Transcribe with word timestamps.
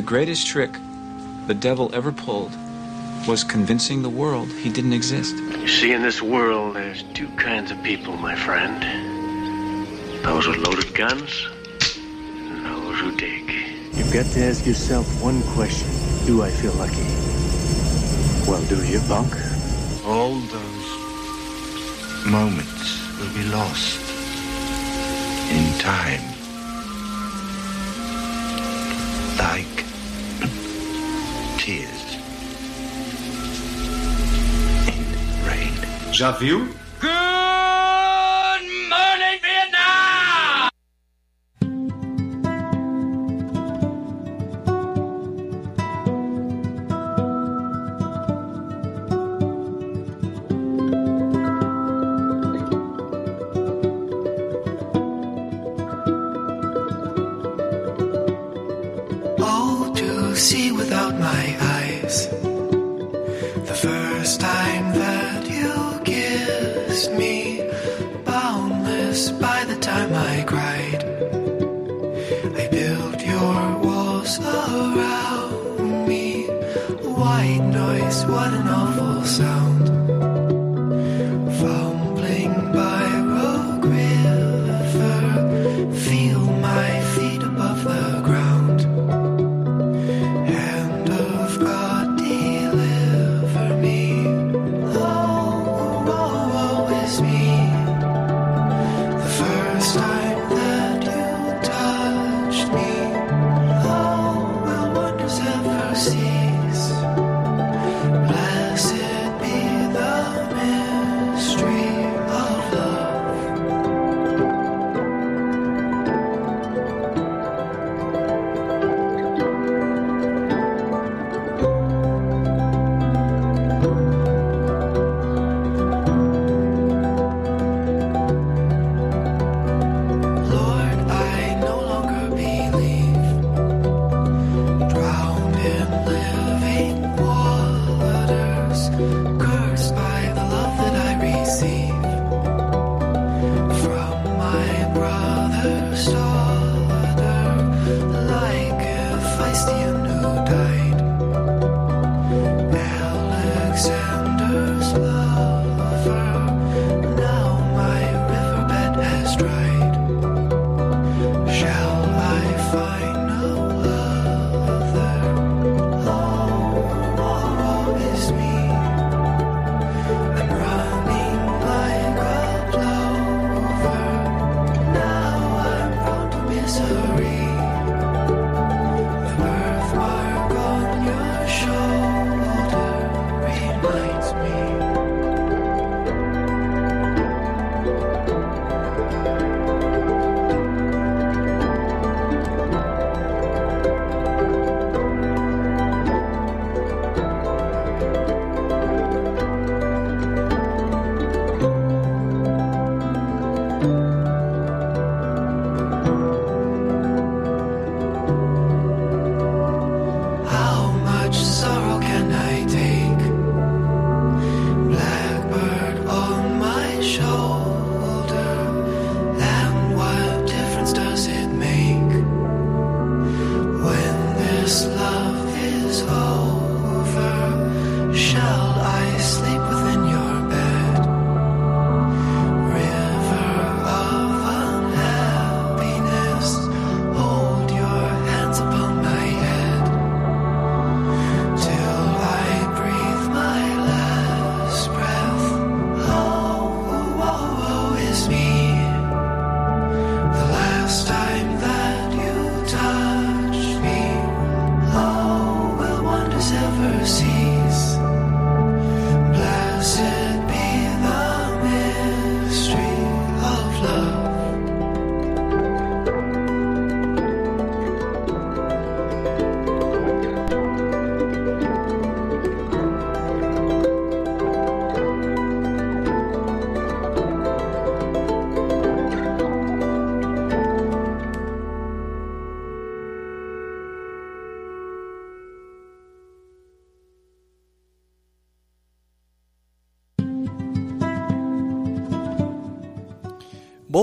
The 0.00 0.06
greatest 0.06 0.46
trick 0.46 0.78
the 1.46 1.52
devil 1.52 1.90
ever 1.92 2.10
pulled 2.10 2.56
was 3.28 3.44
convincing 3.44 4.00
the 4.00 4.08
world 4.08 4.48
he 4.48 4.70
didn't 4.70 4.94
exist. 4.94 5.36
You 5.36 5.68
see, 5.68 5.92
in 5.92 6.00
this 6.00 6.22
world, 6.22 6.76
there's 6.76 7.02
two 7.12 7.28
kinds 7.36 7.70
of 7.70 7.82
people, 7.82 8.16
my 8.16 8.34
friend 8.34 8.82
those 10.24 10.46
with 10.48 10.56
loaded 10.56 10.94
guns 10.94 11.46
and 11.98 12.64
those 12.64 12.98
who 12.98 13.14
dig. 13.14 13.52
You've 13.92 14.10
got 14.10 14.24
to 14.32 14.42
ask 14.42 14.64
yourself 14.64 15.04
one 15.22 15.42
question 15.52 15.90
Do 16.24 16.40
I 16.44 16.50
feel 16.50 16.72
lucky? 16.72 17.04
Well, 18.48 18.62
do 18.70 18.82
you, 18.82 19.00
Bunk? 19.00 19.34
All 20.06 20.32
those 20.56 20.88
moments 22.24 23.18
will 23.18 23.34
be 23.34 23.44
lost 23.50 24.00
in 25.52 25.78
time. 25.78 26.29
já 36.20 36.30
viu, 36.30 36.68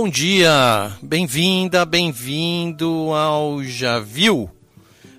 Bom 0.08 0.12
dia, 0.12 0.98
bem-vinda, 1.02 1.84
bem-vindo 1.86 3.12
ao 3.14 3.62
Já 3.62 4.00
Viu. 4.00 4.50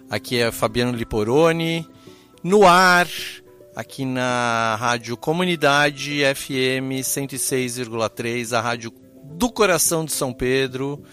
Aqui 0.08 0.38
é 0.38 0.50
Fabiano 0.50 0.96
Liporoni, 0.96 1.86
no 2.42 2.66
ar, 2.66 3.06
aqui 3.76 4.06
na 4.06 4.76
Rádio 4.80 5.14
Comunidade 5.14 6.22
FM 6.34 7.04
106,3, 7.04 8.56
a 8.56 8.62
rádio 8.62 8.90
do 9.24 9.50
coração 9.50 10.06
de 10.06 10.12
São 10.12 10.32
Pedro. 10.32 11.04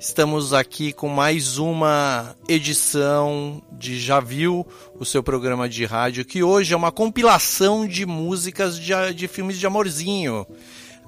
Estamos 0.00 0.52
aqui 0.52 0.92
com 0.92 1.08
mais 1.08 1.56
uma 1.56 2.34
edição 2.48 3.62
de 3.78 4.00
Já 4.00 4.18
Viu, 4.18 4.66
o 4.98 5.04
seu 5.04 5.22
programa 5.22 5.68
de 5.68 5.84
rádio, 5.84 6.24
que 6.24 6.42
hoje 6.42 6.74
é 6.74 6.76
uma 6.76 6.90
compilação 6.90 7.86
de 7.86 8.04
músicas 8.04 8.76
de, 8.76 8.92
de 9.14 9.28
filmes 9.28 9.56
de 9.56 9.68
amorzinho. 9.68 10.44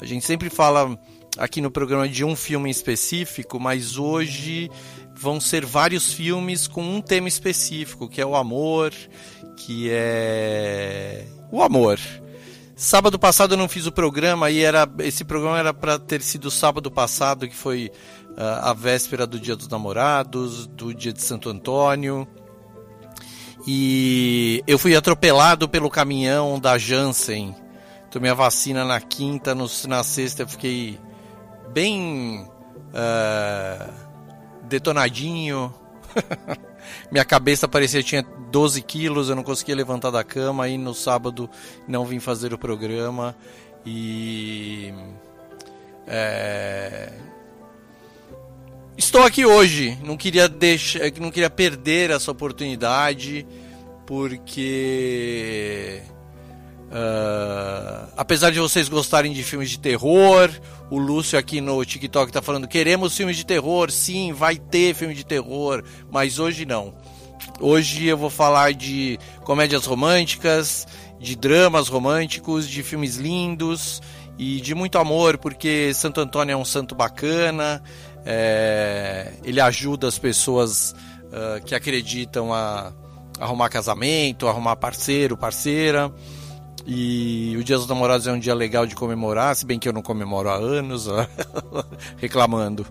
A 0.01 0.05
gente 0.05 0.25
sempre 0.25 0.49
fala 0.49 0.97
aqui 1.37 1.61
no 1.61 1.71
programa 1.71 2.09
de 2.09 2.25
um 2.25 2.37
filme 2.37 2.71
específico, 2.71 3.59
mas 3.59 3.97
hoje 3.97 4.71
vão 5.15 5.41
ser 5.41 5.65
vários 5.65 6.13
filmes 6.13 6.67
com 6.67 6.83
um 6.83 7.01
tema 7.01 7.29
específico, 7.29 8.09
que 8.09 8.21
é 8.21 8.27
o 8.27 8.37
amor, 8.37 8.93
que 9.57 9.89
é 9.91 11.27
o 11.51 11.63
amor. 11.63 11.99
Sábado 12.75 13.19
passado 13.19 13.55
eu 13.55 13.59
não 13.59 13.69
fiz 13.69 13.87
o 13.87 13.93
programa 13.93 14.51
e 14.51 14.61
era 14.61 14.89
esse 15.01 15.25
programa 15.25 15.59
era 15.59 15.73
para 15.73 15.99
ter 15.99 16.21
sido 16.23 16.51
sábado 16.51 16.91
passado, 16.91 17.49
que 17.49 17.55
foi 17.55 17.93
uh, 18.31 18.41
a 18.63 18.73
véspera 18.73 19.27
do 19.27 19.39
Dia 19.39 19.55
dos 19.55 19.69
Namorados, 19.69 20.67
do 20.67 20.93
Dia 20.93 21.13
de 21.13 21.23
Santo 21.23 21.49
Antônio. 21.49 22.27
E 23.67 24.65
eu 24.67 24.79
fui 24.79 24.97
atropelado 24.97 25.69
pelo 25.69 25.89
caminhão 25.89 26.59
da 26.59 26.77
Janssen. 26.77 27.55
Tomei 28.11 28.31
a 28.31 28.35
vacina 28.35 28.85
na 28.85 29.01
quinta, 29.01 29.55
no, 29.55 29.67
na 29.87 30.03
sexta 30.03 30.43
eu 30.43 30.49
fiquei 30.49 30.99
bem 31.73 32.47
uh, 32.93 33.93
detonadinho. 34.65 35.73
Minha 37.11 37.25
cabeça 37.25 37.67
parecia 37.67 38.03
que 38.03 38.09
tinha 38.09 38.23
12 38.23 38.83
quilos, 38.83 39.29
eu 39.29 39.37
não 39.37 39.43
conseguia 39.43 39.75
levantar 39.75 40.11
da 40.11 40.23
cama. 40.23 40.65
Aí 40.65 40.77
no 40.77 40.95
sábado 40.95 41.49
não 41.89 42.05
vim 42.05 42.21
fazer 42.21 42.53
o 42.53 42.59
programa. 42.59 43.35
E. 43.85 44.93
É, 46.07 47.13
estou 48.97 49.23
aqui 49.23 49.45
hoje. 49.45 49.99
Não 50.05 50.17
queria 50.17 50.49
deixar, 50.49 51.01
não 51.21 51.31
queria 51.31 51.51
perder 51.51 52.11
essa 52.11 52.31
oportunidade, 52.31 53.47
porque 54.07 56.03
Uh, 56.93 58.07
apesar 58.19 58.51
de 58.51 58.61
vocês 58.61 58.87
gostarem 58.87 59.33
de 59.33 59.43
filmes 59.43 59.71
de 59.71 59.79
terror, 59.79 60.51
o 60.91 60.99
Lúcio 60.99 61.39
aqui 61.39 61.59
no 61.59 61.83
TikTok 61.83 62.29
está 62.29 62.43
falando: 62.43 62.69
queremos 62.69 63.17
filmes 63.17 63.39
de 63.39 63.47
terror, 63.47 63.91
sim, 63.91 64.35
vai 64.35 64.57
ter 64.57 64.95
filme 64.95 65.15
de 65.15 65.25
terror, 65.25 65.83
mas 66.11 66.39
hoje 66.39 66.67
não. 66.67 66.93
Hoje 67.59 68.05
eu 68.05 68.19
vou 68.19 68.29
falar 68.29 68.75
de 68.75 69.19
comédias 69.43 69.87
românticas, 69.87 70.87
de 71.19 71.35
dramas 71.35 71.89
românticos, 71.89 72.69
de 72.69 72.83
filmes 72.83 73.17
lindos 73.17 74.03
e 74.39 74.61
de 74.61 74.75
muito 74.75 74.99
amor, 74.99 75.39
porque 75.39 75.95
Santo 75.95 76.21
Antônio 76.21 76.53
é 76.53 76.57
um 76.57 76.65
santo 76.65 76.95
bacana, 76.95 77.83
é, 78.27 79.33
ele 79.43 79.63
ajuda 79.63 80.09
as 80.09 80.19
pessoas 80.19 80.95
uh, 81.29 81.65
que 81.65 81.75
acreditam 81.75 82.53
a 82.53 82.93
arrumar 83.41 83.71
casamento, 83.71 84.47
arrumar 84.47 84.77
parceiro, 84.77 85.39
parceira. 85.39 86.13
E 86.87 87.57
o 87.59 87.63
Dia 87.63 87.77
dos 87.77 87.87
Namorados 87.87 88.27
é 88.27 88.33
um 88.33 88.39
dia 88.39 88.55
legal 88.55 88.87
de 88.87 88.95
comemorar, 88.95 89.55
se 89.55 89.65
bem 89.65 89.79
que 89.79 89.89
eu 89.89 89.93
não 89.93 90.03
comemoro 90.03 90.49
há 90.49 90.55
anos, 90.55 91.07
reclamando. 92.19 92.87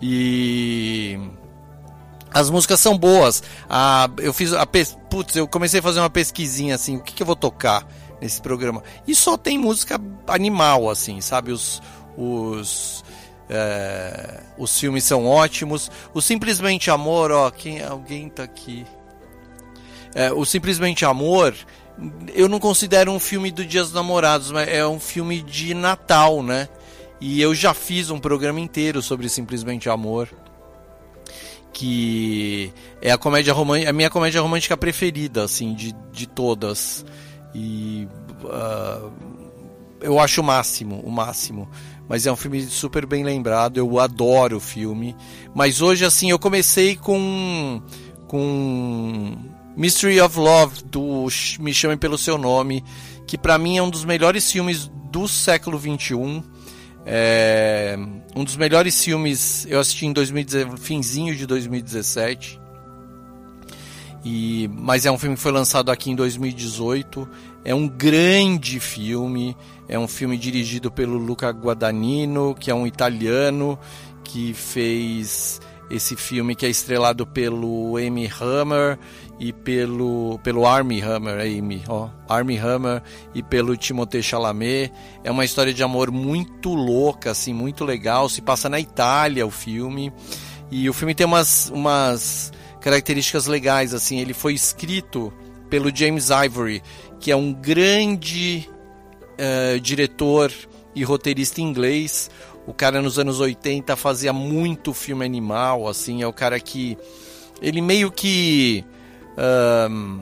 E 0.00 1.18
as 2.32 2.50
músicas 2.50 2.80
são 2.80 2.96
boas. 2.96 3.42
Ah, 3.68 4.08
eu 4.18 4.32
fiz 4.32 4.52
a 4.52 4.66
putz, 4.66 5.36
eu 5.36 5.46
comecei 5.46 5.80
a 5.80 5.82
fazer 5.82 6.00
uma 6.00 6.10
pesquisinha 6.10 6.74
assim, 6.74 6.96
o 6.96 7.00
que, 7.00 7.12
que 7.12 7.22
eu 7.22 7.26
vou 7.26 7.36
tocar 7.36 7.86
nesse 8.20 8.40
programa? 8.40 8.82
E 9.06 9.14
só 9.14 9.36
tem 9.36 9.58
música 9.58 10.00
animal 10.26 10.88
assim, 10.88 11.20
sabe? 11.20 11.52
Os 11.52 11.82
os 12.16 13.04
é, 13.48 14.40
os 14.58 14.78
filmes 14.78 15.04
são 15.04 15.26
ótimos. 15.26 15.90
O 16.12 16.20
Simplesmente 16.20 16.90
Amor, 16.90 17.30
ó, 17.30 17.50
quem 17.50 17.82
alguém 17.82 18.28
tá 18.28 18.42
aqui. 18.42 18.86
É, 20.14 20.32
o 20.32 20.44
Simplesmente 20.44 21.04
Amor 21.04 21.54
eu 22.34 22.48
não 22.48 22.58
considero 22.60 23.10
um 23.12 23.18
filme 23.18 23.50
do 23.50 23.64
Dia 23.64 23.82
dos 23.82 23.92
Namorados, 23.92 24.50
mas 24.50 24.68
é 24.68 24.86
um 24.86 25.00
filme 25.00 25.42
de 25.42 25.74
Natal, 25.74 26.42
né? 26.42 26.68
E 27.20 27.40
eu 27.40 27.54
já 27.54 27.74
fiz 27.74 28.10
um 28.10 28.18
programa 28.20 28.60
inteiro 28.60 29.02
sobre 29.02 29.28
Simplesmente 29.28 29.88
Amor, 29.88 30.28
que 31.72 32.72
é 33.02 33.10
a 33.10 33.18
comédia 33.18 33.52
romântica, 33.52 33.90
a 33.90 33.92
minha 33.92 34.10
comédia 34.10 34.40
romântica 34.40 34.76
preferida, 34.76 35.42
assim, 35.44 35.74
de, 35.74 35.92
de 36.12 36.26
todas. 36.28 37.04
E 37.52 38.06
uh, 38.44 39.12
eu 40.00 40.20
acho 40.20 40.40
o 40.40 40.44
máximo, 40.44 41.00
o 41.00 41.10
máximo. 41.10 41.68
Mas 42.08 42.26
é 42.26 42.32
um 42.32 42.36
filme 42.36 42.62
super 42.62 43.04
bem 43.04 43.24
lembrado, 43.24 43.76
eu 43.76 43.98
adoro 43.98 44.56
o 44.56 44.60
filme. 44.60 45.16
Mas 45.54 45.82
hoje, 45.82 46.04
assim, 46.04 46.30
eu 46.30 46.38
comecei 46.38 46.96
com 46.96 47.82
com 48.28 49.36
Mystery 49.78 50.20
of 50.20 50.36
Love, 50.36 50.82
do 50.86 51.28
Me 51.60 51.72
Chame 51.72 51.96
Pelo 51.96 52.18
Seu 52.18 52.36
Nome, 52.36 52.82
que 53.28 53.38
para 53.38 53.56
mim 53.56 53.78
é 53.78 53.82
um 53.82 53.88
dos 53.88 54.04
melhores 54.04 54.50
filmes 54.50 54.90
do 55.12 55.28
século 55.28 55.78
XXI. 55.78 56.42
É 57.06 57.96
um 58.34 58.42
dos 58.42 58.56
melhores 58.56 59.02
filmes 59.04 59.68
eu 59.70 59.78
assisti 59.78 60.04
em 60.04 60.12
2017, 60.12 60.80
finzinho 60.80 61.36
de 61.36 61.46
2017. 61.46 62.60
E, 64.24 64.68
mas 64.72 65.06
é 65.06 65.12
um 65.12 65.16
filme 65.16 65.36
que 65.36 65.42
foi 65.42 65.52
lançado 65.52 65.92
aqui 65.92 66.10
em 66.10 66.16
2018. 66.16 67.28
É 67.64 67.72
um 67.72 67.86
grande 67.86 68.80
filme. 68.80 69.56
É 69.88 69.96
um 69.96 70.08
filme 70.08 70.36
dirigido 70.36 70.90
pelo 70.90 71.16
Luca 71.18 71.50
Guadagnino, 71.50 72.52
que 72.52 72.68
é 72.68 72.74
um 72.74 72.84
italiano 72.84 73.78
que 74.24 74.52
fez 74.54 75.60
esse 75.90 76.16
filme 76.16 76.54
que 76.54 76.66
é 76.66 76.68
estrelado 76.68 77.26
pelo 77.26 77.96
Amy 77.96 78.30
Hammer 78.40 78.98
e 79.40 79.52
pelo, 79.52 80.38
pelo 80.42 80.66
Army 80.66 81.00
Hammer, 81.00 81.40
Amy, 81.40 81.82
ó, 81.88 82.08
Army 82.28 82.56
Hammer 82.58 83.02
e 83.34 83.42
pelo 83.42 83.76
Timothée 83.76 84.22
Chalamet. 84.22 84.92
É 85.22 85.30
uma 85.30 85.44
história 85.44 85.72
de 85.72 85.82
amor 85.82 86.10
muito 86.10 86.74
louca, 86.74 87.30
assim, 87.30 87.52
muito 87.52 87.84
legal. 87.84 88.28
Se 88.28 88.42
passa 88.42 88.68
na 88.68 88.80
Itália 88.80 89.46
o 89.46 89.50
filme. 89.50 90.12
E 90.70 90.88
o 90.90 90.92
filme 90.92 91.14
tem 91.14 91.24
umas, 91.24 91.70
umas 91.70 92.52
características 92.80 93.46
legais, 93.46 93.94
assim. 93.94 94.18
Ele 94.18 94.34
foi 94.34 94.54
escrito 94.54 95.32
pelo 95.70 95.94
James 95.94 96.30
Ivory, 96.30 96.82
que 97.20 97.30
é 97.30 97.36
um 97.36 97.52
grande 97.52 98.68
uh, 99.34 99.78
diretor 99.78 100.52
e 100.96 101.04
roteirista 101.04 101.60
inglês. 101.60 102.28
O 102.66 102.74
cara 102.74 103.00
nos 103.00 103.20
anos 103.20 103.38
80 103.38 103.94
fazia 103.94 104.32
muito 104.32 104.92
filme 104.92 105.24
animal, 105.24 105.86
assim. 105.86 106.22
É 106.22 106.26
o 106.26 106.32
cara 106.32 106.58
que... 106.58 106.98
Ele 107.62 107.80
meio 107.80 108.10
que 108.10 108.84
um, 109.90 110.20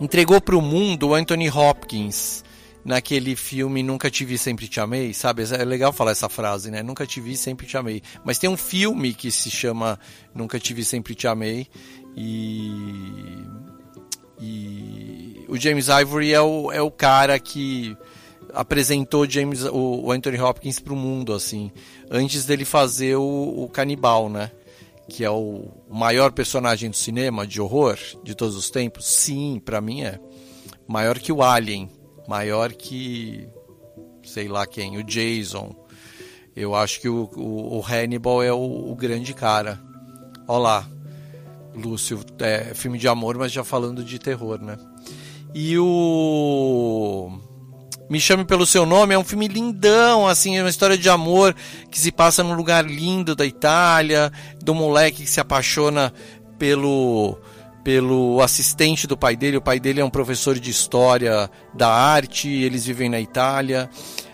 entregou 0.00 0.40
para 0.40 0.56
o 0.56 0.62
mundo 0.62 1.08
o 1.08 1.14
Anthony 1.14 1.50
Hopkins 1.50 2.44
naquele 2.84 3.36
filme 3.36 3.82
Nunca 3.82 4.10
Te 4.10 4.24
Vi, 4.24 4.38
Sempre 4.38 4.68
Te 4.68 4.80
Amei, 4.80 5.12
sabe? 5.12 5.42
É 5.42 5.64
legal 5.64 5.92
falar 5.92 6.12
essa 6.12 6.28
frase, 6.28 6.70
né? 6.70 6.82
Nunca 6.82 7.06
Te 7.06 7.20
Vi, 7.20 7.36
Sempre 7.36 7.66
Te 7.66 7.76
Amei. 7.76 8.02
Mas 8.24 8.38
tem 8.38 8.48
um 8.48 8.56
filme 8.56 9.12
que 9.12 9.30
se 9.30 9.50
chama 9.50 9.98
Nunca 10.34 10.58
Te 10.58 10.72
Vi, 10.72 10.84
Sempre 10.84 11.14
Te 11.14 11.26
Amei 11.26 11.66
e... 12.16 13.44
E 14.40 15.44
o 15.48 15.56
James 15.56 15.88
Ivory 15.88 16.32
é 16.32 16.40
o, 16.40 16.70
é 16.70 16.80
o 16.80 16.92
cara 16.92 17.36
que 17.40 17.96
apresentou 18.52 19.28
James, 19.28 19.64
o, 19.64 20.12
Anthony 20.12 20.40
Hopkins 20.40 20.78
para 20.78 20.92
o 20.92 20.96
mundo, 20.96 21.32
assim, 21.32 21.72
antes 22.10 22.44
dele 22.44 22.64
fazer 22.64 23.16
o, 23.16 23.64
o 23.64 23.68
Canibal, 23.68 24.28
né? 24.28 24.52
Que 25.08 25.24
é 25.24 25.30
o 25.30 25.68
maior 25.88 26.32
personagem 26.32 26.90
do 26.90 26.96
cinema 26.96 27.46
de 27.46 27.60
horror 27.60 27.98
de 28.22 28.34
todos 28.34 28.56
os 28.56 28.70
tempos? 28.70 29.06
Sim, 29.06 29.60
para 29.64 29.80
mim 29.80 30.02
é. 30.02 30.20
Maior 30.86 31.18
que 31.18 31.32
o 31.32 31.42
Alien, 31.42 31.90
maior 32.26 32.72
que 32.72 33.48
sei 34.28 34.48
lá 34.48 34.66
quem, 34.66 34.98
o 34.98 35.02
Jason. 35.02 35.74
Eu 36.54 36.74
acho 36.74 37.00
que 37.00 37.08
o, 37.08 37.30
o, 37.36 37.78
o 37.78 37.84
Hannibal 37.84 38.42
é 38.42 38.52
o, 38.52 38.90
o, 38.90 38.94
grande 38.94 39.32
cara. 39.32 39.80
Olha 40.46 40.58
lá, 40.58 40.90
Lúcio, 41.74 42.20
é 42.40 42.74
filme 42.74 42.98
de 42.98 43.08
amor, 43.08 43.36
mas 43.38 43.52
já 43.52 43.64
falando 43.64 44.04
de 44.04 44.18
terror, 44.18 44.60
né? 44.60 44.76
E 45.54 45.78
o 45.78 47.30
me 48.08 48.18
Chame 48.18 48.44
Pelo 48.44 48.66
Seu 48.66 48.86
Nome 48.86 49.14
é 49.14 49.18
um 49.18 49.24
filme 49.24 49.48
lindão, 49.48 50.26
assim, 50.26 50.56
é 50.56 50.62
uma 50.62 50.70
história 50.70 50.96
de 50.96 51.08
amor 51.08 51.54
que 51.90 51.98
se 51.98 52.10
passa 52.10 52.42
num 52.42 52.54
lugar 52.54 52.84
lindo 52.84 53.34
da 53.34 53.44
Itália, 53.44 54.32
do 54.62 54.74
moleque 54.74 55.24
que 55.24 55.30
se 55.30 55.40
apaixona 55.40 56.12
pelo 56.58 57.38
pelo 57.84 58.42
assistente 58.42 59.06
do 59.06 59.16
pai 59.16 59.34
dele. 59.34 59.56
O 59.56 59.62
pai 59.62 59.80
dele 59.80 60.00
é 60.00 60.04
um 60.04 60.10
professor 60.10 60.58
de 60.58 60.70
história 60.70 61.50
da 61.72 61.88
arte, 61.88 62.48
eles 62.48 62.84
vivem 62.84 63.08
na 63.08 63.18
Itália. 63.20 63.88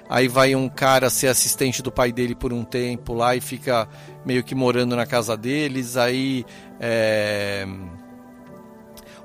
Aí 0.08 0.28
vai 0.28 0.54
um 0.54 0.68
cara 0.68 1.08
ser 1.08 1.28
assistente 1.28 1.82
do 1.82 1.90
pai 1.90 2.12
dele 2.12 2.34
por 2.34 2.52
um 2.52 2.64
tempo 2.64 3.14
lá 3.14 3.34
e 3.36 3.40
fica 3.40 3.88
meio 4.24 4.42
que 4.42 4.54
morando 4.54 4.96
na 4.96 5.06
casa 5.06 5.36
deles. 5.36 5.96
Aí 5.96 6.44
é, 6.80 7.66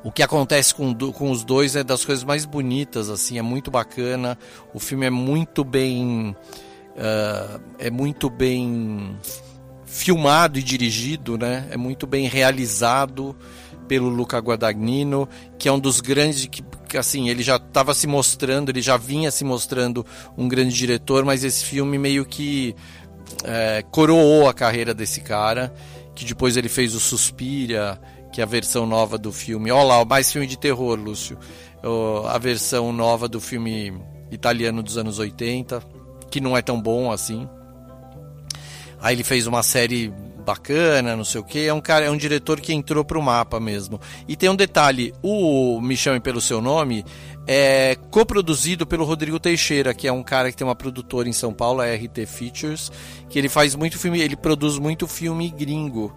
o 0.04 0.12
que 0.12 0.24
acontece 0.24 0.74
com, 0.74 0.94
com 0.94 1.32
os 1.32 1.44
dois 1.44 1.76
é 1.76 1.84
das 1.84 2.06
coisas 2.06 2.24
mais 2.24 2.46
bonitas, 2.46 3.10
assim, 3.10 3.38
é 3.38 3.42
muito 3.42 3.70
bacana. 3.70 4.38
O 4.74 4.80
filme 4.80 5.06
é 5.06 5.10
muito 5.10 5.64
bem. 5.64 6.36
ah, 6.98 7.60
é 7.78 7.90
muito 7.90 8.30
bem 8.30 9.18
filmado 9.86 10.60
e 10.60 10.64
dirigido, 10.64 11.38
né? 11.38 11.68
É 11.72 11.78
muito 11.78 12.06
bem 12.06 12.28
realizado 12.28 13.36
pelo 13.88 14.08
Luca 14.08 14.38
Guadagnino, 14.38 15.28
que 15.58 15.68
é 15.68 15.72
um 15.72 15.80
dos 15.80 16.00
grandes 16.00 16.46
que, 16.46 16.64
assim, 16.96 17.28
ele 17.28 17.42
já 17.42 17.56
estava 17.56 17.94
se 17.96 18.06
mostrando, 18.06 18.70
ele 18.70 18.84
já 18.84 18.98
vinha 18.98 19.32
se 19.32 19.44
mostrando 19.44 20.06
um 20.38 20.48
grande 20.48 20.76
diretor, 20.76 21.26
mas 21.26 21.44
esse 21.44 21.66
filme 21.66 21.98
meio 21.98 22.24
que 22.24 22.76
é, 23.44 23.84
coroou 23.90 24.48
a 24.48 24.54
carreira 24.54 24.94
desse 24.94 25.22
cara, 25.22 25.74
que 26.14 26.24
depois 26.24 26.56
ele 26.56 26.70
fez 26.70 26.94
o 26.94 27.00
Suspiria, 27.00 28.00
que 28.32 28.42
é 28.42 28.44
a 28.44 28.48
versão 28.48 28.86
nova 28.86 29.18
do 29.18 29.32
filme. 29.32 29.72
Olha 29.72 29.84
lá, 29.84 30.06
mais 30.06 30.32
filme 30.32 30.48
de 30.48 30.58
terror, 30.58 30.98
Lúcio. 31.00 31.38
Ó, 31.84 32.28
a 32.28 32.38
versão 32.38 32.92
nova 32.92 33.28
do 33.28 33.40
filme 33.40 33.94
italiano 34.32 34.84
dos 34.84 34.98
anos 34.98 35.20
80, 35.20 35.82
que 36.30 36.40
não 36.40 36.56
é 36.56 36.62
tão 36.62 36.82
bom 36.82 37.12
assim. 37.12 37.48
Aí 39.02 39.16
ele 39.16 39.24
fez 39.24 39.48
uma 39.48 39.64
série 39.64 40.14
bacana, 40.50 41.16
não 41.16 41.24
sei 41.24 41.40
o 41.40 41.44
que. 41.44 41.68
É 41.68 41.74
um 41.74 41.80
cara, 41.80 42.06
é 42.06 42.12
um 42.12 42.18
diretor 42.18 42.60
que 42.60 42.74
entrou 42.74 43.06
pro 43.06 43.22
mapa 43.22 43.60
mesmo. 43.60 44.00
E 44.28 44.36
tem 44.36 44.50
um 44.50 44.56
detalhe: 44.56 45.14
o 45.22 45.80
Me 45.80 45.96
Chame 45.96 46.20
pelo 46.20 46.42
Seu 46.42 46.62
Nome 46.62 47.06
é 47.48 47.96
coproduzido 48.12 48.86
pelo 48.86 49.06
Rodrigo 49.06 49.40
Teixeira, 49.40 49.94
que 49.94 50.08
é 50.08 50.12
um 50.12 50.24
cara 50.24 50.52
que 50.52 50.58
tem 50.58 50.68
uma 50.68 50.76
produtora 50.76 51.30
em 51.30 51.34
São 51.34 51.54
Paulo, 51.54 51.82
a 51.82 51.86
RT 51.86 52.26
Features, 52.26 52.92
que 53.30 53.40
ele 53.40 53.50
faz 53.50 53.76
muito 53.76 53.98
filme, 53.98 54.20
ele 54.20 54.36
produz 54.36 54.78
muito 54.78 55.08
filme 55.08 55.50
gringo. 55.50 56.14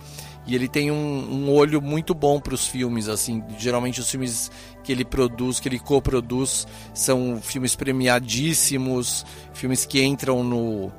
E 0.46 0.54
ele 0.54 0.68
tem 0.68 0.90
um, 0.90 0.96
um 1.30 1.50
olho 1.52 1.80
muito 1.80 2.14
bom 2.14 2.40
para 2.40 2.54
os 2.54 2.66
filmes, 2.66 3.08
assim. 3.08 3.42
Geralmente 3.58 4.00
os 4.00 4.10
filmes 4.10 4.50
que 4.82 4.90
ele 4.90 5.04
produz, 5.04 5.60
que 5.60 5.68
ele 5.68 5.78
coproduz, 5.78 6.66
são 6.92 7.40
filmes 7.40 7.76
premiadíssimos, 7.76 9.24
filmes 9.54 9.86
que 9.86 10.02
entram 10.02 10.42
no, 10.42 10.92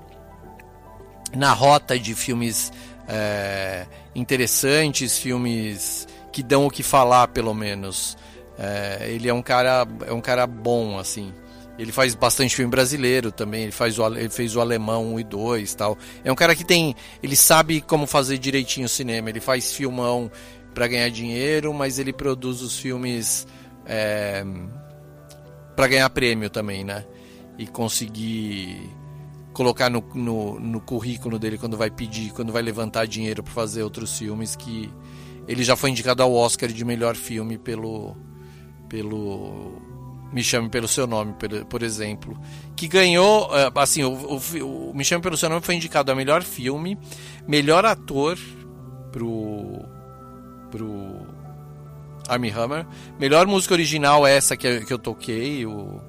na 1.36 1.52
rota 1.52 2.00
de 2.00 2.16
filmes 2.16 2.72
é, 3.08 3.86
interessantes, 4.16 5.18
filmes 5.18 6.08
que 6.32 6.42
dão 6.42 6.66
o 6.66 6.72
que 6.72 6.84
falar, 6.84 7.28
pelo 7.28 7.54
menos. 7.54 8.18
É, 8.58 9.08
ele 9.10 9.28
é 9.28 9.34
um 9.34 9.42
cara, 9.42 9.86
é 10.08 10.14
um 10.14 10.22
cara 10.22 10.48
bom, 10.48 10.98
assim. 10.98 11.34
Ele 11.78 11.92
faz 11.92 12.14
bastante 12.14 12.56
filme 12.56 12.70
brasileiro 12.70 13.32
também. 13.32 13.64
Ele 13.64 13.72
faz 13.72 13.98
o, 13.98 14.06
ele 14.06 14.30
fez 14.30 14.56
o 14.56 14.62
alemão 14.62 15.14
1 15.16 15.20
e 15.20 15.24
2 15.24 15.76
tal. 15.76 15.98
É 16.24 16.32
um 16.32 16.36
cara 16.36 16.56
que 16.56 16.64
tem, 16.64 16.96
ele 17.22 17.36
sabe 17.36 17.82
como 17.82 18.06
fazer 18.06 18.38
direitinho 18.38 18.86
o 18.86 18.90
cinema. 18.90 19.30
Ele 19.30 19.40
faz 19.40 19.74
filmão 19.74 20.32
para 20.74 20.88
ganhar 20.88 21.10
dinheiro, 21.10 21.74
mas 21.74 22.00
ele 22.00 22.14
produz 22.14 22.62
os 22.62 22.78
filmes 22.78 23.48
é, 23.86 24.44
para 25.76 25.88
ganhar 25.88 26.10
prêmio 26.10 26.50
também, 26.50 26.84
né? 26.84 27.06
E 27.58 27.68
conseguir 27.68 28.90
colocar 29.54 29.90
no, 29.90 30.04
no, 30.16 30.60
no 30.60 30.82
currículo 30.82 31.38
dele 31.38 31.58
quando 31.58 31.78
vai 31.78 31.90
pedir, 31.90 32.32
quando 32.34 32.52
vai 32.52 32.62
levantar 32.62 33.06
dinheiro 33.06 33.44
para 33.44 33.54
fazer 33.54 33.84
outros 33.84 34.18
filmes 34.18 34.56
que 34.56 34.92
ele 35.48 35.64
já 35.64 35.76
foi 35.76 35.92
indicado 35.92 36.24
ao 36.24 36.34
Oscar 36.34 36.70
de 36.70 36.84
melhor 36.84 37.16
filme 37.16 37.58
pelo 37.58 38.16
pelo 38.90 39.82
Me 40.34 40.44
Chame 40.44 40.68
pelo 40.68 40.88
Seu 40.88 41.06
Nome, 41.06 41.36
por, 41.70 41.84
exemplo, 41.84 42.38
que 42.76 42.88
ganhou, 42.88 43.50
eh, 43.56 43.72
assim, 43.76 44.04
o, 44.04 44.12
o, 44.12 44.90
o 44.90 44.94
Me 44.96 45.06
Chame 45.06 45.22
pelo 45.22 45.38
Seu 45.38 45.48
Nome 45.48 45.62
foi 45.62 45.76
indicado 45.76 46.12
a 46.12 46.16
melhor 46.16 46.42
filme, 46.42 46.98
melhor 47.48 47.86
ator 47.86 48.38
pro 49.12 49.86
pro 50.72 51.22
Armie 52.28 52.50
Hammer, 52.50 52.88
melhor 53.20 53.46
música 53.46 53.76
original 53.76 54.26
essa 54.26 54.58
que, 54.58 54.82
que 54.82 54.92
eu 54.92 54.98
toquei, 54.98 55.68
o 55.68 56.02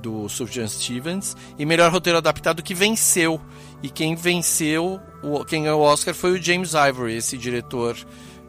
do 0.00 0.28
Sufjan 0.28 0.66
Stevens 0.66 1.36
e 1.58 1.66
melhor 1.66 1.90
roteiro 1.92 2.18
adaptado 2.18 2.62
que 2.62 2.74
venceu. 2.74 3.40
E 3.82 3.88
quem 3.88 4.14
venceu 4.14 5.00
quem 5.46 5.64
ganhou 5.64 5.80
o 5.80 5.84
Oscar 5.84 6.14
foi 6.14 6.32
o 6.32 6.42
James 6.42 6.72
Ivory 6.74 7.16
esse 7.16 7.36
diretor 7.36 7.96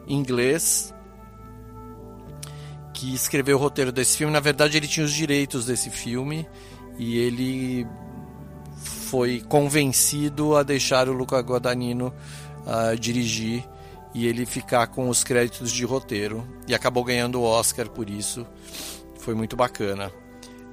inglês 0.06 0.91
que 2.92 3.14
escreveu 3.14 3.56
o 3.56 3.60
roteiro 3.60 3.90
desse 3.92 4.16
filme 4.16 4.32
na 4.32 4.40
verdade 4.40 4.76
ele 4.76 4.86
tinha 4.86 5.04
os 5.04 5.12
direitos 5.12 5.66
desse 5.66 5.90
filme 5.90 6.46
e 6.98 7.18
ele 7.18 7.86
foi 8.76 9.40
convencido 9.40 10.56
a 10.56 10.62
deixar 10.62 11.08
o 11.08 11.12
Luca 11.12 11.38
Guadagnino 11.40 12.12
ah, 12.66 12.94
dirigir 12.94 13.64
e 14.14 14.26
ele 14.26 14.44
ficar 14.44 14.86
com 14.88 15.08
os 15.08 15.24
créditos 15.24 15.72
de 15.72 15.84
roteiro 15.84 16.46
e 16.68 16.74
acabou 16.74 17.02
ganhando 17.04 17.40
o 17.40 17.44
Oscar 17.44 17.88
por 17.88 18.10
isso 18.10 18.46
foi 19.18 19.34
muito 19.34 19.56
bacana 19.56 20.12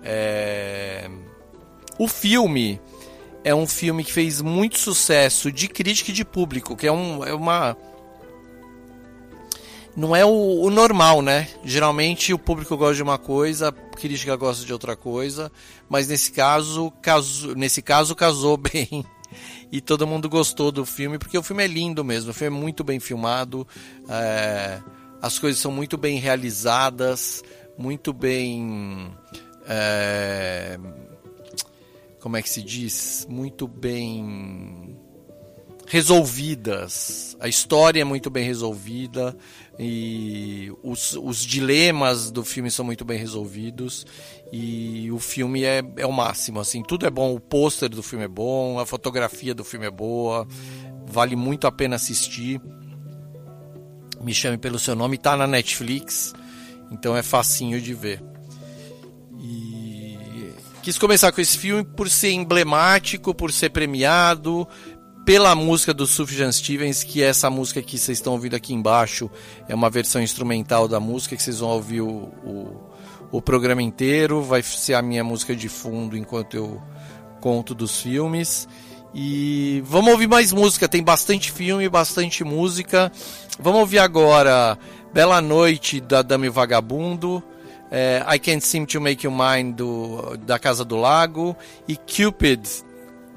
é, 0.04 1.10
O 1.98 2.08
filme 2.08 2.80
é 3.44 3.54
um 3.54 3.68
filme 3.68 4.04
que 4.04 4.12
fez 4.12 4.42
muito 4.42 4.78
sucesso 4.78 5.52
de 5.52 5.68
crítica 5.68 6.12
e 6.12 6.14
de 6.14 6.26
público, 6.26 6.76
que 6.76 6.88
é, 6.88 6.92
um, 6.92 7.24
é 7.24 7.34
uma. 7.34 7.76
Não 9.96 10.16
é 10.16 10.24
o, 10.26 10.62
o 10.62 10.70
normal, 10.70 11.22
né? 11.22 11.48
Geralmente 11.64 12.34
o 12.34 12.40
público 12.40 12.78
gosta 12.78 12.96
de 12.96 13.04
uma 13.04 13.18
coisa, 13.18 13.70
a 13.70 13.72
crítica 13.72 14.36
gosta 14.36 14.66
de 14.66 14.72
outra 14.72 14.96
coisa, 14.96 15.52
mas 15.90 16.08
nesse 16.08 16.32
caso, 16.32 16.92
caso, 17.02 17.56
nesse 17.56 17.82
caso 17.82 18.16
casou 18.16 18.56
bem 18.58 19.04
e 19.72 19.82
todo 19.82 20.08
mundo 20.08 20.30
gostou 20.30 20.72
do 20.72 20.86
filme, 20.86 21.18
porque 21.18 21.38
o 21.38 21.44
filme 21.44 21.64
é 21.64 21.68
lindo 21.68 22.04
mesmo, 22.04 22.32
o 22.32 22.34
filme 22.34 22.56
é 22.56 22.60
muito 22.60 22.84
bem 22.84 23.00
filmado, 23.00 23.68
é, 24.08 24.80
as 25.22 25.38
coisas 25.38 25.60
são 25.62 25.72
muito 25.72 25.98
bem 25.98 26.18
realizadas, 26.18 27.44
muito 27.78 28.14
bem. 28.14 29.12
é, 29.68 30.80
como 32.20 32.36
é 32.36 32.42
que 32.42 32.50
se 32.50 32.62
diz? 32.62 33.26
Muito 33.30 33.68
bem 33.68 34.98
resolvidas. 35.88 37.36
A 37.40 37.48
história 37.48 38.02
é 38.02 38.04
muito 38.04 38.30
bem 38.30 38.46
resolvida 38.46 39.36
e 39.82 40.70
os, 40.84 41.14
os 41.14 41.38
dilemas 41.38 42.30
do 42.30 42.44
filme 42.44 42.70
são 42.70 42.84
muito 42.84 43.06
bem 43.06 43.18
resolvidos. 43.18 44.06
E 44.52 45.10
o 45.10 45.20
filme 45.20 45.64
é, 45.64 45.82
é 45.96 46.06
o 46.06 46.12
máximo, 46.12 46.60
assim, 46.60 46.84
tudo 46.84 47.06
é 47.06 47.10
bom, 47.10 47.34
o 47.34 47.40
pôster 47.40 47.88
do 47.88 48.04
filme 48.04 48.26
é 48.26 48.28
bom, 48.28 48.78
a 48.78 48.86
fotografia 48.86 49.56
do 49.56 49.64
filme 49.64 49.86
é 49.86 49.92
boa, 49.92 50.46
vale 51.08 51.36
muito 51.36 51.66
a 51.66 51.72
pena 51.72 51.96
assistir. 51.96 52.60
Me 54.22 54.34
chame 54.34 54.58
pelo 54.58 54.78
seu 54.78 54.96
nome, 54.96 55.18
tá 55.18 55.38
na 55.38 55.48
Netflix, 55.48 56.34
então 56.92 57.16
é 57.16 57.24
facinho 57.24 57.80
de 57.80 57.94
ver. 57.94 58.22
E 59.40 60.52
quis 60.82 60.98
começar 60.98 61.32
com 61.32 61.40
esse 61.40 61.58
filme 61.58 61.86
por 61.86 62.10
ser 62.10 62.32
emblemático, 62.32 63.34
por 63.34 63.52
ser 63.54 63.70
premiado, 63.70 64.68
pela 65.26 65.54
música 65.56 65.94
do 65.94 66.08
Sufjan 66.08 66.52
Stevens, 66.52 67.04
que 67.04 67.22
é 67.22 67.28
essa 67.28 67.50
música 67.50 67.82
que 67.82 67.98
vocês 67.98 68.18
estão 68.18 68.34
ouvindo 68.34 68.56
aqui 68.56 68.74
embaixo, 68.74 69.30
é 69.68 69.76
uma 69.76 69.90
versão 69.90 70.22
instrumental 70.22 70.88
da 70.88 71.00
música 71.00 71.36
que 71.36 71.44
vocês 71.44 71.60
vão 71.60 71.70
ouvir 71.70 72.02
o, 72.02 72.10
o, 72.44 72.90
o 73.32 73.42
programa 73.42 73.82
inteiro, 73.82 74.42
vai 74.42 74.62
ser 74.64 74.96
a 74.96 75.02
minha 75.02 75.24
música 75.24 75.56
de 75.56 75.70
fundo 75.70 76.18
enquanto 76.18 76.56
eu 76.56 76.82
conto 77.40 77.74
dos 77.76 78.02
filmes. 78.02 78.68
E 79.14 79.82
vamos 79.86 80.12
ouvir 80.12 80.28
mais 80.28 80.54
música, 80.54 80.88
tem 80.88 81.04
bastante 81.04 81.52
filme, 81.52 81.90
bastante 81.90 82.44
música. 82.44 83.12
Vamos 83.60 83.80
ouvir 83.82 84.00
agora 84.00 84.78
Bela 85.12 85.42
Noite 85.42 86.00
da 86.00 86.22
Dame 86.22 86.50
Vagabundo, 86.50 87.44
é, 87.90 88.24
I 88.28 88.38
Can't 88.38 88.64
Seem 88.64 88.86
to 88.86 89.02
Make 89.02 89.26
You 89.26 89.34
Mine 89.34 89.74
do, 89.74 90.38
da 90.38 90.60
Casa 90.60 90.86
do 90.86 90.96
Lago 90.96 91.56
e 91.88 91.98
Cupid 91.98 92.62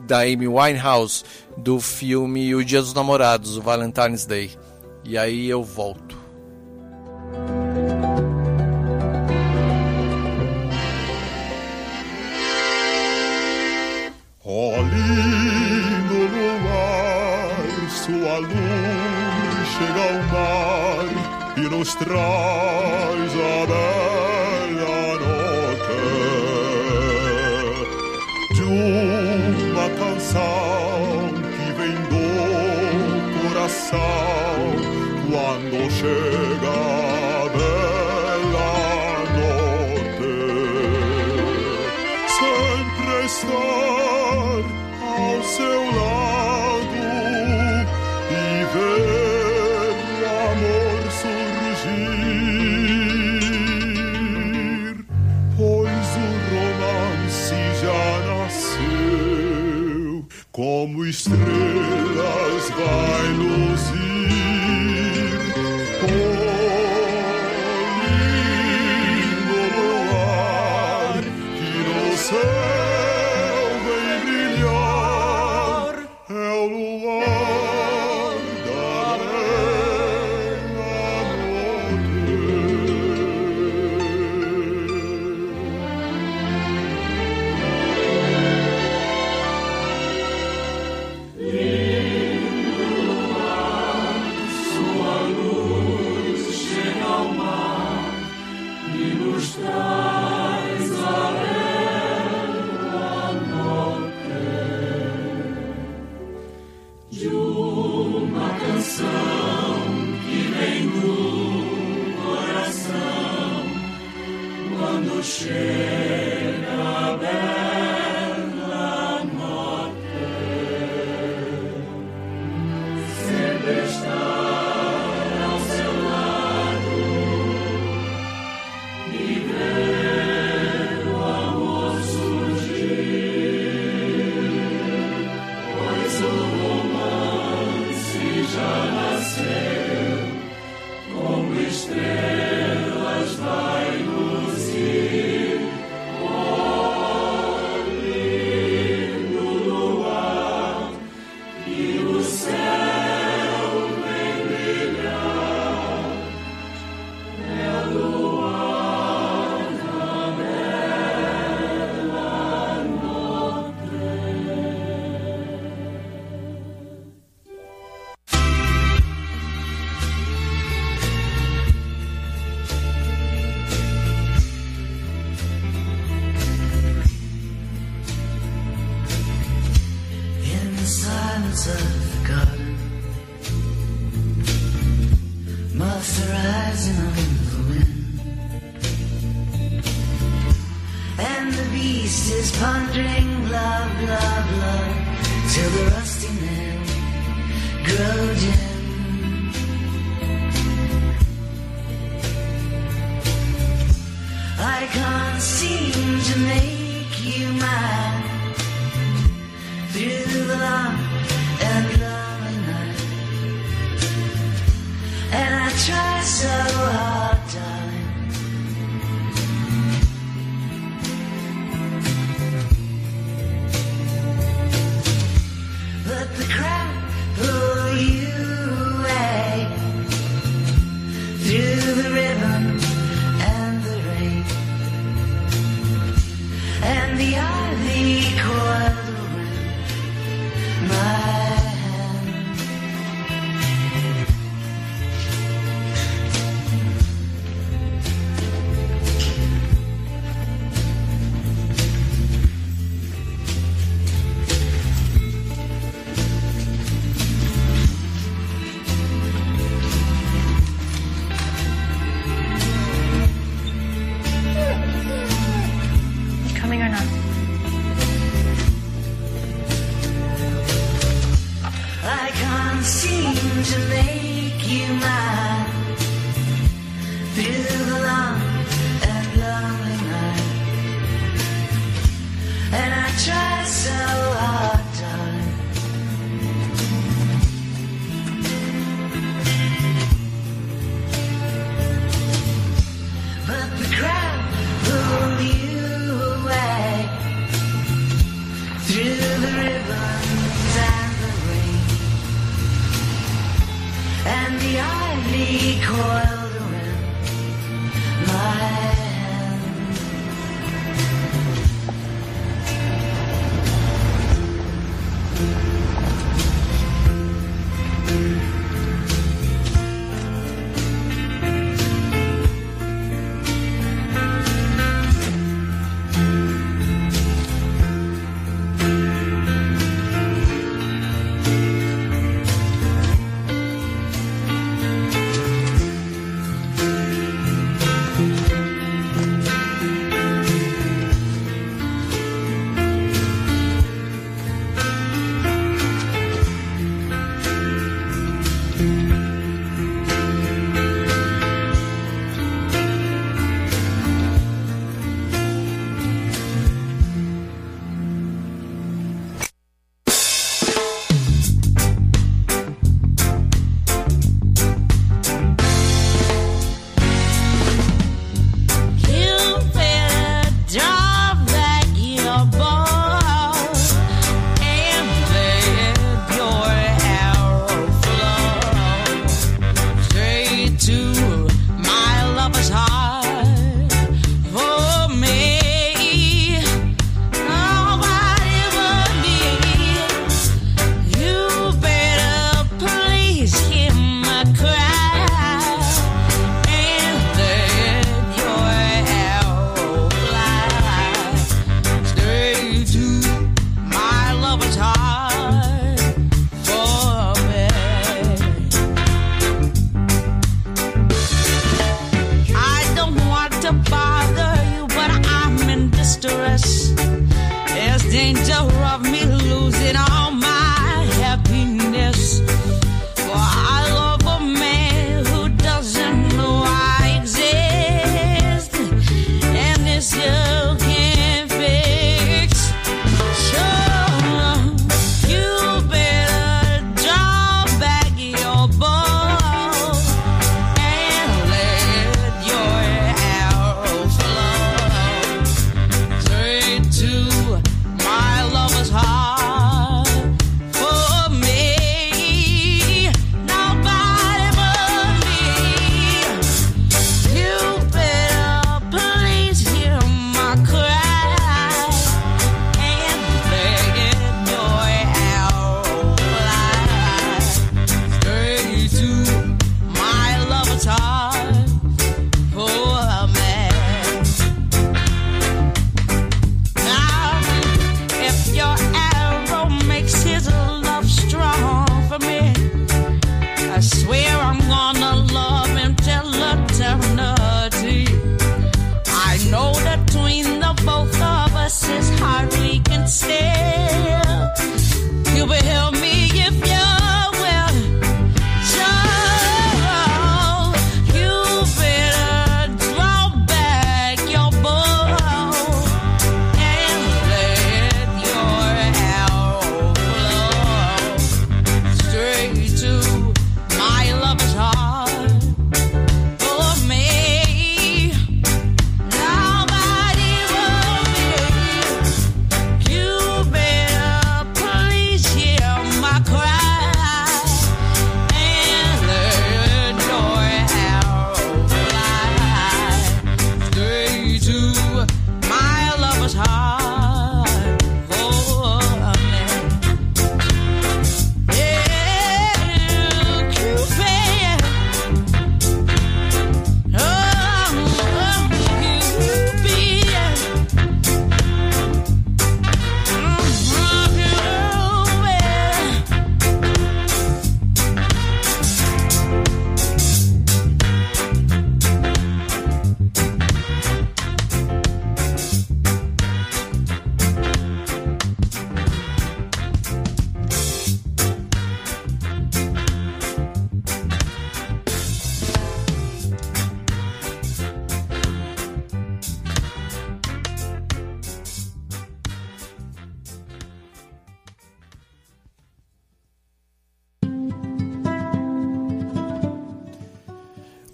da 0.07 0.21
Amy 0.21 0.49
Winehouse 0.49 1.25
do 1.56 1.80
filme 1.80 2.54
O 2.54 2.64
Dia 2.64 2.80
dos 2.80 2.94
Namorados, 2.94 3.56
o 3.56 3.62
Valentine's 3.62 4.25
Day. 4.26 4.50
E 5.04 5.18
aí 5.18 5.49
eu 5.49 5.62
volto. 5.62 6.16
Ó 14.44 14.76
lindo 14.76 16.14
luar, 16.35 17.90
sua 17.90 18.38
luz 18.38 19.68
chega 19.78 20.02
ao 20.09 20.23
mar 20.32 21.06
e 21.56 21.61
nos 21.68 21.94
traz 21.94 23.32
a 23.32 23.66
bela 23.66 25.14
noite 25.21 25.97
de 28.54 28.62
uma 28.62 29.88
canção 29.90 30.82
coração 33.92 34.76
quando 35.28 35.90
chega 35.90 37.01
estrelas 61.12 62.71
vai 62.71 63.33
luzir. 63.35 64.01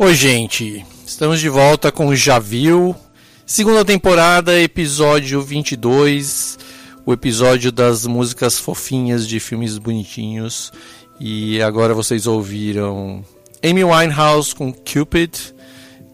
Oi, 0.09 0.15
gente. 0.15 0.87
Estamos 1.07 1.39
de 1.39 1.51
volta 1.51 1.93
com 1.93 2.15
Já 2.15 2.39
Viu. 2.39 2.97
Segunda 3.45 3.85
temporada, 3.85 4.59
episódio 4.59 5.43
22. 5.43 6.59
O 7.05 7.13
episódio 7.13 7.71
das 7.71 8.07
músicas 8.07 8.59
fofinhas 8.59 9.29
de 9.29 9.39
filmes 9.39 9.77
bonitinhos. 9.77 10.73
E 11.21 11.61
agora 11.61 11.93
vocês 11.93 12.27
ouviram 12.27 13.23
Amy 13.63 13.85
Winehouse 13.85 14.55
com 14.55 14.73
Cupid, 14.73 15.55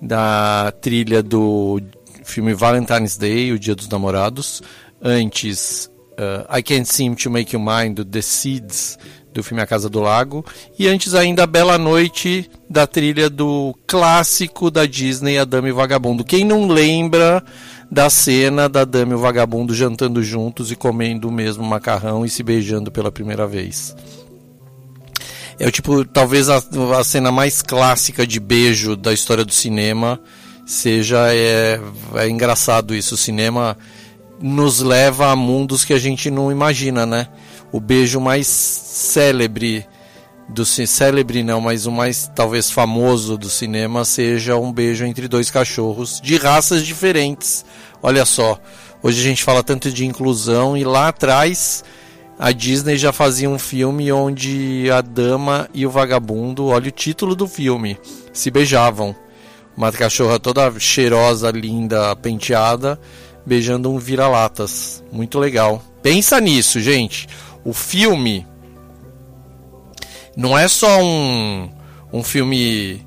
da 0.03 0.73
trilha 0.81 1.23
do 1.23 1.81
filme 2.25 2.53
Valentine's 2.53 3.17
Day, 3.17 3.53
O 3.53 3.61
Dia 3.61 3.77
dos 3.77 3.89
Namorados. 3.89 4.61
Antes, 5.01 5.89
uh, 6.19 6.53
I 6.53 6.65
Can't 6.65 6.93
Seem 6.93 7.15
to 7.15 7.31
Make 7.31 7.55
You 7.55 7.63
Mine, 7.63 7.95
do 7.95 8.05
The 8.05 8.23
Seeds, 8.23 8.99
do 9.35 9.43
filme 9.43 9.63
A 9.63 9.67
Casa 9.67 9.91
do 9.91 10.01
Lago. 10.01 10.45
E 10.79 10.87
antes 10.87 11.15
ainda, 11.15 11.47
Bela 11.47 11.77
Noite, 11.77 12.51
da 12.71 12.87
trilha 12.87 13.29
do 13.29 13.75
clássico 13.87 14.71
da 14.71 14.87
Disney, 14.87 15.39
A 15.39 15.45
Dama 15.45 15.69
e 15.69 15.73
o 15.73 15.75
Vagabundo. 15.75 16.25
Quem 16.25 16.45
não 16.45 16.69
lembra 16.69 17.43
da 17.91 18.09
cena 18.09 18.69
da 18.69 18.85
Dama 18.85 19.13
e 19.13 19.17
o 19.17 19.19
Vagabundo 19.19 19.75
jantando 19.75 20.23
juntos 20.23 20.71
e 20.71 20.77
comendo 20.77 21.29
o 21.29 21.33
mesmo 21.33 21.65
macarrão 21.65 22.25
e 22.25 22.31
se 22.31 22.43
beijando 22.43 22.91
pela 22.91 23.13
primeira 23.13 23.47
vez? 23.47 23.95
É 25.59 25.67
o 25.67 25.71
tipo, 25.71 26.05
talvez 26.05 26.49
a, 26.49 26.63
a 26.99 27.05
cena 27.05 27.31
mais 27.31 27.63
clássica 27.63 28.27
de 28.27 28.41
beijo 28.41 28.97
da 28.97 29.13
história 29.13 29.45
do 29.45 29.53
cinema 29.53 30.21
seja 30.67 31.33
é, 31.33 31.81
é 32.15 32.29
engraçado 32.29 32.95
isso. 32.95 33.15
O 33.15 33.19
cinema 33.19 33.77
nos 34.41 34.81
leva 34.81 35.29
a 35.31 35.37
mundos 35.37 35.85
que 35.85 35.93
a 35.93 35.99
gente 35.99 36.31
não 36.31 36.51
imagina, 36.51 37.07
né? 37.07 37.29
O 37.75 37.81
beijo 37.81 38.21
mais 38.21 38.47
célebre 38.47 39.85
do 40.49 40.65
célebre 40.65 41.43
não, 41.43 41.61
mas 41.61 41.87
o 41.87 41.91
mais 41.91 42.31
talvez 42.33 42.71
famoso 42.71 43.37
do 43.37 43.51
cinema 43.51 44.05
seja 44.05 44.57
um 44.57 44.73
beijo 44.73 45.05
entre 45.05 45.27
dois 45.27 45.51
cachorros 45.51 46.21
de 46.21 46.37
raças 46.37 46.87
diferentes. 46.87 47.65
Olha 48.01 48.25
só, 48.25 48.61
hoje 49.03 49.21
a 49.21 49.25
gente 49.25 49.43
fala 49.43 49.61
tanto 49.61 49.91
de 49.91 50.07
inclusão 50.07 50.77
e 50.77 50.85
lá 50.85 51.09
atrás 51.09 51.83
a 52.39 52.53
Disney 52.53 52.97
já 52.97 53.13
fazia 53.13 53.51
um 53.51 53.59
filme 53.59 54.13
onde 54.13 54.89
a 54.93 55.01
dama 55.01 55.69
e 55.75 55.85
o 55.85 55.91
vagabundo, 55.91 56.67
olha 56.67 56.91
o 56.91 56.93
título 56.93 57.35
do 57.35 57.49
filme, 57.49 57.99
se 58.33 58.53
beijavam. 58.53 59.17
Uma 59.77 59.91
cachorra 59.91 60.39
toda 60.39 60.79
cheirosa, 60.79 61.51
linda, 61.51 62.15
penteada, 62.15 63.01
beijando 63.45 63.91
um 63.91 63.99
vira-latas. 63.99 65.03
Muito 65.11 65.41
legal. 65.41 65.83
Pensa 66.05 66.41
nisso, 66.41 66.81
gente. 66.81 67.27
O 67.65 67.73
filme 67.73 68.47
não 70.37 70.57
é 70.57 70.69
só 70.69 71.03
um, 71.03 71.71
um 72.13 72.23
filme. 72.23 73.07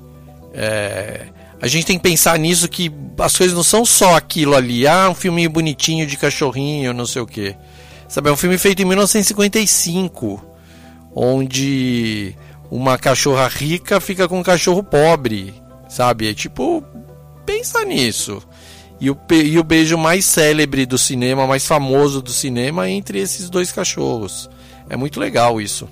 É, 0.52 1.26
a 1.60 1.66
gente 1.66 1.86
tem 1.86 1.96
que 1.96 2.02
pensar 2.02 2.38
nisso 2.38 2.68
que 2.68 2.92
as 3.18 3.36
coisas 3.36 3.54
não 3.54 3.62
são 3.62 3.84
só 3.84 4.16
aquilo 4.16 4.54
ali. 4.54 4.86
Ah, 4.86 5.08
um 5.10 5.14
filminho 5.14 5.50
bonitinho 5.50 6.06
de 6.06 6.16
cachorrinho, 6.16 6.92
não 6.92 7.06
sei 7.06 7.22
o 7.22 7.26
que. 7.26 7.54
Sabe, 8.08 8.30
é 8.30 8.32
um 8.32 8.36
filme 8.36 8.56
feito 8.56 8.80
em 8.80 8.86
1905, 8.86 10.42
onde 11.14 12.34
uma 12.70 12.96
cachorra 12.96 13.46
rica 13.48 14.00
fica 14.00 14.26
com 14.26 14.40
um 14.40 14.42
cachorro 14.42 14.82
pobre, 14.82 15.54
sabe? 15.88 16.30
É 16.30 16.34
tipo, 16.34 16.82
pensa 17.44 17.84
nisso. 17.84 18.42
E 19.00 19.10
o, 19.10 19.18
e 19.30 19.58
o 19.58 19.64
beijo 19.64 19.96
mais 19.96 20.24
célebre 20.24 20.84
do 20.84 20.98
cinema, 20.98 21.46
mais 21.46 21.66
famoso 21.66 22.20
do 22.20 22.32
cinema, 22.32 22.88
entre 22.88 23.20
esses 23.20 23.48
dois 23.48 23.70
cachorros. 23.70 24.50
É 24.90 24.96
muito 24.96 25.20
legal 25.20 25.60
isso. 25.60 25.88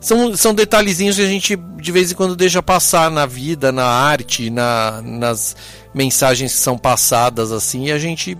São, 0.00 0.36
são 0.36 0.54
detalhezinhos 0.54 1.16
que 1.16 1.22
a 1.22 1.26
gente 1.26 1.56
de 1.56 1.92
vez 1.92 2.12
em 2.12 2.14
quando 2.14 2.36
deixa 2.36 2.62
passar 2.62 3.10
na 3.10 3.26
vida, 3.26 3.72
na 3.72 3.86
arte, 3.86 4.50
na, 4.50 5.02
nas 5.02 5.56
mensagens 5.92 6.52
que 6.52 6.60
são 6.60 6.78
passadas 6.78 7.50
assim, 7.50 7.86
e 7.86 7.92
a 7.92 7.98
gente 7.98 8.36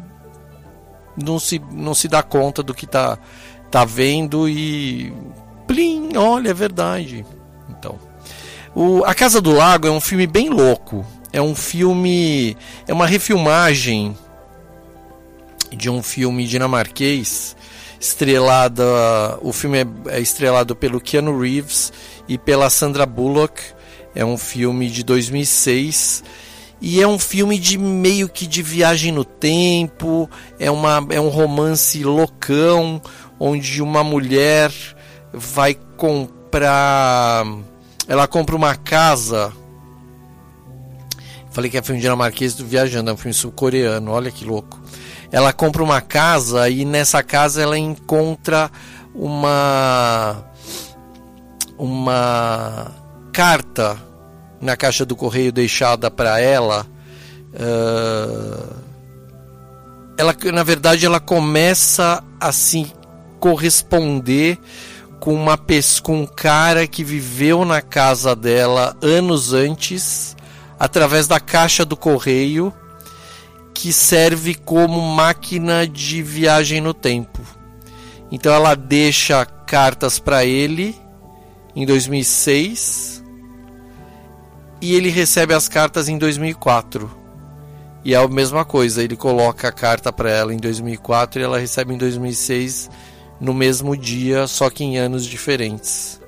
não 1.16 1.38
se, 1.38 1.60
não 1.72 1.94
se 1.94 2.06
dá 2.08 2.22
conta 2.22 2.62
do 2.62 2.74
que 2.74 2.86
tá, 2.86 3.18
tá 3.70 3.84
vendo 3.84 4.48
e. 4.48 5.12
Plim, 5.66 6.16
olha, 6.16 6.50
é 6.50 6.54
verdade. 6.54 7.26
Então. 7.68 7.98
O, 8.74 9.04
A 9.04 9.14
Casa 9.14 9.40
do 9.40 9.52
Lago 9.52 9.88
é 9.88 9.90
um 9.90 10.00
filme 10.00 10.26
bem 10.26 10.50
louco. 10.50 11.04
É 11.36 11.42
um 11.42 11.54
filme. 11.54 12.56
É 12.88 12.94
uma 12.94 13.06
refilmagem 13.06 14.16
de 15.70 15.90
um 15.90 16.02
filme 16.02 16.46
dinamarquês 16.46 17.54
estrelada 18.00 18.82
o 19.42 19.52
filme 19.52 19.80
é, 19.80 19.86
é, 20.16 20.20
estrelado 20.20 20.74
pelo 20.74 20.98
Keanu 20.98 21.38
Reeves 21.38 21.92
e 22.26 22.38
pela 22.38 22.70
Sandra 22.70 23.04
Bullock 23.04 23.60
é 24.14 24.24
um 24.24 24.38
filme 24.38 24.88
de 24.88 25.02
2006 25.02 26.24
e 26.80 27.02
é 27.02 27.06
um 27.06 27.18
filme 27.18 27.58
de 27.58 27.76
meio 27.76 28.30
que 28.30 28.46
de 28.46 28.62
viagem 28.62 29.12
no 29.12 29.24
tempo, 29.24 30.30
é, 30.58 30.70
uma, 30.70 31.06
é 31.10 31.20
um 31.20 31.28
romance 31.28 32.02
loucão, 32.02 33.00
onde 33.38 33.82
uma 33.82 34.02
mulher 34.02 34.72
vai 35.34 35.74
comprar. 35.96 37.44
Ela 38.08 38.26
compra 38.26 38.56
uma 38.56 38.74
casa. 38.74 39.52
Falei 41.56 41.70
que 41.70 41.78
é 41.78 41.82
filme 41.82 42.02
dinamarquês 42.02 42.54
do 42.54 42.66
Viajando, 42.66 43.08
é 43.08 43.14
um 43.14 43.16
filme 43.16 43.32
sul-coreano, 43.32 44.10
olha 44.10 44.30
que 44.30 44.44
louco. 44.44 44.78
Ela 45.32 45.54
compra 45.54 45.82
uma 45.82 46.02
casa 46.02 46.68
e 46.68 46.84
nessa 46.84 47.22
casa 47.22 47.62
ela 47.62 47.78
encontra 47.78 48.70
uma. 49.14 50.44
Uma 51.78 52.92
carta 53.32 53.96
na 54.60 54.76
caixa 54.76 55.06
do 55.06 55.16
correio 55.16 55.50
deixada 55.50 56.10
para 56.10 56.38
ela, 56.38 56.86
uh, 57.54 58.76
ela 60.18 60.36
na 60.52 60.62
verdade 60.62 61.06
ela 61.06 61.20
começa 61.20 62.22
a 62.38 62.52
se 62.52 62.92
corresponder 63.40 64.58
com 65.20 65.32
uma 65.32 65.58
com 66.02 66.20
um 66.20 66.26
cara 66.26 66.86
que 66.86 67.02
viveu 67.02 67.64
na 67.64 67.80
casa 67.80 68.36
dela 68.36 68.94
anos 69.00 69.54
antes 69.54 70.35
através 70.78 71.26
da 71.26 71.40
caixa 71.40 71.84
do 71.84 71.96
correio 71.96 72.72
que 73.74 73.92
serve 73.92 74.54
como 74.54 75.00
máquina 75.00 75.86
de 75.86 76.22
viagem 76.22 76.80
no 76.80 76.94
tempo. 76.94 77.40
Então 78.30 78.52
ela 78.52 78.74
deixa 78.74 79.44
cartas 79.44 80.18
para 80.18 80.44
ele 80.44 80.96
em 81.74 81.84
2006 81.84 83.22
e 84.80 84.94
ele 84.94 85.10
recebe 85.10 85.52
as 85.52 85.68
cartas 85.68 86.08
em 86.08 86.18
2004. 86.18 87.10
E 88.04 88.14
é 88.14 88.16
a 88.16 88.28
mesma 88.28 88.64
coisa, 88.64 89.02
ele 89.02 89.16
coloca 89.16 89.68
a 89.68 89.72
carta 89.72 90.12
para 90.12 90.30
ela 90.30 90.54
em 90.54 90.58
2004 90.58 91.40
e 91.40 91.44
ela 91.44 91.58
recebe 91.58 91.92
em 91.92 91.98
2006 91.98 92.88
no 93.40 93.52
mesmo 93.52 93.96
dia, 93.96 94.46
só 94.46 94.70
que 94.70 94.84
em 94.84 94.96
anos 94.96 95.26
diferentes. 95.26 96.20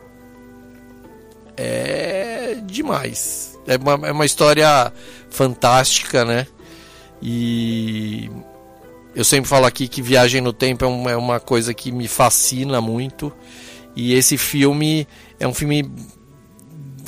É 1.57 2.59
demais. 2.67 3.48
É 3.69 3.77
uma, 3.77 4.09
é 4.09 4.13
uma 4.13 4.27
história 4.27 4.93
fantástica, 5.31 6.25
né? 6.25 6.47
E 7.23 8.31
eu 9.15 9.25
sempre 9.25 9.49
falo 9.49 9.67
aqui 9.67 9.87
que 9.87 10.01
viagem 10.01 10.41
no 10.41 10.53
tempo 10.53 10.85
é 10.85 10.89
uma, 10.89 11.11
é 11.11 11.17
uma 11.17 11.39
coisa 11.39 11.75
que 11.75 11.93
me 11.93 12.09
fascina 12.09 12.81
muito. 12.81 13.33
E 13.95 14.15
esse 14.15 14.39
filme 14.39 15.07
é 15.39 15.47
um 15.47 15.53
filme 15.53 15.91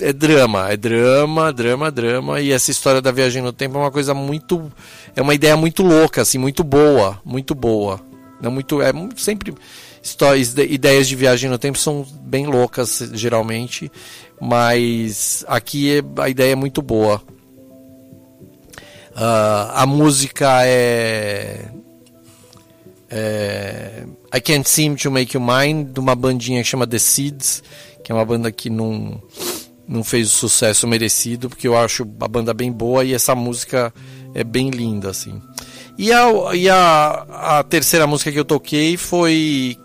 é 0.00 0.12
drama, 0.12 0.70
é 0.70 0.76
drama, 0.76 1.52
drama, 1.52 1.90
drama. 1.90 2.40
E 2.40 2.52
essa 2.52 2.70
história 2.70 3.00
da 3.00 3.12
viagem 3.12 3.42
no 3.42 3.52
tempo 3.52 3.76
é 3.76 3.80
uma 3.80 3.90
coisa 3.90 4.12
muito. 4.12 4.70
É 5.14 5.22
uma 5.22 5.34
ideia 5.34 5.56
muito 5.56 5.82
louca, 5.82 6.22
assim, 6.22 6.38
muito 6.38 6.64
boa. 6.64 7.20
Muito 7.24 7.54
boa. 7.54 8.00
Não 8.40 8.50
muito. 8.50 8.80
É 8.82 8.92
sempre. 9.16 9.54
Histórias, 10.02 10.54
ideias 10.56 11.06
de 11.06 11.14
viagem 11.14 11.50
no 11.50 11.58
tempo 11.58 11.78
são 11.78 12.06
bem 12.22 12.46
loucas, 12.46 13.10
geralmente. 13.12 13.90
Mas 14.40 15.44
aqui 15.46 15.98
é, 15.98 16.22
a 16.22 16.28
ideia 16.28 16.52
é 16.52 16.56
muito 16.56 16.80
boa. 16.80 17.22
Uh, 19.10 19.70
a 19.74 19.84
música 19.86 20.64
é, 20.64 21.68
é. 23.10 24.04
I 24.34 24.40
Can't 24.40 24.68
Seem 24.68 24.94
to 24.94 25.10
Make 25.10 25.36
You 25.36 25.42
Mine, 25.42 25.84
de 25.84 26.00
uma 26.00 26.14
bandinha 26.14 26.62
que 26.62 26.68
chama 26.68 26.86
The 26.86 26.98
Seeds, 26.98 27.62
que 28.02 28.12
é 28.12 28.14
uma 28.14 28.24
banda 28.24 28.50
que 28.50 28.70
não 28.70 29.20
não 29.86 30.04
fez 30.04 30.28
o 30.28 30.30
sucesso 30.30 30.86
merecido, 30.86 31.48
porque 31.48 31.66
eu 31.66 31.76
acho 31.76 32.06
a 32.20 32.28
banda 32.28 32.54
bem 32.54 32.70
boa 32.70 33.04
e 33.04 33.12
essa 33.12 33.34
música 33.34 33.92
é 34.32 34.44
bem 34.44 34.70
linda, 34.70 35.10
assim. 35.10 35.42
E 35.98 36.12
a, 36.12 36.54
e 36.54 36.70
a, 36.70 37.58
a 37.58 37.62
terceira 37.64 38.06
música 38.06 38.30
que 38.30 38.38
eu 38.38 38.44
toquei 38.44 38.96
foi 38.96 39.76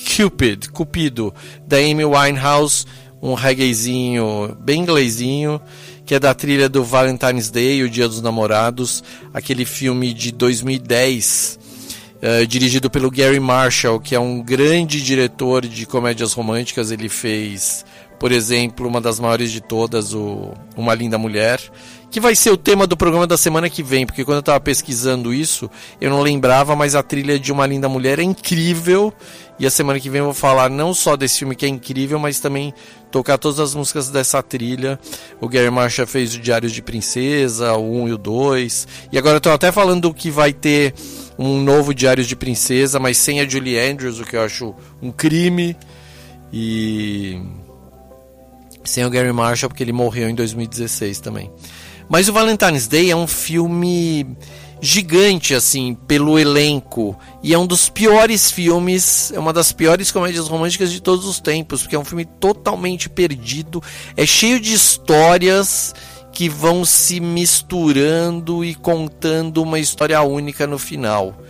Cupid, 0.00 0.70
Cupido, 0.70 1.34
da 1.66 1.76
Amy 1.78 2.04
Winehouse, 2.04 2.86
um 3.22 3.34
reggaezinho 3.34 4.56
bem 4.60 4.82
inglesinho, 4.82 5.60
que 6.06 6.14
é 6.14 6.18
da 6.18 6.34
trilha 6.34 6.68
do 6.68 6.82
Valentine's 6.82 7.50
Day, 7.50 7.82
o 7.82 7.90
Dia 7.90 8.08
dos 8.08 8.22
Namorados, 8.22 9.04
aquele 9.32 9.64
filme 9.64 10.12
de 10.12 10.32
2010, 10.32 11.58
uh, 11.60 12.18
eh, 12.22 12.46
dirigido 12.46 12.90
pelo 12.90 13.10
Gary 13.10 13.40
Marshall, 13.40 14.00
que 14.00 14.14
é 14.14 14.20
um 14.20 14.42
grande 14.42 15.02
diretor 15.02 15.66
de 15.66 15.86
comédias 15.86 16.32
românticas, 16.32 16.90
ele 16.90 17.08
fez 17.08 17.84
por 18.20 18.32
exemplo, 18.32 18.86
uma 18.86 19.00
das 19.00 19.18
maiores 19.18 19.50
de 19.50 19.62
todas, 19.62 20.12
o 20.12 20.52
Uma 20.76 20.94
Linda 20.94 21.16
Mulher, 21.16 21.58
que 22.10 22.20
vai 22.20 22.34
ser 22.34 22.50
o 22.50 22.56
tema 22.56 22.86
do 22.86 22.96
programa 22.96 23.26
da 23.26 23.36
semana 23.36 23.70
que 23.70 23.82
vem, 23.82 24.04
porque 24.04 24.24
quando 24.24 24.36
eu 24.36 24.40
estava 24.40 24.58
pesquisando 24.58 25.32
isso, 25.32 25.70
eu 26.00 26.10
não 26.10 26.20
lembrava, 26.20 26.74
mas 26.74 26.94
a 26.94 27.02
trilha 27.02 27.38
de 27.38 27.52
Uma 27.52 27.66
Linda 27.66 27.88
Mulher 27.88 28.18
é 28.18 28.22
incrível. 28.22 29.14
E 29.58 29.66
a 29.66 29.70
semana 29.70 30.00
que 30.00 30.08
vem 30.08 30.20
eu 30.20 30.24
vou 30.24 30.34
falar 30.34 30.70
não 30.70 30.94
só 30.94 31.16
desse 31.16 31.40
filme 31.40 31.54
que 31.54 31.66
é 31.66 31.68
incrível, 31.68 32.18
mas 32.18 32.40
também 32.40 32.72
tocar 33.10 33.36
todas 33.36 33.60
as 33.60 33.74
músicas 33.74 34.08
dessa 34.08 34.42
trilha. 34.42 34.98
O 35.38 35.48
Gary 35.48 35.70
Marshall 35.70 36.06
fez 36.06 36.34
o 36.34 36.40
Diário 36.40 36.68
de 36.68 36.80
Princesa, 36.80 37.74
o 37.74 38.02
1 38.04 38.08
e 38.08 38.12
o 38.14 38.18
2. 38.18 38.88
E 39.12 39.18
agora 39.18 39.36
eu 39.36 39.40
tô 39.40 39.50
até 39.50 39.70
falando 39.70 40.12
que 40.14 40.30
vai 40.30 40.52
ter 40.52 40.94
um 41.38 41.60
novo 41.60 41.92
Diário 41.92 42.24
de 42.24 42.34
Princesa, 42.34 42.98
mas 42.98 43.18
sem 43.18 43.40
a 43.40 43.48
Julie 43.48 43.78
Andrews, 43.78 44.18
o 44.18 44.24
que 44.24 44.34
eu 44.34 44.42
acho 44.42 44.74
um 45.02 45.12
crime. 45.12 45.76
E 46.50 47.38
sem 48.82 49.04
o 49.04 49.10
Gary 49.10 49.32
Marshall, 49.32 49.68
porque 49.68 49.82
ele 49.82 49.92
morreu 49.92 50.28
em 50.28 50.34
2016 50.34 51.20
também. 51.20 51.50
Mas 52.10 52.28
o 52.28 52.32
Valentine's 52.32 52.88
Day 52.88 53.08
é 53.08 53.14
um 53.14 53.28
filme 53.28 54.36
gigante, 54.80 55.54
assim, 55.54 55.94
pelo 55.94 56.36
elenco. 56.36 57.16
E 57.40 57.54
é 57.54 57.58
um 57.58 57.66
dos 57.66 57.88
piores 57.88 58.50
filmes, 58.50 59.30
é 59.32 59.38
uma 59.38 59.52
das 59.52 59.70
piores 59.70 60.10
comédias 60.10 60.48
românticas 60.48 60.90
de 60.90 61.00
todos 61.00 61.24
os 61.24 61.38
tempos, 61.38 61.82
porque 61.82 61.94
é 61.94 61.98
um 61.98 62.04
filme 62.04 62.24
totalmente 62.24 63.08
perdido, 63.08 63.80
é 64.16 64.26
cheio 64.26 64.58
de 64.58 64.72
histórias 64.72 65.94
que 66.32 66.48
vão 66.48 66.84
se 66.84 67.20
misturando 67.20 68.64
e 68.64 68.74
contando 68.74 69.62
uma 69.62 69.78
história 69.78 70.20
única 70.20 70.66
no 70.66 70.80
final. 70.80 71.40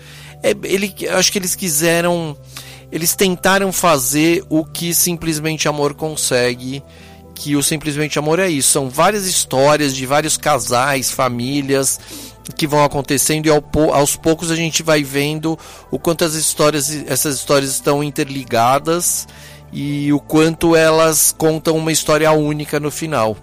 É, 0.43 0.55
ele, 0.65 0.95
acho 1.09 1.33
que 1.33 1.39
eles 1.39 1.55
quiseram, 1.55 2.37
eles 2.93 3.17
tentaram 3.17 3.73
fazer 3.73 4.45
o 4.51 4.63
que 4.63 4.93
simplesmente 4.93 5.67
amor 5.67 5.95
consegue 5.95 6.83
que 7.41 7.57
o 7.57 7.63
Simplesmente 7.63 8.19
Amor 8.19 8.39
é 8.39 8.51
isso. 8.51 8.69
São 8.69 8.91
várias 8.91 9.25
histórias 9.25 9.97
de 9.97 10.05
vários 10.05 10.37
casais, 10.37 11.11
famílias 11.11 11.99
que 12.55 12.67
vão 12.67 12.85
acontecendo 12.85 13.47
e 13.47 13.51
ao, 13.51 13.65
aos 13.95 14.15
poucos 14.15 14.51
a 14.51 14.57
gente 14.57 14.83
vai 14.83 15.03
vendo 15.03 15.59
o 15.91 15.99
quanto 15.99 16.25
as 16.25 16.35
histórias, 16.35 16.91
essas 17.07 17.37
histórias 17.37 17.71
estão 17.71 18.05
interligadas 18.05 19.27
e 19.73 20.13
o 20.13 20.21
quanto 20.21 20.77
elas 20.77 21.35
contam 21.37 21.79
uma 21.79 21.93
história 21.93 22.31
única 22.31 22.79
no 22.79 22.91
final. 22.91 23.37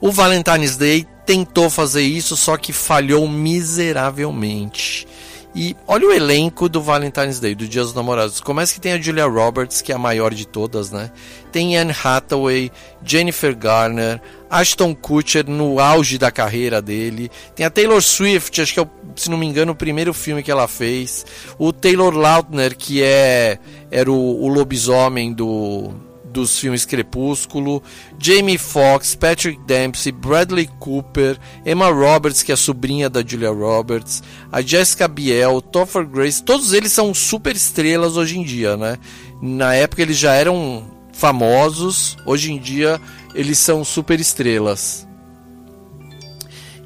O 0.00 0.12
Valentine's 0.12 0.76
Day 0.76 1.06
tentou 1.26 1.68
fazer 1.68 2.02
isso, 2.02 2.36
só 2.36 2.56
que 2.56 2.72
falhou 2.72 3.26
miseravelmente. 3.26 5.08
E 5.54 5.76
olha 5.86 6.06
o 6.06 6.12
elenco 6.12 6.68
do 6.68 6.80
Valentine's 6.80 7.40
Day, 7.40 7.54
do 7.54 7.66
Dia 7.66 7.82
dos 7.82 7.92
Namorados. 7.92 8.40
Começa 8.40 8.72
que 8.72 8.80
tem 8.80 8.92
a 8.92 9.00
Julia 9.00 9.26
Roberts, 9.26 9.82
que 9.82 9.90
é 9.90 9.94
a 9.94 9.98
maior 9.98 10.32
de 10.32 10.46
todas, 10.46 10.92
né? 10.92 11.10
Tem 11.50 11.76
Anne 11.76 11.92
Hathaway, 11.92 12.70
Jennifer 13.04 13.56
Garner, 13.56 14.20
Ashton 14.48 14.94
Kutcher 14.94 15.48
no 15.48 15.80
auge 15.80 16.18
da 16.18 16.30
carreira 16.30 16.80
dele. 16.80 17.30
Tem 17.54 17.66
a 17.66 17.70
Taylor 17.70 18.00
Swift, 18.00 18.60
acho 18.60 18.74
que 18.74 18.80
é, 18.80 18.86
se 19.16 19.28
não 19.28 19.36
me 19.36 19.46
engano, 19.46 19.72
o 19.72 19.76
primeiro 19.76 20.14
filme 20.14 20.42
que 20.42 20.50
ela 20.52 20.68
fez. 20.68 21.26
O 21.58 21.72
Taylor 21.72 22.14
Lautner, 22.14 22.76
que 22.76 23.02
é 23.02 23.58
era 23.90 24.10
o, 24.10 24.44
o 24.44 24.46
lobisomem 24.46 25.32
do 25.32 25.92
dos 26.30 26.58
filmes 26.58 26.84
Crepúsculo, 26.84 27.82
Jamie 28.18 28.58
Foxx, 28.58 29.14
Patrick 29.14 29.60
Dempsey, 29.66 30.12
Bradley 30.12 30.68
Cooper, 30.78 31.38
Emma 31.64 31.88
Roberts, 31.88 32.42
que 32.42 32.52
é 32.52 32.54
a 32.54 32.56
sobrinha 32.56 33.10
da 33.10 33.22
Julia 33.26 33.50
Roberts, 33.50 34.22
a 34.50 34.62
Jessica 34.62 35.08
Biel, 35.08 35.60
Topher 35.60 36.06
Grace, 36.06 36.42
todos 36.42 36.72
eles 36.72 36.92
são 36.92 37.12
super 37.12 37.54
estrelas 37.54 38.16
hoje 38.16 38.38
em 38.38 38.42
dia, 38.42 38.76
né? 38.76 38.98
Na 39.42 39.74
época 39.74 40.02
eles 40.02 40.16
já 40.16 40.34
eram 40.34 40.84
famosos, 41.12 42.16
hoje 42.24 42.52
em 42.52 42.58
dia 42.58 43.00
eles 43.34 43.58
são 43.58 43.84
super 43.84 44.18
estrelas. 44.20 45.06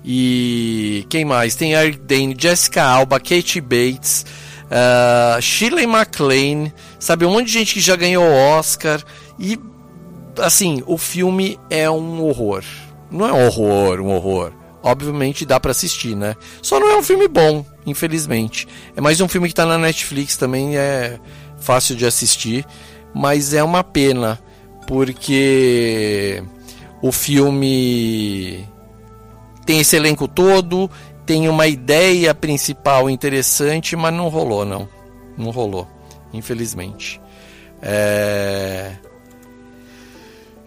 E 0.04 1.06
quem 1.08 1.24
mais? 1.24 1.54
Tem 1.54 1.72
Eric 1.72 1.98
Dane, 2.00 2.36
Jessica 2.38 2.82
Alba, 2.82 3.18
Katie 3.18 3.60
Bates, 3.60 4.26
uh, 4.64 5.40
Shirley 5.40 5.86
MacLaine, 5.86 6.72
sabe? 6.98 7.24
Um 7.24 7.30
monte 7.30 7.46
de 7.46 7.52
gente 7.52 7.74
que 7.74 7.80
já 7.80 7.96
ganhou 7.96 8.24
Oscar. 8.24 9.02
E, 9.38 9.58
assim, 10.38 10.82
o 10.86 10.96
filme 10.96 11.58
é 11.68 11.90
um 11.90 12.22
horror. 12.22 12.64
Não 13.10 13.26
é 13.26 13.32
um 13.32 13.46
horror, 13.46 14.00
um 14.00 14.10
horror. 14.10 14.52
Obviamente 14.82 15.46
dá 15.46 15.58
para 15.58 15.70
assistir, 15.70 16.14
né? 16.14 16.36
Só 16.60 16.78
não 16.78 16.88
é 16.88 16.96
um 16.96 17.02
filme 17.02 17.26
bom, 17.26 17.64
infelizmente. 17.86 18.68
É 18.94 19.00
mais 19.00 19.20
um 19.20 19.28
filme 19.28 19.48
que 19.48 19.54
tá 19.54 19.64
na 19.64 19.78
Netflix 19.78 20.36
também, 20.36 20.76
é 20.76 21.18
fácil 21.58 21.96
de 21.96 22.04
assistir. 22.06 22.66
Mas 23.14 23.54
é 23.54 23.62
uma 23.62 23.82
pena, 23.82 24.38
porque 24.86 26.42
o 27.00 27.10
filme 27.12 28.68
tem 29.64 29.80
esse 29.80 29.96
elenco 29.96 30.28
todo, 30.28 30.90
tem 31.24 31.48
uma 31.48 31.66
ideia 31.66 32.34
principal 32.34 33.08
interessante, 33.08 33.96
mas 33.96 34.12
não 34.12 34.28
rolou, 34.28 34.64
não. 34.66 34.88
Não 35.38 35.50
rolou, 35.50 35.88
infelizmente. 36.32 37.20
É 37.80 38.96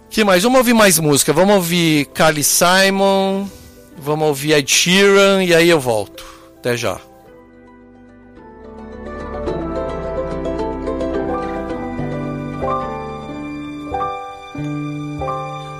que 0.10 0.24
mais? 0.24 0.43
Vamos 0.43 0.60
ouvir 0.60 0.74
mais 0.74 1.00
música. 1.00 1.34
Vamos 1.34 1.56
ouvir 1.56 2.06
Carly 2.08 2.43
Simon, 2.43 3.48
vamos 3.98 4.28
ouvir 4.28 4.54
Ed 4.54 4.72
Sheeran 4.72 5.43
e 5.43 5.54
aí 5.54 5.70
eu 5.70 5.80
volto. 5.80 6.26
Até 6.58 6.76
já. 6.76 7.00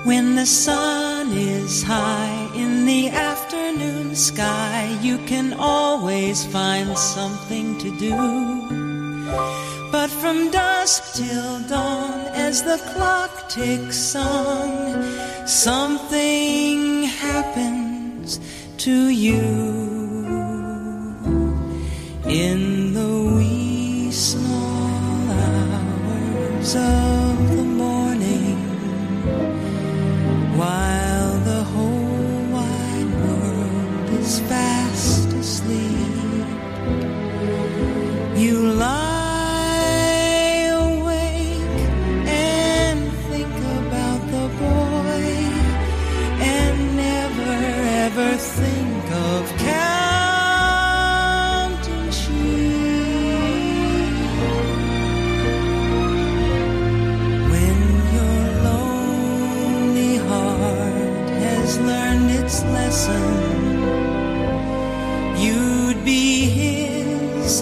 When 0.06 0.36
the 0.36 0.46
sun 0.46 1.34
is 1.38 1.84
high 1.84 2.50
in 2.56 2.86
the 2.86 3.10
afternoon 3.10 4.16
sky, 4.16 4.88
you 5.02 5.18
can 5.28 5.54
always 5.60 6.46
find 6.46 6.98
something 6.98 7.78
to 7.80 7.92
do. 7.98 8.78
But 9.90 10.10
from 10.10 10.52
dusk 10.52 11.16
till 11.16 11.60
dawn, 11.62 12.28
as 12.34 12.62
the 12.62 12.78
clock 12.94 13.50
ticks 13.50 14.16
on, 14.16 15.48
something 15.48 17.04
happens 17.04 18.40
to 18.80 19.10
you. 19.10 19.42
In 22.26 22.94
the 22.94 23.36
wee 23.38 24.12
small 24.12 25.32
hours 25.32 26.76
of 26.76 27.56
the 27.56 27.64
morning, 27.64 28.60
while 30.58 31.40
the 31.52 31.64
whole 31.64 32.44
wide 32.52 33.12
world 33.24 34.10
is 34.20 34.40
fast 34.42 35.30
asleep, 35.32 36.46
you 38.36 38.74
lie. 38.74 39.07
Lesson. 62.88 63.22
You'd 65.38 66.06
be 66.06 66.46
his 66.46 67.62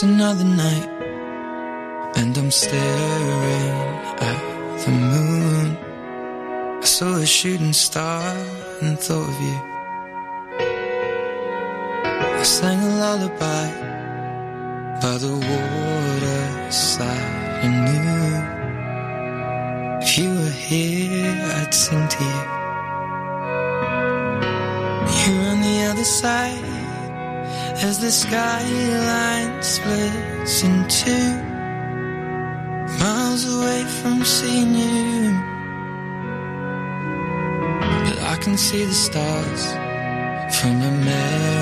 It's 0.00 0.08
another 0.08 0.44
night, 0.44 0.88
and 2.16 2.32
I'm 2.38 2.50
staring 2.50 3.72
at 4.30 4.40
the 4.82 4.90
moon. 4.92 5.76
I 6.80 6.84
saw 6.86 7.16
a 7.16 7.26
shooting 7.26 7.74
star 7.74 8.34
and 8.80 8.98
thought 8.98 9.28
of 9.28 9.40
you. 9.46 9.58
I 12.40 12.42
sang 12.42 12.80
a 12.82 12.92
lullaby 13.02 13.66
by 15.02 15.18
the 15.18 15.34
waterside 16.16 17.08
and 17.64 17.74
knew 17.84 18.40
if 20.00 20.16
you 20.16 20.30
were 20.30 20.56
here, 20.70 21.36
I'd 21.60 21.74
sing 21.74 22.08
to 22.08 22.24
you. 22.24 22.42
You're 25.20 25.44
on 25.52 25.58
the 25.60 25.76
other 25.90 26.04
side 26.04 26.39
as 27.82 27.98
the 27.98 28.10
skyline 28.10 29.62
splits 29.62 30.62
in 30.62 30.86
two. 30.88 31.32
Miles 32.98 33.44
away 33.54 33.84
from 34.00 34.24
seeing 34.24 34.74
you, 34.74 35.32
but 38.04 38.18
I 38.32 38.36
can 38.42 38.56
see 38.58 38.84
the 38.84 38.92
stars 38.92 39.62
from 40.56 40.82
America. 40.82 41.59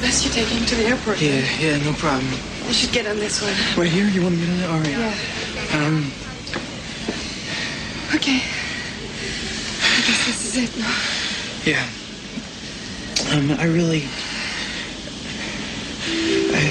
Best 0.00 0.24
you 0.24 0.30
take 0.30 0.48
him 0.48 0.64
to 0.66 0.74
the 0.74 0.84
airport. 0.84 1.20
Yeah, 1.20 1.40
yeah, 1.58 1.78
no 1.78 1.92
problem. 1.94 2.30
You 2.66 2.74
should 2.74 2.92
get 2.92 3.06
on 3.06 3.16
this 3.18 3.40
one. 3.40 3.54
Right 3.76 3.90
here? 3.90 4.06
You 4.06 4.22
want 4.22 4.34
to 4.34 4.40
get 4.40 4.50
on 4.50 4.60
it? 4.60 4.68
All 4.70 4.80
right. 4.80 4.90
Yeah. 4.90 5.16
Um, 5.72 6.12
Okay. 8.14 8.38
I 8.38 10.02
guess 10.06 10.26
this 10.26 10.44
is 10.44 10.56
it 10.56 10.76
now. 10.78 10.94
yeah. 11.64 11.88
Um, 13.34 13.50
I 13.58 13.64
really. 13.64 14.04
I. 16.54 16.62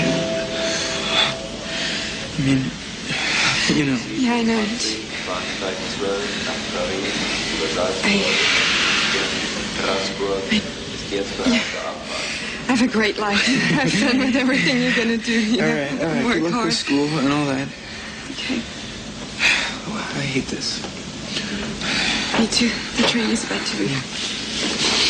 I 2.38 2.42
mean, 2.42 2.72
you 3.70 3.86
know. 3.86 4.00
Yeah, 4.18 4.34
I 4.34 4.44
know 4.44 4.62
it. 4.62 5.06
I, 8.04 8.08
I 8.08 8.36
have 12.68 12.82
a 12.82 12.88
great 12.88 13.18
life. 13.18 13.46
Have 13.46 13.92
fun 13.92 14.20
with 14.20 14.36
everything 14.36 14.82
you're 14.82 14.96
gonna 14.96 15.18
do. 15.18 15.32
You 15.34 15.62
All 15.62 15.68
know? 15.68 15.76
right, 15.76 16.02
all 16.02 16.08
right. 16.08 16.26
Work 16.26 16.34
Good 16.34 16.44
luck 16.44 16.54
hard. 16.54 16.66
with 16.66 16.74
school 16.76 17.08
and 17.20 17.32
all 17.32 17.46
that. 17.46 17.68
Okay. 18.32 18.62
Oh, 19.88 20.14
I 20.18 20.22
hate 20.22 20.46
this. 20.48 20.82
Me 22.40 22.48
too. 22.48 22.70
The 23.02 23.08
train 23.08 23.30
is 23.30 23.44
about 23.46 23.66
to 23.66 23.78
leave. 23.80 25.06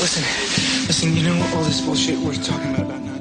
Listen, 0.00 0.22
listen. 0.86 1.16
You 1.16 1.22
know 1.22 1.50
all 1.54 1.62
this 1.62 1.80
bullshit 1.80 2.18
we're 2.18 2.34
talking 2.34 2.74
about 2.74 2.86
about 2.86 3.02
not. 3.02 3.20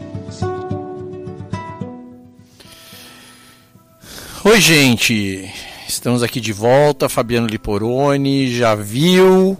Oi, 4.45 4.59
gente. 4.59 5.53
Estamos 5.93 6.23
aqui 6.23 6.41
de 6.41 6.51
volta. 6.51 7.07
Fabiano 7.07 7.45
Liporoni 7.45 8.51
já 8.51 8.73
viu. 8.73 9.55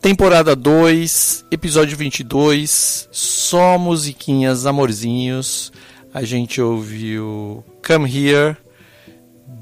Temporada 0.00 0.54
2, 0.54 1.46
episódio 1.50 1.96
22. 1.96 3.08
Só 3.10 3.76
musiquinhas, 3.76 4.66
amorzinhos. 4.66 5.72
A 6.14 6.22
gente 6.22 6.60
ouviu 6.60 7.64
Come 7.84 8.08
Here 8.08 8.56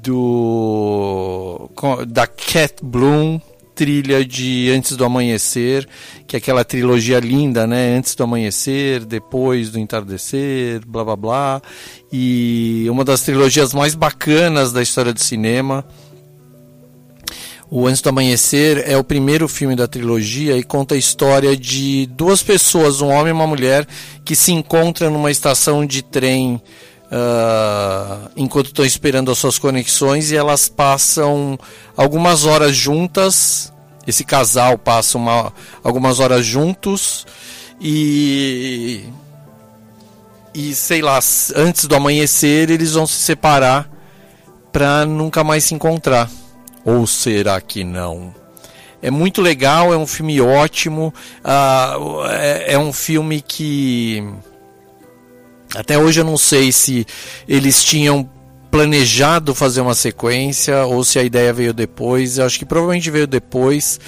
do 0.03 1.67
da 2.07 2.27
Cat 2.27 2.75
Bloom, 2.83 3.41
trilha 3.73 4.23
de 4.23 4.71
Antes 4.75 4.95
do 4.95 5.05
Amanhecer, 5.05 5.87
que 6.27 6.35
é 6.35 6.39
aquela 6.39 6.63
trilogia 6.63 7.19
linda, 7.19 7.65
né? 7.65 7.95
Antes 7.95 8.15
do 8.15 8.23
amanhecer, 8.23 9.05
depois 9.05 9.69
do 9.69 9.79
entardecer, 9.79 10.85
blá 10.85 11.03
blá 11.03 11.15
blá. 11.15 11.61
E 12.11 12.85
uma 12.89 13.03
das 13.03 13.21
trilogias 13.21 13.73
mais 13.73 13.95
bacanas 13.95 14.71
da 14.71 14.81
história 14.81 15.13
do 15.13 15.19
cinema. 15.19 15.85
O 17.69 17.87
Antes 17.87 18.01
do 18.01 18.09
Amanhecer 18.09 18.83
é 18.85 18.97
o 18.97 19.03
primeiro 19.03 19.47
filme 19.47 19.77
da 19.77 19.87
trilogia 19.87 20.57
e 20.57 20.63
conta 20.63 20.93
a 20.93 20.97
história 20.97 21.55
de 21.55 22.05
duas 22.05 22.43
pessoas, 22.43 22.99
um 22.99 23.07
homem 23.07 23.29
e 23.29 23.31
uma 23.31 23.47
mulher, 23.47 23.87
que 24.25 24.35
se 24.35 24.51
encontram 24.51 25.09
numa 25.09 25.31
estação 25.31 25.85
de 25.85 26.01
trem 26.01 26.61
ah, 27.11 28.29
enquanto 28.37 28.67
estão 28.67 28.85
esperando 28.85 29.31
as 29.31 29.37
suas 29.37 29.59
conexões 29.59 30.31
e 30.31 30.37
elas 30.37 30.69
passam 30.69 31.59
algumas 31.95 32.45
horas 32.45 32.75
juntas. 32.75 33.73
Esse 34.07 34.23
casal 34.23 34.77
passa 34.77 35.17
uma, 35.17 35.53
algumas 35.83 36.19
horas 36.19 36.45
juntos 36.45 37.27
e 37.79 39.03
e 40.53 40.73
sei 40.73 41.01
lá, 41.01 41.19
antes 41.55 41.85
do 41.85 41.95
amanhecer 41.95 42.69
eles 42.69 42.93
vão 42.93 43.05
se 43.05 43.15
separar 43.15 43.89
para 44.71 45.05
nunca 45.05 45.43
mais 45.43 45.65
se 45.65 45.75
encontrar. 45.75 46.29
Ou 46.83 47.05
será 47.05 47.59
que 47.61 47.83
não? 47.83 48.33
É 49.01 49.11
muito 49.11 49.41
legal, 49.41 49.93
é 49.93 49.97
um 49.97 50.07
filme 50.07 50.39
ótimo, 50.39 51.13
ah, 51.43 51.95
é, 52.39 52.73
é 52.73 52.79
um 52.79 52.93
filme 52.93 53.41
que 53.41 54.23
até 55.75 55.97
hoje 55.97 56.19
eu 56.19 56.25
não 56.25 56.37
sei 56.37 56.71
se 56.71 57.05
eles 57.47 57.83
tinham 57.83 58.29
planejado 58.69 59.53
fazer 59.53 59.81
uma 59.81 59.93
sequência 59.93 60.85
ou 60.85 61.03
se 61.03 61.19
a 61.19 61.23
ideia 61.23 61.51
veio 61.51 61.73
depois. 61.73 62.37
Eu 62.37 62.45
acho 62.45 62.57
que 62.57 62.65
provavelmente 62.65 63.11
veio 63.11 63.27
depois 63.27 63.99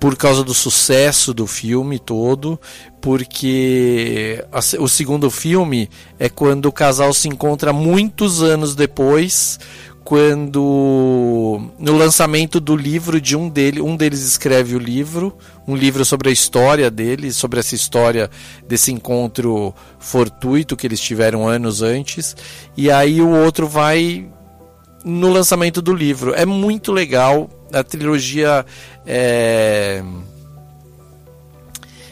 por 0.00 0.16
causa 0.16 0.44
do 0.44 0.52
sucesso 0.52 1.32
do 1.32 1.46
filme 1.46 1.98
todo, 1.98 2.60
porque 3.00 4.44
o 4.78 4.86
segundo 4.86 5.30
filme 5.30 5.88
é 6.18 6.28
quando 6.28 6.66
o 6.66 6.72
casal 6.72 7.14
se 7.14 7.26
encontra 7.26 7.72
muitos 7.72 8.42
anos 8.42 8.74
depois, 8.74 9.58
quando 10.04 11.70
no 11.78 11.96
lançamento 11.96 12.60
do 12.60 12.76
livro 12.76 13.18
de 13.18 13.34
um 13.34 13.48
deles, 13.48 13.82
um 13.82 13.96
deles 13.96 14.20
escreve 14.20 14.76
o 14.76 14.78
livro, 14.78 15.36
um 15.66 15.74
livro 15.74 16.04
sobre 16.04 16.28
a 16.28 16.32
história 16.32 16.90
deles, 16.90 17.36
sobre 17.36 17.58
essa 17.58 17.74
história 17.74 18.30
desse 18.68 18.92
encontro 18.92 19.74
fortuito 19.98 20.76
que 20.76 20.86
eles 20.86 21.00
tiveram 21.00 21.48
anos 21.48 21.80
antes, 21.80 22.36
e 22.76 22.90
aí 22.90 23.22
o 23.22 23.30
outro 23.30 23.66
vai 23.66 24.28
no 25.04 25.30
lançamento 25.30 25.80
do 25.80 25.94
livro. 25.94 26.34
É 26.34 26.44
muito 26.44 26.92
legal. 26.92 27.48
A 27.72 27.82
trilogia 27.82 28.64
é... 29.06 30.02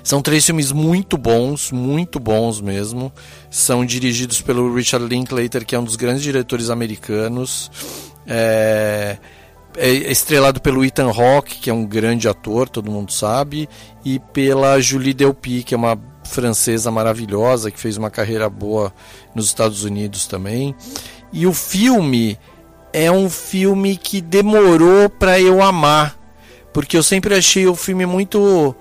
São 0.02 0.20
três 0.20 0.44
filmes 0.44 0.72
muito 0.72 1.16
bons, 1.16 1.70
muito 1.70 2.18
bons 2.18 2.60
mesmo. 2.60 3.12
São 3.52 3.84
dirigidos 3.84 4.40
pelo 4.40 4.74
Richard 4.74 5.06
Linklater, 5.06 5.66
que 5.66 5.74
é 5.74 5.78
um 5.78 5.84
dos 5.84 5.94
grandes 5.94 6.22
diretores 6.22 6.70
americanos. 6.70 7.70
É, 8.26 9.18
é 9.76 9.90
estrelado 9.90 10.58
pelo 10.58 10.82
Ethan 10.82 11.10
Hawke, 11.10 11.58
que 11.58 11.68
é 11.68 11.72
um 11.74 11.84
grande 11.84 12.26
ator, 12.26 12.66
todo 12.66 12.90
mundo 12.90 13.12
sabe, 13.12 13.68
e 14.02 14.18
pela 14.18 14.80
Julie 14.80 15.12
Delpy, 15.12 15.62
que 15.64 15.74
é 15.74 15.76
uma 15.76 16.00
francesa 16.24 16.90
maravilhosa, 16.90 17.70
que 17.70 17.78
fez 17.78 17.98
uma 17.98 18.10
carreira 18.10 18.48
boa 18.48 18.90
nos 19.34 19.48
Estados 19.48 19.84
Unidos 19.84 20.26
também. 20.26 20.74
E 21.30 21.46
o 21.46 21.52
filme 21.52 22.38
é 22.90 23.12
um 23.12 23.28
filme 23.28 23.98
que 23.98 24.22
demorou 24.22 25.10
para 25.10 25.38
eu 25.38 25.60
amar, 25.62 26.18
porque 26.72 26.96
eu 26.96 27.02
sempre 27.02 27.34
achei 27.34 27.66
o 27.66 27.74
filme 27.74 28.06
muito 28.06 28.74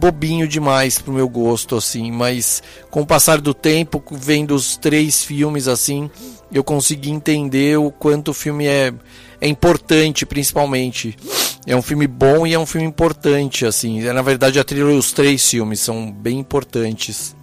bobinho 0.00 0.48
demais 0.48 0.98
pro 0.98 1.12
meu 1.12 1.28
gosto 1.28 1.76
assim, 1.76 2.10
mas 2.10 2.62
com 2.90 3.02
o 3.02 3.06
passar 3.06 3.40
do 3.40 3.52
tempo, 3.52 4.02
vendo 4.10 4.54
os 4.54 4.76
três 4.76 5.22
filmes 5.22 5.68
assim, 5.68 6.10
eu 6.50 6.64
consegui 6.64 7.10
entender 7.10 7.78
o 7.78 7.90
quanto 7.90 8.30
o 8.30 8.34
filme 8.34 8.66
é 8.66 8.92
é 9.42 9.48
importante, 9.48 10.26
principalmente. 10.26 11.16
É 11.66 11.74
um 11.74 11.80
filme 11.80 12.06
bom 12.06 12.46
e 12.46 12.52
é 12.52 12.58
um 12.58 12.66
filme 12.66 12.86
importante 12.86 13.64
assim. 13.64 14.06
É, 14.06 14.12
na 14.12 14.22
verdade, 14.22 14.58
a 14.58 14.64
trilha 14.64 14.86
os 14.86 15.12
três 15.12 15.48
filmes 15.48 15.80
são 15.80 16.10
bem 16.10 16.38
importantes. 16.38 17.34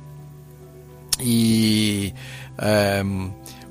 E 1.20 2.14
é, 2.58 3.04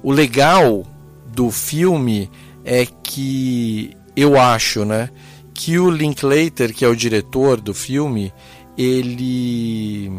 o 0.02 0.10
legal 0.10 0.84
do 1.26 1.50
filme 1.50 2.28
é 2.64 2.86
que 2.86 3.92
eu 4.16 4.38
acho, 4.40 4.84
né, 4.84 5.10
que 5.56 5.78
o 5.78 5.90
Linklater, 5.90 6.74
que 6.74 6.84
é 6.84 6.88
o 6.88 6.96
diretor 6.96 7.60
do 7.60 7.72
filme, 7.72 8.32
ele 8.76 10.10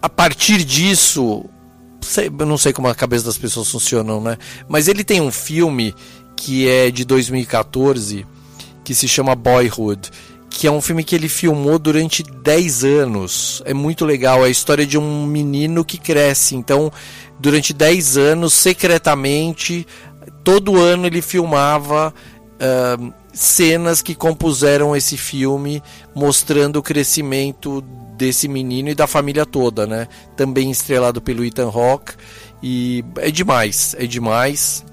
a 0.00 0.08
partir 0.08 0.62
disso, 0.64 1.44
sei- 2.00 2.30
não 2.30 2.56
sei 2.58 2.72
como 2.72 2.88
a 2.88 2.94
cabeça 2.94 3.24
das 3.24 3.38
pessoas 3.38 3.70
funcionam, 3.70 4.20
né? 4.20 4.36
Mas 4.68 4.86
ele 4.88 5.02
tem 5.02 5.20
um 5.20 5.32
filme 5.32 5.94
que 6.36 6.68
é 6.68 6.90
de 6.90 7.04
2014 7.04 8.26
que 8.84 8.94
se 8.94 9.08
chama 9.08 9.34
Boyhood, 9.34 10.10
que 10.48 10.66
é 10.66 10.70
um 10.70 10.80
filme 10.80 11.02
que 11.02 11.14
ele 11.14 11.28
filmou 11.28 11.78
durante 11.78 12.22
10 12.22 12.84
anos. 12.84 13.62
É 13.64 13.74
muito 13.74 14.04
legal, 14.04 14.44
é 14.44 14.46
a 14.46 14.50
história 14.50 14.86
de 14.86 14.96
um 14.96 15.26
menino 15.26 15.84
que 15.84 15.98
cresce. 15.98 16.54
Então, 16.54 16.92
durante 17.40 17.72
10 17.72 18.16
anos, 18.16 18.52
secretamente, 18.52 19.84
todo 20.44 20.76
ano 20.80 21.06
ele 21.06 21.20
filmava 21.20 22.14
ah, 22.60 23.12
cenas 23.32 24.00
que 24.02 24.14
compuseram 24.14 24.96
esse 24.96 25.16
filme, 25.16 25.82
mostrando 26.14 26.76
o 26.76 26.82
crescimento 26.82 27.82
desse 28.16 28.48
menino 28.48 28.88
e 28.88 28.94
da 28.94 29.06
família 29.06 29.44
toda, 29.44 29.86
né? 29.86 30.08
Também 30.36 30.70
estrelado 30.70 31.20
pelo 31.20 31.44
Ethan 31.44 31.70
Hawke. 31.70 32.14
E 32.62 33.04
é 33.16 33.30
demais, 33.30 33.94
é 33.98 34.06
demais. 34.06 34.84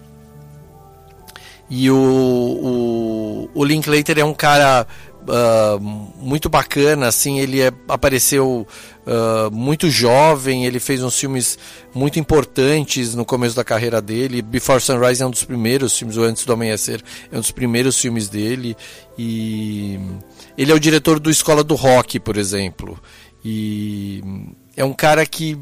E 1.69 1.89
o, 1.89 1.95
o, 1.95 3.49
o 3.53 3.63
Linklater 3.63 4.19
é 4.19 4.25
um 4.25 4.33
cara 4.33 4.85
ah, 5.27 5.77
muito 5.79 6.49
bacana, 6.49 7.07
assim, 7.07 7.39
ele 7.39 7.61
é- 7.61 7.71
apareceu 7.87 8.67
ah, 9.05 9.49
muito 9.51 9.89
jovem, 9.89 10.65
ele 10.65 10.79
fez 10.79 11.03
uns 11.03 11.17
filmes 11.17 11.57
muito 11.93 12.19
importantes 12.19 13.13
no 13.13 13.25
começo 13.25 13.55
da 13.55 13.63
carreira 13.63 14.01
dele. 14.01 14.41
Before 14.41 14.79
Sunrise 14.79 15.21
é 15.21 15.25
um 15.25 15.31
dos 15.31 15.43
primeiros 15.43 15.97
filmes, 15.97 16.17
o 16.17 16.23
Antes 16.23 16.45
do 16.45 16.53
Amanhecer 16.53 17.01
é 17.31 17.37
um 17.37 17.41
dos 17.41 17.51
primeiros 17.51 17.99
filmes 17.99 18.29
dele. 18.29 18.75
E 19.17 19.99
ele 20.57 20.71
é 20.71 20.75
o 20.75 20.79
diretor 20.79 21.19
do 21.19 21.29
Escola 21.29 21.63
do 21.63 21.75
Rock, 21.75 22.19
por 22.19 22.37
exemplo. 22.37 22.99
E 23.43 24.23
é 24.75 24.83
um 24.83 24.93
cara 24.93 25.25
que 25.25 25.57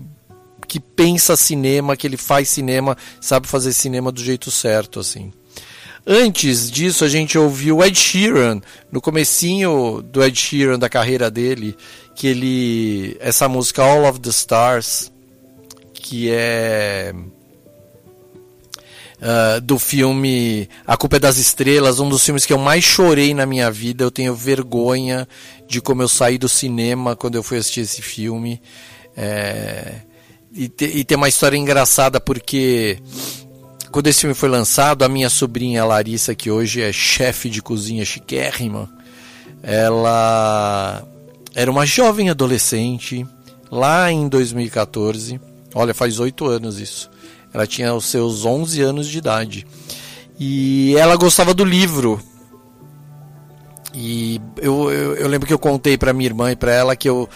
que 0.67 0.79
pensa 0.79 1.35
cinema, 1.35 1.97
que 1.97 2.07
ele 2.07 2.15
faz 2.15 2.47
cinema, 2.47 2.95
sabe 3.19 3.45
fazer 3.45 3.73
cinema 3.73 4.09
do 4.09 4.23
jeito 4.23 4.49
certo, 4.49 5.01
assim. 5.01 5.33
Antes 6.05 6.71
disso, 6.71 7.05
a 7.05 7.07
gente 7.07 7.37
ouviu 7.37 7.83
Ed 7.83 7.97
Sheeran, 7.97 8.59
no 8.91 8.99
comecinho 8.99 10.01
do 10.01 10.23
Ed 10.23 10.37
Sheeran, 10.37 10.79
da 10.79 10.89
carreira 10.89 11.29
dele, 11.29 11.77
que 12.15 12.27
ele... 12.27 13.17
essa 13.19 13.47
música 13.47 13.83
All 13.83 14.05
of 14.09 14.19
the 14.19 14.29
Stars, 14.29 15.11
que 15.93 16.29
é... 16.31 17.13
Uh, 19.21 19.61
do 19.61 19.77
filme 19.77 20.67
A 20.87 20.97
Culpa 20.97 21.17
é 21.17 21.19
das 21.19 21.37
Estrelas, 21.37 21.99
um 21.99 22.09
dos 22.09 22.25
filmes 22.25 22.43
que 22.43 22.51
eu 22.51 22.57
mais 22.57 22.83
chorei 22.83 23.35
na 23.35 23.45
minha 23.45 23.69
vida. 23.69 24.03
Eu 24.03 24.09
tenho 24.09 24.33
vergonha 24.33 25.27
de 25.67 25.79
como 25.79 26.01
eu 26.01 26.07
saí 26.07 26.39
do 26.39 26.49
cinema 26.49 27.15
quando 27.15 27.35
eu 27.35 27.43
fui 27.43 27.59
assistir 27.59 27.81
esse 27.81 28.01
filme. 28.01 28.59
É... 29.15 30.01
E, 30.51 30.67
te, 30.67 30.85
e 30.85 31.03
tem 31.03 31.15
uma 31.15 31.29
história 31.29 31.55
engraçada 31.55 32.19
porque 32.19 32.97
quando 33.91 34.07
esse 34.07 34.21
filme 34.21 34.33
foi 34.33 34.49
lançado, 34.49 35.03
a 35.03 35.09
minha 35.09 35.29
sobrinha 35.29 35.83
Larissa, 35.83 36.33
que 36.33 36.49
hoje 36.49 36.81
é 36.81 36.91
chefe 36.93 37.49
de 37.49 37.61
cozinha 37.61 38.05
chiquérrima, 38.05 38.89
ela 39.61 41.03
era 41.53 41.69
uma 41.69 41.85
jovem 41.85 42.29
adolescente 42.29 43.25
lá 43.69 44.11
em 44.11 44.27
2014. 44.27 45.39
Olha, 45.75 45.93
faz 45.93 46.19
oito 46.19 46.47
anos 46.47 46.79
isso. 46.79 47.09
Ela 47.53 47.67
tinha 47.67 47.93
os 47.93 48.05
seus 48.05 48.45
11 48.45 48.81
anos 48.81 49.07
de 49.07 49.17
idade. 49.17 49.67
E 50.39 50.95
ela 50.97 51.15
gostava 51.17 51.53
do 51.53 51.65
livro. 51.65 52.19
E 53.93 54.41
eu, 54.57 54.89
eu, 54.89 55.15
eu 55.15 55.27
lembro 55.27 55.45
que 55.45 55.53
eu 55.53 55.59
contei 55.59 55.97
para 55.97 56.13
minha 56.13 56.29
irmã 56.29 56.51
e 56.51 56.55
para 56.55 56.71
ela 56.71 56.95
que 56.95 57.09
eu 57.09 57.27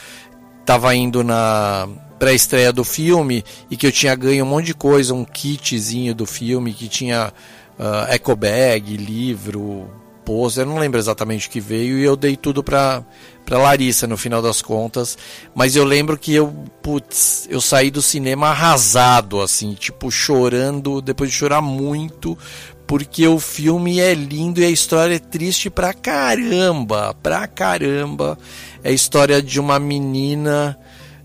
estava 0.62 0.95
indo 0.95 1.24
na 1.24 1.88
pré-estreia 2.20 2.72
do 2.72 2.84
filme 2.84 3.43
e 3.70 3.78
que 3.78 3.88
eu 3.88 3.91
tinha 3.91 4.16
ganho 4.16 4.45
um 4.45 4.47
monte 4.47 4.68
de 4.68 4.74
coisa, 4.74 5.13
um 5.13 5.26
kitzinho 5.26 6.13
do 6.16 6.26
filme 6.26 6.74
que 6.74 6.88
tinha 6.88 7.34
uh, 7.80 8.11
eco 8.11 8.36
bag, 8.36 8.97
livro, 8.97 9.89
pôster, 10.24 10.63
eu 10.63 10.68
não 10.68 10.80
lembro 10.80 10.99
exatamente 10.99 11.47
o 11.47 11.51
que 11.51 11.59
veio 11.59 11.99
e 11.99 12.03
eu 12.03 12.16
dei 12.16 12.36
tudo 12.36 12.63
para 12.63 13.03
para 13.45 13.59
Larissa 13.59 14.07
no 14.07 14.18
final 14.18 14.41
das 14.41 14.59
contas, 14.59 15.16
mas 15.53 15.76
eu 15.76 15.86
lembro 15.86 16.18
que 16.18 16.34
eu, 16.34 16.51
putz, 16.82 17.47
eu 17.47 17.61
saí 17.61 17.91
do 17.91 18.01
cinema 18.01 18.47
arrasado 18.47 19.39
assim, 19.39 19.76
tipo 19.76 20.09
chorando, 20.09 20.99
depois 20.99 21.30
de 21.30 21.36
chorar 21.36 21.61
muito, 21.61 22.36
porque 22.88 23.28
o 23.28 23.39
filme 23.39 23.99
é 23.99 24.16
lindo 24.16 24.59
e 24.59 24.66
a 24.66 24.70
história 24.70 25.16
é 25.16 25.20
triste 25.20 25.70
pra 25.70 25.93
caramba, 25.93 27.16
pra 27.22 27.47
caramba. 27.47 28.36
É 28.84 28.89
a 28.89 28.91
história 28.93 29.41
de 29.41 29.59
uma 29.59 29.80
menina 29.80 30.76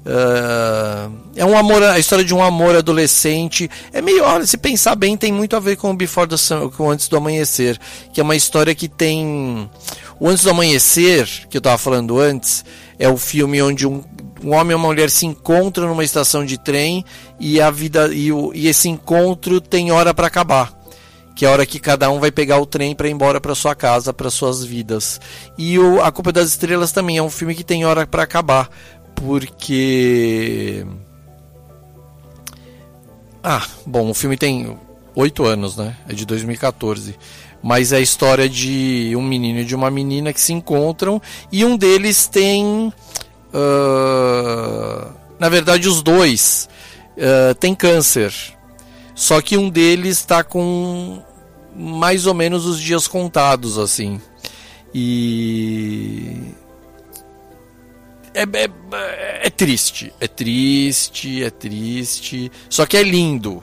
Uh, 0.00 1.12
é 1.36 1.44
um 1.44 1.56
amor, 1.56 1.82
a 1.82 1.98
história 1.98 2.24
de 2.24 2.34
um 2.34 2.42
amor 2.42 2.74
adolescente. 2.74 3.70
É 3.92 4.00
meio, 4.00 4.24
olha, 4.24 4.46
se 4.46 4.56
pensar 4.56 4.94
bem, 4.94 5.16
tem 5.16 5.30
muito 5.30 5.54
a 5.56 5.60
ver 5.60 5.76
com 5.76 5.90
o 5.90 5.94
Before 5.94 6.28
the 6.28 6.36
Sun, 6.36 6.70
com 6.70 6.90
Antes 6.90 7.08
do 7.08 7.16
Amanhecer, 7.16 7.78
que 8.12 8.20
é 8.20 8.22
uma 8.22 8.36
história 8.36 8.74
que 8.74 8.88
tem 8.88 9.68
o 10.18 10.28
Antes 10.28 10.44
do 10.44 10.50
Amanhecer, 10.50 11.28
que 11.48 11.56
eu 11.56 11.60
estava 11.60 11.76
falando 11.76 12.18
antes, 12.18 12.64
é 12.98 13.08
o 13.08 13.16
filme 13.16 13.62
onde 13.62 13.86
um, 13.86 14.02
um 14.42 14.54
homem 14.54 14.72
e 14.72 14.74
uma 14.74 14.88
mulher 14.88 15.10
se 15.10 15.26
encontram 15.26 15.88
numa 15.88 16.04
estação 16.04 16.44
de 16.44 16.58
trem 16.58 17.04
e 17.38 17.60
a 17.60 17.70
vida 17.70 18.08
e, 18.12 18.32
o, 18.32 18.52
e 18.54 18.68
esse 18.68 18.88
encontro 18.88 19.60
tem 19.60 19.92
hora 19.92 20.14
para 20.14 20.26
acabar 20.26 20.80
que 21.40 21.46
é 21.46 21.48
a 21.48 21.52
hora 21.52 21.64
que 21.64 21.78
cada 21.78 22.10
um 22.10 22.20
vai 22.20 22.30
pegar 22.30 22.58
o 22.58 22.66
trem 22.66 22.94
para 22.94 23.08
ir 23.08 23.12
embora 23.12 23.40
para 23.40 23.54
sua 23.54 23.74
casa, 23.74 24.12
para 24.12 24.28
suas 24.28 24.62
vidas. 24.62 25.18
E 25.56 25.78
o 25.78 26.02
A 26.02 26.12
Culpa 26.12 26.32
das 26.32 26.48
Estrelas 26.50 26.92
também 26.92 27.16
é 27.16 27.22
um 27.22 27.30
filme 27.30 27.54
que 27.54 27.64
tem 27.64 27.82
hora 27.82 28.06
para 28.06 28.24
acabar, 28.24 28.68
porque. 29.14 30.84
Ah, 33.42 33.66
bom, 33.86 34.10
o 34.10 34.14
filme 34.14 34.36
tem 34.36 34.76
oito 35.14 35.44
anos, 35.44 35.76
né? 35.76 35.96
É 36.08 36.12
de 36.12 36.24
2014. 36.26 37.16
Mas 37.62 37.92
é 37.92 37.96
a 37.96 38.00
história 38.00 38.48
de 38.48 39.12
um 39.16 39.22
menino 39.22 39.60
e 39.60 39.64
de 39.64 39.74
uma 39.74 39.90
menina 39.90 40.32
que 40.32 40.40
se 40.40 40.52
encontram 40.52 41.20
e 41.52 41.64
um 41.64 41.76
deles 41.76 42.26
tem. 42.26 42.92
Uh, 43.52 45.12
na 45.38 45.48
verdade, 45.48 45.88
os 45.88 46.02
dois 46.02 46.68
uh, 47.16 47.54
tem 47.54 47.74
câncer. 47.74 48.32
Só 49.14 49.42
que 49.42 49.56
um 49.56 49.68
deles 49.68 50.18
está 50.18 50.42
com 50.42 51.22
mais 51.76 52.26
ou 52.26 52.34
menos 52.34 52.64
os 52.64 52.80
dias 52.80 53.06
contados, 53.06 53.78
assim. 53.78 54.20
E 54.94 56.54
é, 58.34 58.42
é, 58.42 59.46
é, 59.46 59.50
triste, 59.50 60.12
é 60.20 60.26
triste, 60.26 61.42
é 61.42 61.50
triste. 61.50 62.50
Só 62.68 62.86
que 62.86 62.96
é 62.96 63.02
lindo. 63.02 63.62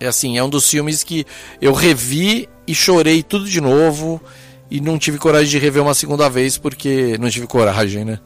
É 0.00 0.06
assim, 0.06 0.38
é 0.38 0.44
um 0.44 0.48
dos 0.48 0.68
filmes 0.68 1.02
que 1.02 1.26
eu 1.60 1.72
revi 1.72 2.48
e 2.66 2.74
chorei 2.74 3.22
tudo 3.22 3.48
de 3.48 3.60
novo 3.60 4.20
e 4.70 4.80
não 4.80 4.98
tive 4.98 5.18
coragem 5.18 5.48
de 5.48 5.58
rever 5.58 5.82
uma 5.82 5.94
segunda 5.94 6.28
vez 6.28 6.56
porque 6.56 7.16
não 7.18 7.30
tive 7.30 7.46
coragem, 7.46 8.04
né? 8.04 8.20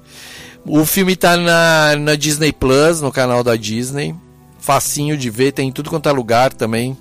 O 0.65 0.85
filme 0.85 1.17
tá 1.17 1.37
na, 1.37 1.97
na 1.97 2.15
Disney 2.15 2.53
Plus, 2.53 3.01
no 3.01 3.11
canal 3.11 3.43
da 3.43 3.57
Disney. 3.57 4.15
Facinho 4.59 5.17
de 5.17 5.29
ver, 5.29 5.53
tem 5.53 5.69
em 5.69 5.73
tudo 5.73 5.91
quanto 5.91 6.09
é 6.09 6.13
lugar 6.13 6.53
também. 6.53 6.97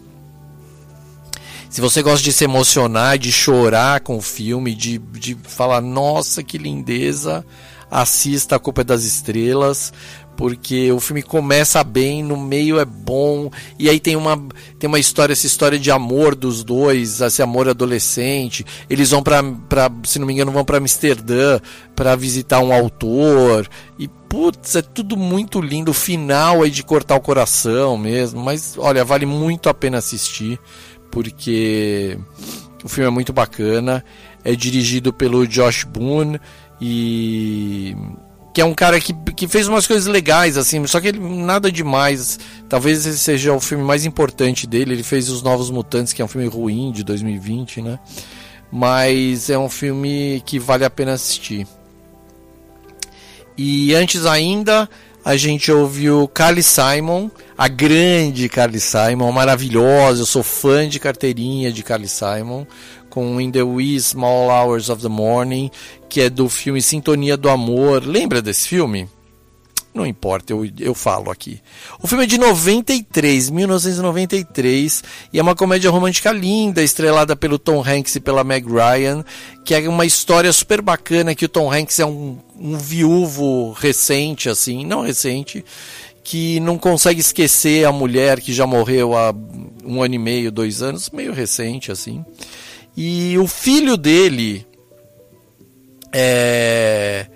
Se 1.70 1.80
você 1.80 2.02
gosta 2.02 2.24
de 2.24 2.34
se 2.34 2.44
emocionar, 2.44 3.18
de 3.18 3.32
chorar 3.32 4.02
com 4.02 4.18
o 4.18 4.22
filme, 4.22 4.74
de, 4.74 4.98
de 4.98 5.38
falar, 5.44 5.80
nossa, 5.80 6.44
que 6.44 6.58
lindeza, 6.58 7.46
assista 7.92 8.56
A 8.56 8.60
Culpa 8.60 8.82
é 8.82 8.86
das 8.86 9.04
Estrelas, 9.04 9.92
porque 10.38 10.92
o 10.92 11.00
filme 11.00 11.22
começa 11.22 11.84
bem, 11.84 12.24
no 12.24 12.38
meio 12.38 12.80
é 12.80 12.86
bom, 12.86 13.52
e 13.78 13.90
aí 13.90 14.00
tem 14.00 14.16
uma, 14.16 14.42
tem 14.80 14.88
uma 14.88 14.98
história, 14.98 15.34
essa 15.34 15.46
história 15.46 15.78
de 15.78 15.92
amor 15.92 16.34
dos 16.34 16.64
dois, 16.64 17.20
esse 17.20 17.42
amor 17.42 17.68
adolescente. 17.68 18.66
Eles 18.90 19.12
vão 19.12 19.22
para, 19.22 19.44
se 20.06 20.18
não 20.18 20.26
me 20.26 20.34
engano, 20.34 20.52
vão 20.52 20.64
para 20.64 20.78
Amsterdã 20.78 21.60
para 21.94 22.16
visitar 22.16 22.60
um 22.62 22.74
autor, 22.74 23.68
e 24.00 24.08
putz, 24.08 24.78
é 24.78 24.82
tudo 24.82 25.18
muito 25.18 25.60
lindo. 25.60 25.92
O 25.92 25.94
final 25.94 26.66
é 26.66 26.70
de 26.70 26.82
cortar 26.82 27.18
o 27.18 27.22
coração 27.22 27.98
mesmo, 27.98 28.42
mas 28.42 28.76
olha, 28.78 29.04
vale 29.04 29.26
muito 29.26 29.68
a 29.68 29.74
pena 29.74 29.98
assistir, 29.98 30.58
porque 31.12 32.18
o 32.84 32.90
filme 32.90 33.08
é 33.08 33.12
muito 33.12 33.34
bacana. 33.34 34.04
É 34.44 34.56
dirigido 34.56 35.14
pelo 35.14 35.46
Josh 35.46 35.84
Boone 35.84 36.40
e 36.82 37.96
que 38.54 38.60
é 38.60 38.66
um 38.66 38.74
cara 38.74 39.00
que, 39.00 39.14
que 39.14 39.48
fez 39.48 39.68
umas 39.68 39.88
coisas 39.88 40.08
legais, 40.08 40.58
assim, 40.58 40.86
só 40.88 41.00
que 41.00 41.08
ele, 41.08 41.20
nada 41.20 41.72
demais. 41.72 42.40
Talvez 42.68 43.06
esse 43.06 43.20
seja 43.20 43.54
o 43.54 43.60
filme 43.60 43.84
mais 43.84 44.04
importante 44.04 44.68
dele. 44.68 44.94
Ele 44.94 45.04
fez 45.04 45.30
Os 45.30 45.42
Novos 45.42 45.70
Mutantes, 45.70 46.12
que 46.12 46.22
é 46.22 46.26
um 46.26 46.28
filme 46.28 46.48
ruim 46.48 46.92
de 46.92 47.04
2020, 47.04 47.82
né? 47.82 48.00
Mas 48.72 49.50
é 49.50 49.58
um 49.58 49.70
filme 49.70 50.42
que 50.46 50.60
vale 50.60 50.84
a 50.84 50.90
pena 50.90 51.14
assistir. 51.14 51.66
E 53.58 53.94
antes 53.94 54.26
ainda, 54.26 54.90
a 55.24 55.38
gente 55.38 55.72
ouviu 55.72 56.28
Carly 56.28 56.64
Simon, 56.64 57.30
a 57.58 57.68
grande 57.68 58.50
Carly 58.50 58.80
Simon, 58.80 59.32
maravilhosa. 59.32 60.22
Eu 60.22 60.26
sou 60.26 60.44
fã 60.44 60.90
de 60.90 61.00
carteirinha 61.00 61.72
de 61.72 61.84
Carly 61.84 62.08
Simon, 62.08 62.66
com 63.12 63.40
In 63.40 63.52
the 63.52 63.62
Wee 63.62 64.00
Small 64.00 64.50
Hours 64.50 64.90
of 64.90 65.04
the 65.04 65.10
Morning, 65.10 65.70
que 66.10 66.22
é 66.22 66.30
do 66.30 66.50
filme 66.50 66.82
Sintonia 66.82 67.38
do 67.38 67.50
Amor. 67.50 68.04
Lembra 68.04 68.42
desse 68.42 68.68
filme? 68.68 69.08
Não 69.94 70.06
importa, 70.06 70.54
eu, 70.54 70.66
eu 70.80 70.96
falo 70.96 71.30
aqui. 71.30 71.60
O 72.02 72.08
filme 72.08 72.24
é 72.24 72.28
de 72.28 72.38
93, 72.38 73.50
1993, 73.50 75.04
e 75.34 75.38
é 75.38 75.42
uma 75.42 75.54
comédia 75.54 75.92
romântica 75.92 76.32
linda, 76.32 76.82
estrelada 76.82 77.36
pelo 77.36 77.60
Tom 77.60 77.84
Hanks 77.86 78.16
e 78.16 78.22
pela 78.22 78.42
Meg 78.42 78.66
Ryan, 78.66 79.26
que 79.66 79.76
é 79.76 79.90
uma 79.90 80.06
história 80.06 80.52
super 80.54 80.82
bacana, 80.82 81.36
que 81.36 81.44
o 81.44 81.50
Tom 81.50 81.70
Hanks 81.70 82.00
é 82.00 82.06
um, 82.06 82.38
um 82.58 82.78
viúvo 82.78 83.74
recente, 83.74 84.48
assim, 84.48 84.86
não 84.86 85.02
recente, 85.02 85.66
que 86.24 86.62
não 86.62 86.78
consegue 86.78 87.20
esquecer 87.20 87.86
a 87.86 87.92
mulher 87.92 88.40
que 88.40 88.54
já 88.54 88.66
morreu 88.66 89.14
há 89.14 89.36
um 89.84 90.02
ano 90.02 90.16
e 90.16 90.20
meio, 90.20 90.54
dois 90.54 90.82
anos, 90.82 91.10
meio 91.10 91.34
recente, 91.34 91.92
assim. 91.92 92.24
E 92.96 93.38
o 93.38 93.48
filho 93.48 93.96
dele 93.96 94.66
é, 96.14 97.28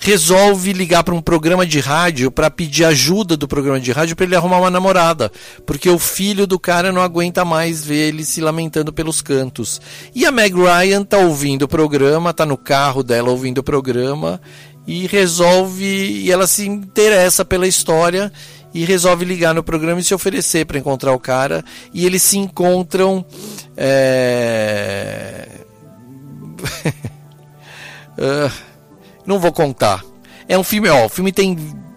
resolve 0.00 0.72
ligar 0.72 1.04
para 1.04 1.14
um 1.14 1.20
programa 1.20 1.66
de 1.66 1.78
rádio 1.78 2.30
para 2.30 2.50
pedir 2.50 2.84
ajuda 2.84 3.36
do 3.36 3.46
programa 3.46 3.78
de 3.78 3.92
rádio 3.92 4.16
para 4.16 4.24
ele 4.24 4.34
arrumar 4.34 4.58
uma 4.58 4.70
namorada, 4.70 5.30
porque 5.66 5.90
o 5.90 5.98
filho 5.98 6.46
do 6.46 6.58
cara 6.58 6.90
não 6.90 7.02
aguenta 7.02 7.44
mais 7.44 7.84
ver 7.84 8.08
ele 8.08 8.24
se 8.24 8.40
lamentando 8.40 8.92
pelos 8.92 9.20
cantos. 9.20 9.80
E 10.14 10.24
a 10.24 10.32
Meg 10.32 10.54
Ryan 10.54 11.04
tá 11.04 11.18
ouvindo 11.18 11.62
o 11.62 11.68
programa, 11.68 12.32
tá 12.32 12.46
no 12.46 12.56
carro 12.56 13.02
dela 13.02 13.30
ouvindo 13.30 13.58
o 13.58 13.64
programa 13.64 14.40
e 14.86 15.06
resolve 15.06 15.84
e 15.84 16.32
ela 16.32 16.46
se 16.46 16.66
interessa 16.66 17.44
pela 17.44 17.66
história 17.66 18.32
e 18.72 18.84
resolve 18.84 19.24
ligar 19.24 19.54
no 19.54 19.62
programa 19.62 20.00
e 20.00 20.04
se 20.04 20.14
oferecer 20.14 20.66
para 20.66 20.78
encontrar 20.78 21.12
o 21.12 21.18
cara 21.18 21.64
e 21.92 22.06
eles 22.06 22.22
se 22.22 22.38
encontram 22.38 23.24
é... 23.76 25.48
uh, 28.18 28.50
não 29.26 29.38
vou 29.38 29.52
contar 29.52 30.02
é 30.48 30.58
um 30.58 30.64
filme 30.64 30.88
ó 30.88 31.06
o 31.06 31.08
filme 31.08 31.32
tem 31.32 31.56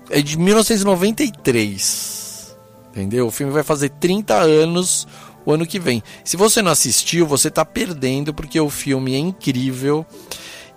é 0.09 0.21
de 0.21 0.37
1993 0.37 2.55
entendeu 2.91 3.27
o 3.27 3.31
filme 3.31 3.51
vai 3.51 3.63
fazer 3.63 3.89
30 3.89 4.35
anos 4.35 5.07
o 5.45 5.51
ano 5.51 5.65
que 5.65 5.79
vem. 5.79 6.01
Se 6.23 6.37
você 6.37 6.61
não 6.61 6.71
assistiu, 6.71 7.27
você 7.27 7.47
está 7.47 7.65
perdendo 7.65 8.33
porque 8.33 8.59
o 8.59 8.69
filme 8.69 9.13
é 9.13 9.17
incrível. 9.17 10.05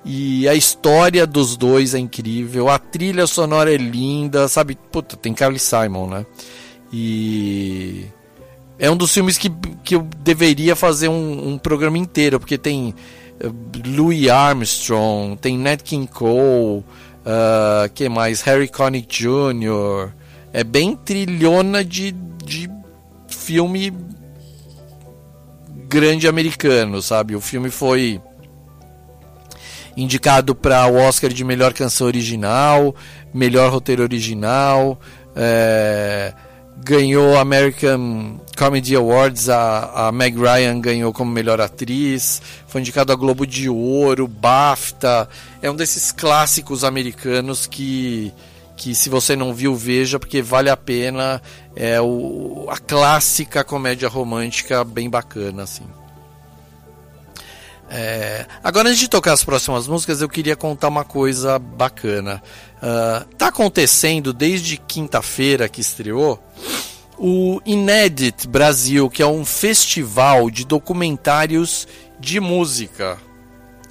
E 0.09 0.49
a 0.49 0.55
história 0.55 1.27
dos 1.27 1.57
dois 1.57 1.93
é 1.93 1.99
incrível, 1.99 2.69
a 2.69 2.79
trilha 2.79 3.27
sonora 3.27 3.75
é 3.75 3.77
linda, 3.77 4.47
sabe? 4.47 4.79
Puta, 4.93 5.17
tem 5.17 5.35
Carly 5.35 5.59
Simon, 5.59 6.07
né? 6.07 6.27
E 6.93 8.07
é 8.79 8.89
um 8.89 8.97
dos 8.97 9.13
filmes 9.13 9.37
que, 9.37 9.51
que 9.83 9.97
eu 9.97 10.07
deveria 10.23 10.77
fazer 10.77 11.09
um, 11.09 11.49
um 11.49 11.59
programa 11.59 11.99
inteiro, 11.99 12.39
porque 12.39 12.57
tem 12.57 12.95
uh, 13.43 13.53
Louis 13.85 14.29
Armstrong, 14.29 15.37
tem 15.39 15.59
Nat 15.59 15.83
King 15.83 16.07
Cole, 16.07 16.85
uh, 17.27 17.91
que 17.93 18.09
mais? 18.09 18.43
Harry 18.43 18.69
Connick 18.69 19.09
Jr. 19.09 20.13
É 20.53 20.63
bem 20.63 20.95
trilhona 20.95 21.85
de, 21.85 22.13
de 22.45 22.71
filme 23.27 23.93
grande 25.89 26.29
americano, 26.29 27.03
sabe? 27.03 27.35
O 27.35 27.41
filme 27.41 27.71
foi 27.71 28.21
indicado 29.97 30.55
para 30.55 30.87
o 30.87 30.97
Oscar 30.97 31.33
de 31.33 31.45
melhor 31.45 31.73
canção 31.73 32.07
original, 32.07 32.95
melhor 33.33 33.73
roteiro 33.73 34.03
original, 34.03 35.01
é, 35.35 36.33
ganhou 36.85 37.39
American 37.39 38.41
Comedy 38.57 38.95
Awards, 38.95 39.49
a, 39.49 40.09
a 40.09 40.13
Meg 40.13 40.39
Ryan 40.39 40.81
ganhou 40.81 41.13
como 41.13 41.31
melhor 41.31 41.61
atriz, 41.61 42.43
foi 42.67 42.81
indicado 42.81 43.13
a 43.13 43.17
Globo 43.17 43.47
de 43.47 43.69
Ouro, 43.69 44.29
BAFTA, 44.29 45.29
é 45.63 45.71
um 45.71 45.77
desses 45.77 46.13
clássicos 46.13 46.85
americanos 46.85 47.67
que 47.67 48.33
que 48.77 48.95
se 48.95 49.09
você 49.09 49.35
não 49.35 49.55
viu 49.55 49.75
veja 49.75 50.19
porque 50.19 50.43
vale 50.43 50.69
a 50.69 50.77
pena 50.77 51.41
é 51.75 51.99
o, 51.99 52.67
a 52.69 52.77
clássica 52.77 53.65
comédia 53.65 54.07
romântica 54.07 54.85
bem 54.85 55.09
bacana 55.09 55.63
assim 55.63 55.85
é, 57.89 58.47
agora, 58.62 58.89
antes 58.89 59.01
de 59.01 59.09
tocar 59.09 59.32
as 59.32 59.45
próximas 59.45 59.87
músicas, 59.87 60.20
eu 60.20 60.28
queria 60.28 60.57
contar 60.57 60.89
uma 60.89 61.05
coisa 61.05 61.59
bacana. 61.59 62.43
Uh, 62.76 63.24
tá 63.37 63.49
acontecendo 63.49 64.32
desde 64.32 64.76
quinta-feira 64.76 65.68
que 65.68 65.80
estreou 65.80 66.43
o 67.18 67.61
Inédit 67.64 68.47
Brasil, 68.47 69.09
que 69.09 69.22
é 69.22 69.26
um 69.26 69.45
festival 69.45 70.51
de 70.51 70.64
documentários 70.64 71.87
de 72.18 72.41
música. 72.41 73.18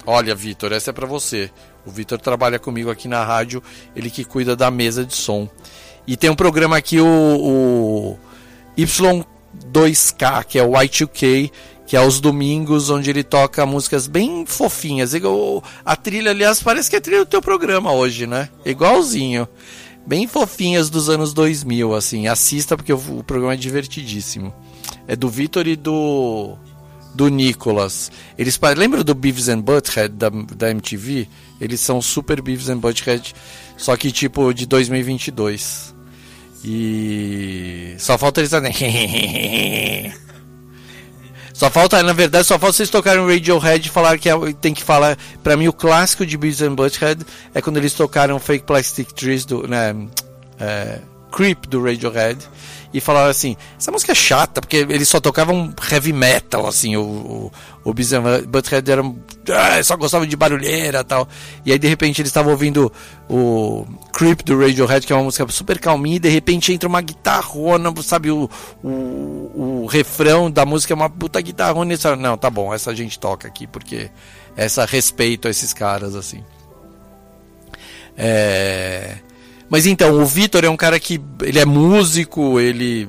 Olha, 0.06 0.34
Vitor, 0.34 0.72
essa 0.72 0.90
é 0.90 0.92
para 0.92 1.06
você. 1.06 1.50
O 1.84 1.90
Vitor 1.90 2.20
trabalha 2.20 2.58
comigo 2.58 2.90
aqui 2.90 3.08
na 3.08 3.24
rádio, 3.24 3.62
ele 3.94 4.10
que 4.10 4.24
cuida 4.24 4.54
da 4.54 4.70
mesa 4.70 5.04
de 5.04 5.14
som. 5.14 5.48
E 6.06 6.16
tem 6.16 6.30
um 6.30 6.36
programa 6.36 6.76
aqui, 6.76 7.00
o, 7.00 7.06
o 7.06 8.18
Y2K, 8.78 10.44
que 10.44 10.58
é 10.58 10.62
o 10.62 10.72
Y2K, 10.72 11.50
que 11.86 11.96
é 11.96 11.98
aos 12.00 12.20
domingos, 12.20 12.90
onde 12.90 13.08
ele 13.08 13.22
toca 13.22 13.64
músicas 13.64 14.08
bem 14.08 14.44
fofinhas. 14.44 15.12
A 15.84 15.94
trilha, 15.96 16.32
aliás, 16.32 16.62
parece 16.62 16.90
que 16.90 16.96
é 16.96 16.98
a 16.98 17.02
trilha 17.02 17.20
do 17.20 17.26
teu 17.26 17.40
programa 17.40 17.92
hoje, 17.92 18.26
né? 18.26 18.48
Igualzinho. 18.64 19.46
Bem 20.04 20.26
fofinhas 20.26 20.90
dos 20.90 21.08
anos 21.08 21.32
2000, 21.32 21.94
assim. 21.94 22.26
Assista 22.26 22.76
porque 22.76 22.92
o, 22.92 23.22
programa 23.24 23.54
é 23.54 23.56
divertidíssimo. 23.56 24.52
É 25.06 25.14
do 25.14 25.28
Vitor 25.28 25.66
e 25.66 25.76
do 25.76 26.56
do 27.14 27.28
Nicolas. 27.28 28.12
Eles 28.36 28.60
lembram 28.76 29.02
do 29.02 29.14
Beavis 29.14 29.48
and 29.48 29.60
Butthead 29.60 30.14
da, 30.14 30.28
da 30.28 30.70
MTV? 30.70 31.26
Eles 31.58 31.80
são 31.80 32.02
super 32.02 32.42
Beavis 32.42 32.68
and 32.68 32.78
Butthead, 32.78 33.34
só 33.76 33.96
que 33.96 34.12
tipo 34.12 34.52
de 34.52 34.66
2022. 34.66 35.94
E 36.62 37.94
só 37.98 38.18
falta 38.18 38.40
eles 38.40 38.52
Só 41.56 41.70
falta, 41.70 42.02
na 42.02 42.12
verdade, 42.12 42.46
só 42.46 42.58
falta 42.58 42.76
vocês 42.76 42.90
tocarem 42.90 43.26
Radiohead 43.26 43.88
e 43.88 43.90
falar 43.90 44.18
que 44.18 44.28
é, 44.28 44.34
tem 44.60 44.74
que 44.74 44.82
falar. 44.82 45.16
Pra 45.42 45.56
mim, 45.56 45.66
o 45.66 45.72
clássico 45.72 46.26
de 46.26 46.36
Beavis 46.36 46.60
and 46.60 46.74
Butthead 46.74 47.24
é 47.54 47.62
quando 47.62 47.78
eles 47.78 47.94
tocaram 47.94 48.38
Fake 48.38 48.66
Plastic 48.66 49.10
Trees 49.12 49.46
do. 49.46 49.66
Né, 49.66 49.96
é, 50.60 50.98
Creep 51.32 51.66
do 51.66 51.82
Radiohead 51.82 52.38
e 52.96 53.00
falaram 53.00 53.28
assim: 53.28 53.58
essa 53.78 53.92
música 53.92 54.12
é 54.12 54.14
chata, 54.14 54.58
porque 54.58 54.78
eles 54.78 55.06
só 55.06 55.20
tocavam 55.20 55.70
heavy 55.90 56.14
metal, 56.14 56.66
assim, 56.66 56.96
o, 56.96 57.02
o, 57.02 57.52
o 57.84 57.92
Butthead 57.92 58.90
era. 58.90 59.02
Ah, 59.50 59.82
só 59.84 59.98
gostava 59.98 60.26
de 60.26 60.34
barulheira 60.34 61.04
tal. 61.04 61.28
E 61.62 61.72
aí 61.72 61.78
de 61.78 61.86
repente 61.86 62.22
eles 62.22 62.30
estavam 62.30 62.52
ouvindo 62.52 62.90
o 63.28 63.84
Creep 64.14 64.40
do 64.44 64.58
Radiohead, 64.58 65.06
que 65.06 65.12
é 65.12 65.16
uma 65.16 65.24
música 65.24 65.46
super 65.48 65.78
calminha, 65.78 66.16
e 66.16 66.20
de 66.20 66.30
repente 66.30 66.72
entra 66.72 66.88
uma 66.88 67.02
guitarrona, 67.02 67.92
sabe? 68.02 68.30
O, 68.30 68.48
o, 68.82 69.82
o 69.82 69.86
refrão 69.86 70.50
da 70.50 70.64
música 70.64 70.94
é 70.94 70.96
uma 70.96 71.10
puta 71.10 71.38
guitarrona. 71.38 71.90
E 71.90 71.92
eles 71.92 72.02
falaram, 72.02 72.22
não, 72.22 72.38
tá 72.38 72.48
bom, 72.48 72.72
essa 72.72 72.92
a 72.92 72.94
gente 72.94 73.18
toca 73.18 73.46
aqui, 73.46 73.66
porque 73.66 74.10
essa 74.56 74.86
respeito 74.86 75.46
a 75.48 75.50
esses 75.50 75.74
caras, 75.74 76.14
assim. 76.14 76.42
É. 78.16 79.18
Mas 79.68 79.86
então, 79.86 80.20
o 80.20 80.26
Vitor 80.26 80.64
é 80.64 80.70
um 80.70 80.76
cara 80.76 80.98
que 81.00 81.20
ele 81.42 81.58
é 81.58 81.64
músico, 81.64 82.60
ele 82.60 83.08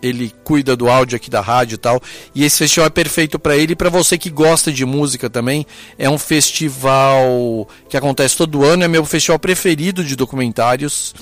ele 0.00 0.32
cuida 0.44 0.76
do 0.76 0.88
áudio 0.88 1.16
aqui 1.16 1.28
da 1.28 1.40
rádio 1.40 1.74
e 1.74 1.78
tal. 1.78 2.00
E 2.34 2.44
esse 2.44 2.58
festival 2.58 2.86
é 2.86 2.90
perfeito 2.90 3.38
para 3.38 3.56
ele 3.56 3.72
e 3.72 3.76
para 3.76 3.90
você 3.90 4.16
que 4.16 4.30
gosta 4.30 4.72
de 4.72 4.84
música 4.84 5.28
também. 5.28 5.66
É 5.98 6.08
um 6.08 6.18
festival 6.18 7.68
que 7.88 7.96
acontece 7.96 8.36
todo 8.36 8.64
ano, 8.64 8.84
é 8.84 8.88
meu 8.88 9.04
festival 9.04 9.38
preferido 9.38 10.04
de 10.04 10.16
documentários. 10.16 11.14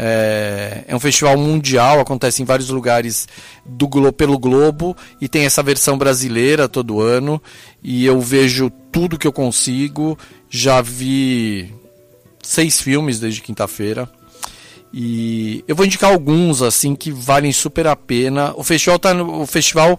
É, 0.00 0.84
é 0.86 0.94
um 0.94 1.00
festival 1.00 1.36
mundial, 1.36 1.98
acontece 1.98 2.40
em 2.40 2.44
vários 2.44 2.68
lugares 2.68 3.26
do 3.66 3.88
pelo 4.12 4.38
globo 4.38 4.96
e 5.20 5.28
tem 5.28 5.44
essa 5.44 5.62
versão 5.62 5.98
brasileira 5.98 6.68
todo 6.68 7.00
ano. 7.00 7.42
E 7.82 8.04
eu 8.06 8.20
vejo 8.20 8.70
tudo 8.92 9.18
que 9.18 9.26
eu 9.26 9.32
consigo. 9.32 10.16
Já 10.48 10.80
vi 10.80 11.74
seis 12.42 12.80
filmes 12.80 13.18
desde 13.18 13.42
quinta-feira. 13.42 14.08
E 14.92 15.64
eu 15.68 15.76
vou 15.76 15.84
indicar 15.84 16.10
alguns 16.10 16.62
assim 16.62 16.94
que 16.94 17.10
valem 17.10 17.52
super 17.52 17.86
a 17.86 17.94
pena. 17.94 18.54
O 18.56 18.64
festival 18.64 18.98
tá 18.98 19.12
no, 19.12 19.42
o 19.42 19.46
festival 19.46 19.98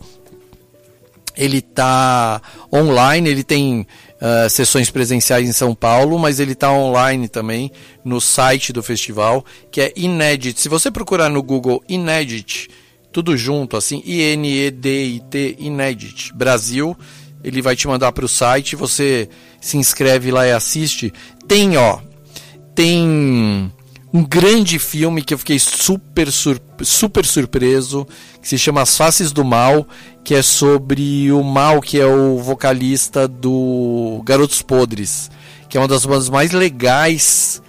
ele 1.38 1.62
tá 1.62 2.42
online, 2.74 3.30
ele 3.30 3.44
tem 3.46 3.88
uh, 4.20 4.50
sessões 4.50 4.90
presenciais 4.90 5.48
em 5.48 5.54
São 5.54 5.74
Paulo, 5.74 6.20
mas 6.20 6.40
ele 6.40 6.54
tá 6.54 6.70
online 6.70 7.30
também 7.30 7.72
no 8.04 8.20
site 8.20 8.74
do 8.74 8.84
festival, 8.84 9.46
que 9.72 9.80
é 9.80 9.94
Inedit. 9.96 10.60
Se 10.60 10.68
você 10.68 10.92
procurar 10.92 11.30
no 11.30 11.42
Google 11.42 11.82
Inedit, 11.88 12.68
tudo 13.12 13.38
junto 13.38 13.78
assim, 13.78 14.04
I 14.06 14.22
N 14.34 14.50
E 14.50 14.70
D 14.70 15.06
I 15.06 15.20
T 15.22 15.56
Inedit 15.60 16.34
Brasil, 16.34 16.98
ele 17.42 17.62
vai 17.62 17.76
te 17.76 17.88
mandar 17.88 18.12
para 18.12 18.26
o 18.26 18.30
site, 18.30 18.76
você 18.76 19.30
se 19.62 19.78
inscreve 19.78 20.32
lá 20.32 20.46
e 20.46 20.52
assiste. 20.52 21.14
Tem, 21.48 21.78
ó, 21.78 22.00
tem 22.76 23.72
um 24.12 24.24
grande 24.24 24.80
filme 24.80 25.22
que 25.22 25.34
eu 25.34 25.38
fiquei 25.38 25.60
super, 25.60 26.30
super 26.32 27.26
surpreso, 27.26 28.08
que 28.42 28.48
se 28.48 28.58
chama 28.58 28.82
As 28.82 28.98
Faces 28.98 29.32
do 29.32 29.46
Mal, 29.46 29.88
que 30.24 30.34
é 30.34 30.42
sobre 30.42 31.32
o 31.32 31.44
Mal, 31.44 31.80
que 31.80 32.00
é 32.00 32.06
o 32.06 32.38
vocalista 32.40 33.28
do 33.28 34.22
Garotos 34.26 34.62
Podres, 34.62 35.30
que 35.68 35.78
é 35.78 35.82
uma 35.82 35.88
das 35.88 36.06
bandas 36.06 36.30
mais 36.30 36.52
legais 36.52 37.62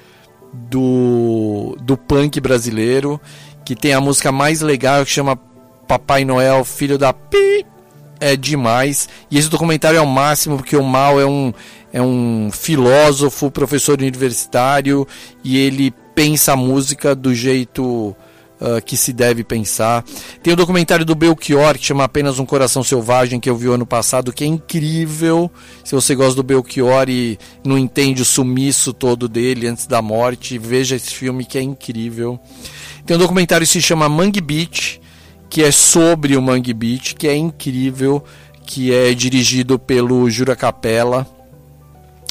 do, 0.52 1.76
do 1.82 1.96
punk 1.96 2.40
brasileiro, 2.40 3.20
que 3.64 3.76
tem 3.76 3.92
a 3.92 4.00
música 4.00 4.32
mais 4.32 4.62
legal 4.62 5.04
que 5.04 5.10
chama 5.10 5.36
Papai 5.86 6.24
Noel, 6.24 6.64
Filho 6.64 6.96
da 6.96 7.12
Pi. 7.12 7.66
É 8.22 8.36
demais. 8.36 9.08
E 9.30 9.38
esse 9.38 9.48
documentário 9.48 9.96
é 9.96 10.00
o 10.00 10.06
máximo, 10.06 10.58
porque 10.58 10.76
o 10.76 10.82
Mal 10.82 11.18
é 11.18 11.24
um, 11.24 11.54
é 11.90 12.02
um 12.02 12.50
filósofo, 12.52 13.50
professor 13.50 13.98
universitário, 13.98 15.08
e 15.42 15.56
ele 15.56 15.94
pensa 16.14 16.52
a 16.52 16.56
música 16.56 17.14
do 17.14 17.34
jeito 17.34 18.16
uh, 18.60 18.82
que 18.84 18.96
se 18.96 19.12
deve 19.12 19.42
pensar. 19.42 20.04
Tem 20.42 20.52
o 20.52 20.56
documentário 20.56 21.04
do 21.04 21.14
Belchior, 21.14 21.78
que 21.78 21.84
chama 21.84 22.04
Apenas 22.04 22.38
um 22.38 22.46
Coração 22.46 22.82
Selvagem, 22.82 23.40
que 23.40 23.48
eu 23.48 23.56
vi 23.56 23.68
ano 23.68 23.86
passado, 23.86 24.32
que 24.32 24.44
é 24.44 24.46
incrível. 24.46 25.50
Se 25.84 25.94
você 25.94 26.14
gosta 26.14 26.34
do 26.36 26.42
Belchior 26.42 27.08
e 27.08 27.38
não 27.64 27.78
entende 27.78 28.22
o 28.22 28.24
sumiço 28.24 28.92
todo 28.92 29.28
dele 29.28 29.66
antes 29.66 29.86
da 29.86 30.02
morte, 30.02 30.58
veja 30.58 30.96
esse 30.96 31.14
filme 31.14 31.44
que 31.44 31.58
é 31.58 31.62
incrível. 31.62 32.38
Tem 33.06 33.16
um 33.16 33.20
documentário 33.20 33.66
que 33.66 33.72
se 33.72 33.82
chama 33.82 34.08
Mangue 34.08 34.40
Beach, 34.40 35.00
que 35.48 35.62
é 35.62 35.72
sobre 35.72 36.36
o 36.36 36.42
Mangue 36.42 36.74
Beach, 36.74 37.14
que 37.14 37.26
é 37.26 37.36
incrível, 37.36 38.22
que 38.66 38.94
é 38.94 39.12
dirigido 39.14 39.78
pelo 39.78 40.28
Jura 40.30 40.54
Capella 40.54 41.26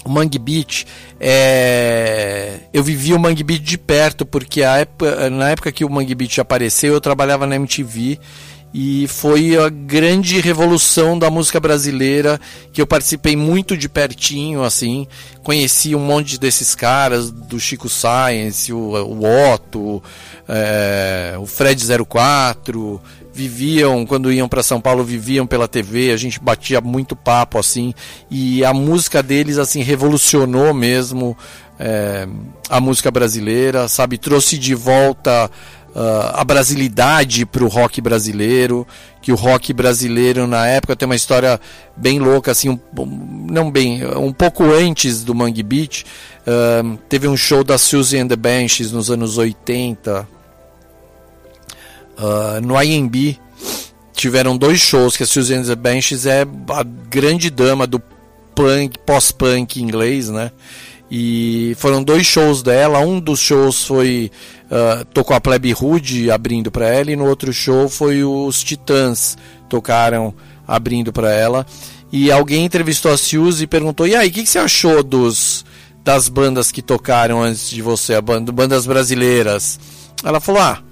o 0.09 0.11
Mangue 0.11 0.39
Beach, 0.39 0.87
é... 1.19 2.61
eu 2.73 2.83
vivi 2.83 3.13
o 3.13 3.19
Mangue 3.19 3.43
Beach 3.43 3.61
de 3.61 3.77
perto, 3.77 4.25
porque 4.25 4.63
época, 4.63 5.29
na 5.29 5.51
época 5.51 5.71
que 5.71 5.85
o 5.85 5.89
Mangue 5.89 6.15
Beach 6.15 6.41
apareceu, 6.41 6.93
eu 6.93 6.99
trabalhava 6.99 7.45
na 7.45 7.55
MTV 7.55 8.19
e 8.73 9.07
foi 9.07 9.55
a 9.55 9.69
grande 9.69 10.39
revolução 10.39 11.17
da 11.17 11.29
música 11.29 11.59
brasileira 11.59 12.39
que 12.71 12.81
eu 12.81 12.87
participei 12.87 13.35
muito 13.35 13.77
de 13.77 13.87
pertinho, 13.87 14.63
assim, 14.63 15.07
conheci 15.43 15.95
um 15.95 15.99
monte 15.99 16.39
desses 16.39 16.73
caras, 16.73 17.29
do 17.29 17.59
Chico 17.59 17.87
Science, 17.87 18.73
o, 18.73 18.79
o 18.79 19.53
Otto, 19.53 20.01
é... 20.47 21.35
o 21.39 21.45
Fred 21.45 21.83
04, 22.07 22.99
viviam, 23.33 24.05
quando 24.05 24.31
iam 24.31 24.47
para 24.47 24.63
São 24.63 24.81
Paulo, 24.81 25.03
viviam 25.03 25.45
pela 25.45 25.67
TV, 25.67 26.11
a 26.11 26.17
gente 26.17 26.39
batia 26.39 26.81
muito 26.81 27.15
papo 27.15 27.57
assim, 27.57 27.93
e 28.29 28.63
a 28.65 28.73
música 28.73 29.21
deles 29.23 29.57
assim 29.57 29.81
revolucionou 29.81 30.73
mesmo 30.73 31.37
é, 31.79 32.27
a 32.69 32.81
música 32.81 33.09
brasileira, 33.09 33.87
sabe, 33.87 34.17
trouxe 34.17 34.57
de 34.57 34.75
volta 34.75 35.49
uh, 35.95 36.31
a 36.33 36.43
brasilidade 36.43 37.45
para 37.45 37.63
o 37.63 37.67
rock 37.67 38.01
brasileiro, 38.01 38.85
que 39.21 39.31
o 39.31 39.35
rock 39.35 39.71
brasileiro 39.73 40.45
na 40.45 40.67
época 40.67 40.95
tem 40.95 41.05
uma 41.05 41.15
história 41.15 41.59
bem 41.95 42.19
louca, 42.19 42.51
assim, 42.51 42.69
um, 42.69 42.79
não 43.49 43.71
bem, 43.71 44.05
um 44.17 44.33
pouco 44.33 44.63
antes 44.65 45.23
do 45.23 45.33
Mangue 45.33 45.63
Beach, 45.63 46.05
uh, 46.45 46.97
teve 47.07 47.27
um 47.27 47.37
show 47.37 47.63
da 47.63 47.77
Suzy 47.77 48.17
and 48.17 48.27
the 48.27 48.35
Benches 48.35 48.91
nos 48.91 49.09
anos 49.09 49.37
80, 49.37 50.27
uh, 52.19 52.61
no 52.61 52.81
IMB, 52.81 53.39
tiveram 54.13 54.57
dois 54.57 54.79
shows, 54.79 55.15
que 55.15 55.23
a 55.23 55.25
Suzy 55.25 55.55
and 55.55 55.63
the 55.63 55.75
Benches 55.75 56.25
é 56.25 56.41
a 56.41 56.83
grande 56.83 57.49
dama 57.49 57.87
do 57.87 58.01
punk, 58.53 58.99
pós-punk 59.05 59.81
inglês, 59.81 60.29
né? 60.29 60.51
E 61.11 61.73
foram 61.79 62.03
dois 62.03 62.27
shows 62.27 62.61
dela. 62.61 62.99
Um 62.99 63.19
dos 63.19 63.39
shows 63.39 63.83
foi. 63.85 64.31
Uh, 64.65 65.03
tocou 65.05 65.35
a 65.35 65.41
Plebe 65.41 65.71
Rude 65.71 66.29
abrindo 66.29 66.69
para 66.69 66.87
ela, 66.87 67.11
e 67.11 67.15
no 67.15 67.25
outro 67.25 67.51
show 67.51 67.89
foi 67.89 68.23
os 68.23 68.61
Titãs 68.61 69.35
tocaram 69.67 70.33
abrindo 70.67 71.11
para 71.11 71.31
ela. 71.31 71.65
E 72.11 72.31
alguém 72.31 72.65
entrevistou 72.65 73.11
a 73.11 73.17
Suzy 73.17 73.63
e 73.63 73.67
perguntou: 73.67 74.05
e 74.05 74.15
aí, 74.15 74.27
o 74.27 74.31
que, 74.31 74.43
que, 74.43 74.49
você 74.49 74.59
achou 74.59 75.01
dos, 75.01 75.65
das 76.03 76.29
bandas 76.29 76.71
que 76.71 76.81
tocaram 76.81 77.41
antes 77.41 77.69
de 77.69 77.81
você, 77.81 78.19
bandas 78.21 78.85
brasileiras? 78.85 79.79
Ela 80.23 80.39
falou: 80.39 80.61
ah, 80.61 80.83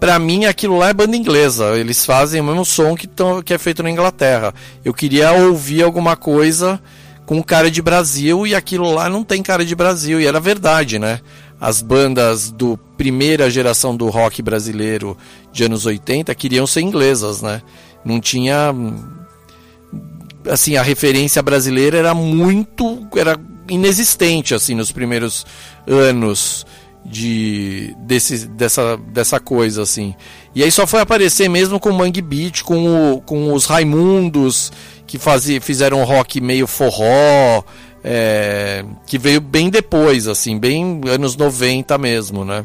pra 0.00 0.18
mim 0.18 0.46
aquilo 0.46 0.78
lá 0.78 0.88
é 0.88 0.94
banda 0.94 1.14
inglesa. 1.14 1.76
Eles 1.76 2.04
fazem 2.04 2.40
o 2.40 2.44
mesmo 2.44 2.64
som 2.64 2.96
que, 2.96 3.06
tão, 3.06 3.42
que 3.42 3.52
é 3.52 3.58
feito 3.58 3.82
na 3.82 3.90
Inglaterra. 3.90 4.54
Eu 4.82 4.94
queria 4.94 5.30
ouvir 5.32 5.82
alguma 5.82 6.16
coisa 6.16 6.80
com 7.26 7.42
cara 7.42 7.70
de 7.70 7.82
Brasil 7.82 8.46
e 8.46 8.54
aquilo 8.54 8.90
lá 8.92 9.08
não 9.08 9.22
tem 9.22 9.42
cara 9.42 9.64
de 9.64 9.76
Brasil. 9.76 10.20
E 10.20 10.26
era 10.26 10.40
verdade, 10.40 10.98
né? 10.98 11.20
As 11.60 11.82
bandas 11.82 12.50
do 12.50 12.78
primeira 12.96 13.50
geração 13.50 13.94
do 13.94 14.08
rock 14.08 14.40
brasileiro 14.40 15.16
de 15.52 15.64
anos 15.64 15.84
80 15.84 16.34
queriam 16.34 16.66
ser 16.66 16.80
inglesas, 16.80 17.42
né? 17.42 17.60
Não 18.02 18.18
tinha 18.18 18.74
assim, 20.48 20.76
a 20.76 20.82
referência 20.82 21.42
brasileira 21.42 21.98
era 21.98 22.14
muito 22.14 23.06
era 23.14 23.38
inexistente 23.68 24.54
assim 24.54 24.74
nos 24.74 24.90
primeiros 24.90 25.46
anos 25.86 26.66
de 27.04 27.94
desse, 27.98 28.46
dessa, 28.46 28.96
dessa 28.96 29.40
coisa 29.40 29.82
assim. 29.82 30.14
E 30.54 30.62
aí 30.62 30.70
só 30.70 30.86
foi 30.86 31.00
aparecer 31.00 31.48
mesmo 31.48 31.80
com 31.80 31.90
o 31.90 31.94
Mangue 31.94 32.20
Beat, 32.20 32.62
com, 32.62 33.14
o, 33.14 33.20
com 33.20 33.52
os 33.52 33.66
Raimundos 33.66 34.72
que 35.06 35.18
fazia, 35.18 35.60
fizeram 35.60 36.04
rock 36.04 36.40
meio 36.40 36.66
forró, 36.66 37.64
é, 38.04 38.84
que 39.06 39.18
veio 39.18 39.40
bem 39.40 39.68
depois, 39.68 40.28
assim, 40.28 40.58
bem 40.58 41.00
anos 41.08 41.36
90 41.36 41.98
mesmo, 41.98 42.44
né? 42.44 42.64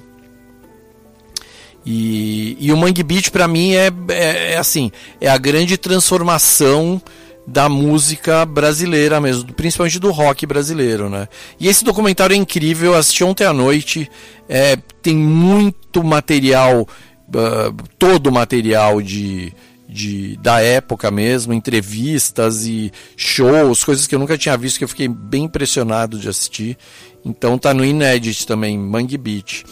E, 1.85 2.57
e 2.59 2.71
o 2.71 2.77
Mangue 2.77 3.03
Beat 3.03 3.29
para 3.29 3.47
mim 3.47 3.73
é, 3.73 3.91
é, 4.09 4.53
é, 4.53 4.57
assim, 4.57 4.91
é 5.21 5.29
a 5.29 5.37
grande 5.37 5.77
transformação 5.77 7.01
da 7.47 7.69
música 7.69 8.45
brasileira 8.45 9.21
mesmo, 9.21 9.53
principalmente 9.53 9.99
do 9.99 10.11
rock 10.11 10.45
brasileiro, 10.45 11.09
né? 11.09 11.27
E 11.59 11.67
esse 11.67 11.83
documentário 11.83 12.33
é 12.33 12.37
incrível, 12.37 12.93
eu 12.93 12.97
assisti 12.97 13.23
ontem 13.23 13.45
à 13.45 13.53
noite, 13.53 14.09
é, 14.49 14.75
tem 15.01 15.15
muito 15.15 16.03
material, 16.03 16.81
uh, 16.81 17.87
todo 17.99 18.27
o 18.27 18.31
material 18.31 18.99
de, 18.99 19.53
de, 19.87 20.37
da 20.37 20.59
época 20.59 21.11
mesmo, 21.11 21.53
entrevistas 21.53 22.65
e 22.65 22.91
shows, 23.15 23.83
coisas 23.83 24.07
que 24.07 24.15
eu 24.15 24.19
nunca 24.19 24.37
tinha 24.37 24.57
visto, 24.57 24.79
que 24.79 24.83
eu 24.83 24.89
fiquei 24.89 25.07
bem 25.07 25.43
impressionado 25.43 26.17
de 26.17 26.27
assistir. 26.27 26.77
Então 27.23 27.57
tá 27.57 27.73
no 27.73 27.85
Inédit 27.85 28.45
também, 28.45 28.77
Mangue 28.77 29.17
Beach. 29.17 29.65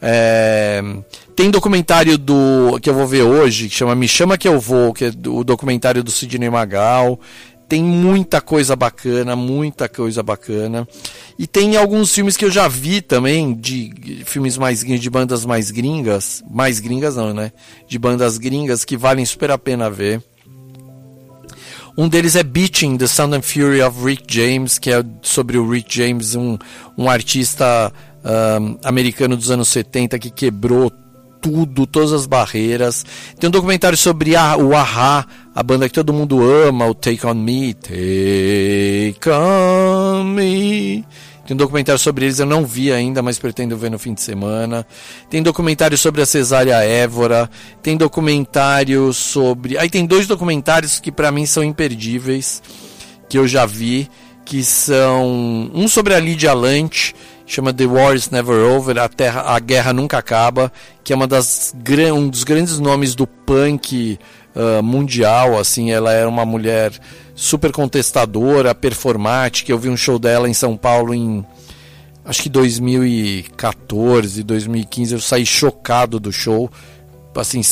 É, 0.00 0.82
tem 1.34 1.50
documentário 1.50 2.16
do 2.16 2.78
que 2.80 2.88
eu 2.88 2.94
vou 2.94 3.06
ver 3.06 3.22
hoje, 3.22 3.68
que 3.68 3.74
chama 3.74 3.94
Me 3.94 4.08
Chama 4.08 4.38
Que 4.38 4.48
Eu 4.48 4.60
Vou, 4.60 4.92
que 4.92 5.06
é 5.06 5.12
o 5.28 5.42
documentário 5.42 6.02
do 6.02 6.10
Sidney 6.10 6.50
Magal. 6.50 7.18
Tem 7.68 7.82
muita 7.82 8.40
coisa 8.40 8.74
bacana, 8.74 9.36
muita 9.36 9.88
coisa 9.88 10.22
bacana. 10.22 10.88
E 11.38 11.46
tem 11.46 11.76
alguns 11.76 12.14
filmes 12.14 12.34
que 12.34 12.44
eu 12.44 12.50
já 12.50 12.66
vi 12.66 13.02
também, 13.02 13.52
de 13.52 14.22
filmes 14.24 14.56
mais 14.56 14.80
de 14.82 15.10
bandas 15.10 15.44
mais 15.44 15.70
gringas. 15.70 16.42
Mais 16.50 16.80
gringas 16.80 17.16
não, 17.16 17.34
né? 17.34 17.52
De 17.86 17.98
bandas 17.98 18.38
gringas 18.38 18.84
que 18.84 18.96
valem 18.96 19.26
super 19.26 19.50
a 19.50 19.58
pena 19.58 19.90
ver. 19.90 20.22
Um 21.96 22.08
deles 22.08 22.36
é 22.36 22.44
Beaching, 22.44 22.96
The 22.96 23.08
Sound 23.08 23.34
and 23.34 23.42
Fury 23.42 23.82
of 23.82 24.04
Rick 24.04 24.22
James, 24.28 24.78
que 24.78 24.88
é 24.90 25.04
sobre 25.20 25.58
o 25.58 25.68
Rick 25.68 25.92
James, 25.92 26.36
um, 26.36 26.56
um 26.96 27.10
artista 27.10 27.92
um, 28.24 28.78
americano 28.84 29.36
dos 29.36 29.50
anos 29.50 29.68
70 29.68 30.18
que 30.18 30.30
quebrou 30.30 30.90
tudo, 31.40 31.86
todas 31.86 32.12
as 32.12 32.26
barreiras. 32.26 33.04
Tem 33.38 33.48
um 33.48 33.50
documentário 33.50 33.96
sobre 33.96 34.36
a, 34.36 34.56
o 34.56 34.74
Aha, 34.74 35.26
a 35.54 35.62
banda 35.62 35.88
que 35.88 35.94
todo 35.94 36.12
mundo 36.12 36.42
ama, 36.42 36.86
o 36.86 36.94
Take 36.94 37.26
On 37.26 37.34
Me. 37.34 37.74
Take 37.74 39.30
On 39.30 40.24
Me. 40.24 41.04
Tem 41.46 41.54
um 41.54 41.58
documentário 41.58 41.98
sobre 41.98 42.26
eles, 42.26 42.38
eu 42.38 42.44
não 42.44 42.66
vi 42.66 42.92
ainda, 42.92 43.22
mas 43.22 43.38
pretendo 43.38 43.74
ver 43.74 43.90
no 43.90 43.98
fim 43.98 44.12
de 44.12 44.20
semana. 44.20 44.86
Tem 45.30 45.42
documentário 45.42 45.96
sobre 45.96 46.20
a 46.20 46.26
cesárea 46.26 46.84
Évora. 46.84 47.48
Tem 47.82 47.96
documentário 47.96 49.10
sobre. 49.14 49.78
Aí 49.78 49.88
tem 49.88 50.04
dois 50.04 50.26
documentários 50.26 51.00
que 51.00 51.10
para 51.10 51.32
mim 51.32 51.46
são 51.46 51.64
imperdíveis, 51.64 52.62
que 53.30 53.38
eu 53.38 53.48
já 53.48 53.64
vi, 53.64 54.10
que 54.44 54.62
são. 54.62 55.70
Um 55.72 55.88
sobre 55.88 56.12
a 56.12 56.20
Lídia 56.20 56.52
Lante 56.52 57.14
chama 57.48 57.72
The 57.72 57.86
War 57.86 58.14
is 58.14 58.28
Never 58.28 58.60
Over, 58.60 58.98
a, 58.98 59.08
terra, 59.08 59.40
a 59.40 59.58
Guerra 59.58 59.92
Nunca 59.94 60.18
Acaba, 60.18 60.70
que 61.02 61.14
é 61.14 61.16
uma 61.16 61.26
das, 61.26 61.74
um 62.14 62.28
dos 62.28 62.44
grandes 62.44 62.78
nomes 62.78 63.14
do 63.14 63.26
punk 63.26 64.18
uh, 64.54 64.82
mundial, 64.82 65.58
assim, 65.58 65.90
ela 65.90 66.12
era 66.12 66.28
uma 66.28 66.44
mulher 66.44 66.92
super 67.34 67.72
contestadora, 67.72 68.74
performática, 68.74 69.72
eu 69.72 69.78
vi 69.78 69.88
um 69.88 69.96
show 69.96 70.18
dela 70.18 70.48
em 70.48 70.52
São 70.52 70.76
Paulo 70.76 71.14
em 71.14 71.44
acho 72.22 72.42
que 72.42 72.50
2014, 72.50 74.42
2015, 74.42 75.14
eu 75.14 75.20
saí 75.20 75.46
chocado 75.46 76.20
do 76.20 76.30
show, 76.30 76.70
assim, 77.34 77.62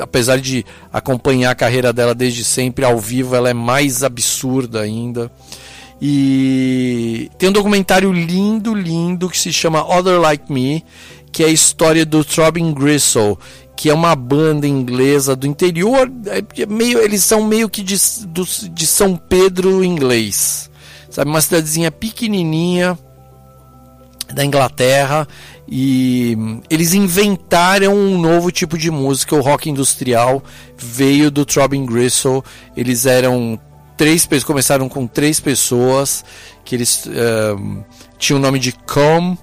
apesar 0.00 0.40
de 0.40 0.66
acompanhar 0.92 1.52
a 1.52 1.54
carreira 1.54 1.92
dela 1.92 2.12
desde 2.12 2.42
sempre, 2.42 2.84
ao 2.84 2.98
vivo 2.98 3.36
ela 3.36 3.48
é 3.48 3.54
mais 3.54 4.02
absurda 4.02 4.80
ainda. 4.80 5.30
E 6.04 7.30
tem 7.38 7.48
um 7.48 7.52
documentário 7.52 8.12
lindo, 8.12 8.74
lindo 8.74 9.30
que 9.30 9.38
se 9.38 9.52
chama 9.52 9.86
Other 9.86 10.20
Like 10.20 10.52
Me, 10.52 10.84
que 11.30 11.44
é 11.44 11.46
a 11.46 11.50
história 11.50 12.04
do 12.04 12.24
Throbbing 12.24 12.74
Gristle, 12.74 13.38
que 13.76 13.88
é 13.88 13.94
uma 13.94 14.16
banda 14.16 14.66
inglesa 14.66 15.36
do 15.36 15.46
interior, 15.46 16.10
é 16.26 16.66
meio, 16.66 16.98
eles 16.98 17.22
são 17.22 17.44
meio 17.44 17.68
que 17.68 17.84
de, 17.84 17.96
do, 18.26 18.44
de 18.44 18.84
São 18.84 19.16
Pedro 19.16 19.84
inglês, 19.84 20.68
sabe, 21.08 21.30
uma 21.30 21.40
cidadezinha 21.40 21.92
pequenininha 21.92 22.98
da 24.34 24.44
Inglaterra 24.44 25.28
e 25.68 26.36
eles 26.68 26.94
inventaram 26.94 27.94
um 27.94 28.20
novo 28.20 28.50
tipo 28.50 28.76
de 28.76 28.90
música, 28.90 29.36
o 29.36 29.40
rock 29.40 29.70
industrial 29.70 30.42
veio 30.76 31.30
do 31.30 31.44
Throbbing 31.44 31.86
Gristle, 31.86 32.44
eles 32.76 33.06
eram 33.06 33.56
três 33.96 34.28
começaram 34.44 34.88
com 34.88 35.06
três 35.06 35.40
pessoas 35.40 36.24
que 36.64 36.74
eles 36.74 37.06
uh, 37.06 37.84
tinham 38.18 38.38
o 38.38 38.42
nome 38.42 38.58
de 38.58 38.72
Com 38.72 39.36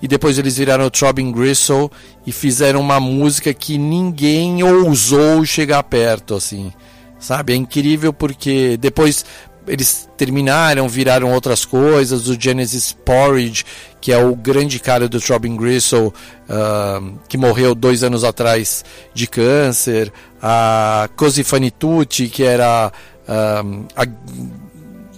e 0.00 0.08
depois 0.08 0.38
eles 0.38 0.56
viraram 0.56 0.86
o 0.86 0.90
Throbbing 0.90 1.30
Gristle 1.30 1.90
e 2.26 2.32
fizeram 2.32 2.80
uma 2.80 2.98
música 2.98 3.54
que 3.54 3.78
ninguém 3.78 4.62
ousou 4.62 5.44
chegar 5.44 5.82
perto 5.84 6.34
assim 6.34 6.72
sabe 7.18 7.52
é 7.52 7.56
incrível 7.56 8.12
porque 8.12 8.76
depois 8.76 9.24
eles 9.66 10.08
terminaram, 10.16 10.88
viraram 10.88 11.32
outras 11.32 11.64
coisas. 11.64 12.28
O 12.28 12.40
Genesis 12.40 12.92
Porridge, 12.92 13.64
que 14.00 14.12
é 14.12 14.18
o 14.18 14.34
grande 14.34 14.78
cara 14.78 15.08
do 15.08 15.20
Throbbing 15.20 15.56
Gristle, 15.56 16.08
uh, 16.48 17.18
que 17.28 17.36
morreu 17.36 17.74
dois 17.74 18.02
anos 18.02 18.24
atrás 18.24 18.84
de 19.14 19.26
câncer. 19.26 20.12
A 20.42 21.08
Fanitucci, 21.44 22.28
que 22.28 22.42
era 22.42 22.92
a, 23.28 24.06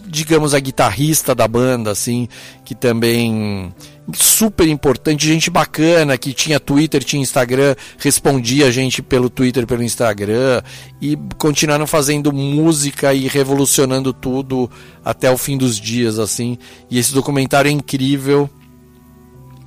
digamos 0.06 0.54
a 0.54 0.60
guitarrista 0.60 1.34
da 1.34 1.48
banda 1.48 1.90
assim 1.90 2.28
que 2.64 2.74
também 2.74 3.74
super 4.12 4.68
importante 4.68 5.26
gente 5.26 5.50
bacana 5.50 6.16
que 6.18 6.32
tinha 6.32 6.60
Twitter 6.60 7.02
tinha 7.02 7.22
Instagram 7.22 7.74
respondia 7.98 8.66
a 8.66 8.70
gente 8.70 9.02
pelo 9.02 9.28
Twitter 9.30 9.66
pelo 9.66 9.82
Instagram 9.82 10.62
e 11.00 11.18
continuaram 11.38 11.86
fazendo 11.86 12.32
música 12.32 13.12
e 13.14 13.26
revolucionando 13.26 14.12
tudo 14.12 14.70
até 15.04 15.30
o 15.30 15.38
fim 15.38 15.56
dos 15.56 15.80
dias 15.80 16.18
assim. 16.18 16.58
E 16.90 16.98
esse 16.98 17.12
documentário 17.12 17.68
é 17.68 17.72
incrível 17.72 18.48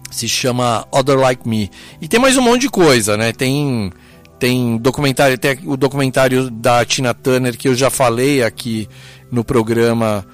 se 0.09 0.27
chama 0.27 0.88
Other 0.91 1.17
Like 1.17 1.47
Me. 1.47 1.69
E 2.01 2.07
tem 2.07 2.19
mais 2.19 2.38
um 2.38 2.41
monte 2.41 2.61
de 2.61 2.69
coisa 2.69 3.17
né? 3.17 3.33
Tem 3.33 3.91
tem 4.39 4.77
documentário, 4.77 5.38
tem 5.38 5.59
o 5.65 5.75
documentário 5.75 6.49
da 6.49 6.83
Tina 6.85 7.13
Turner 7.13 7.57
que 7.57 7.67
eu 7.67 7.75
já 7.75 7.89
falei 7.89 8.43
aqui 8.43 8.88
no 9.31 9.43
programa 9.43 10.25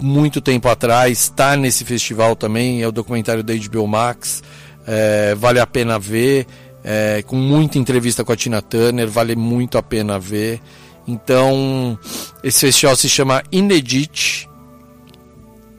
muito 0.00 0.40
tempo 0.40 0.68
atrás, 0.68 1.18
está 1.18 1.56
nesse 1.56 1.84
festival 1.84 2.36
também, 2.36 2.82
é 2.82 2.88
o 2.88 2.92
documentário 2.92 3.42
da 3.42 3.52
HBO 3.54 3.86
Max, 3.86 4.42
é, 4.86 5.34
vale 5.34 5.58
a 5.58 5.66
pena 5.66 5.98
ver, 5.98 6.46
é, 6.84 7.22
com 7.26 7.36
muita 7.36 7.78
entrevista 7.78 8.24
com 8.24 8.32
a 8.32 8.36
Tina 8.36 8.62
Turner, 8.62 9.08
vale 9.08 9.34
muito 9.34 9.76
a 9.76 9.82
pena 9.82 10.18
ver. 10.18 10.60
Então, 11.06 11.98
esse 12.44 12.60
festival 12.60 12.94
se 12.94 13.08
chama 13.08 13.42
Inedit, 13.50 14.48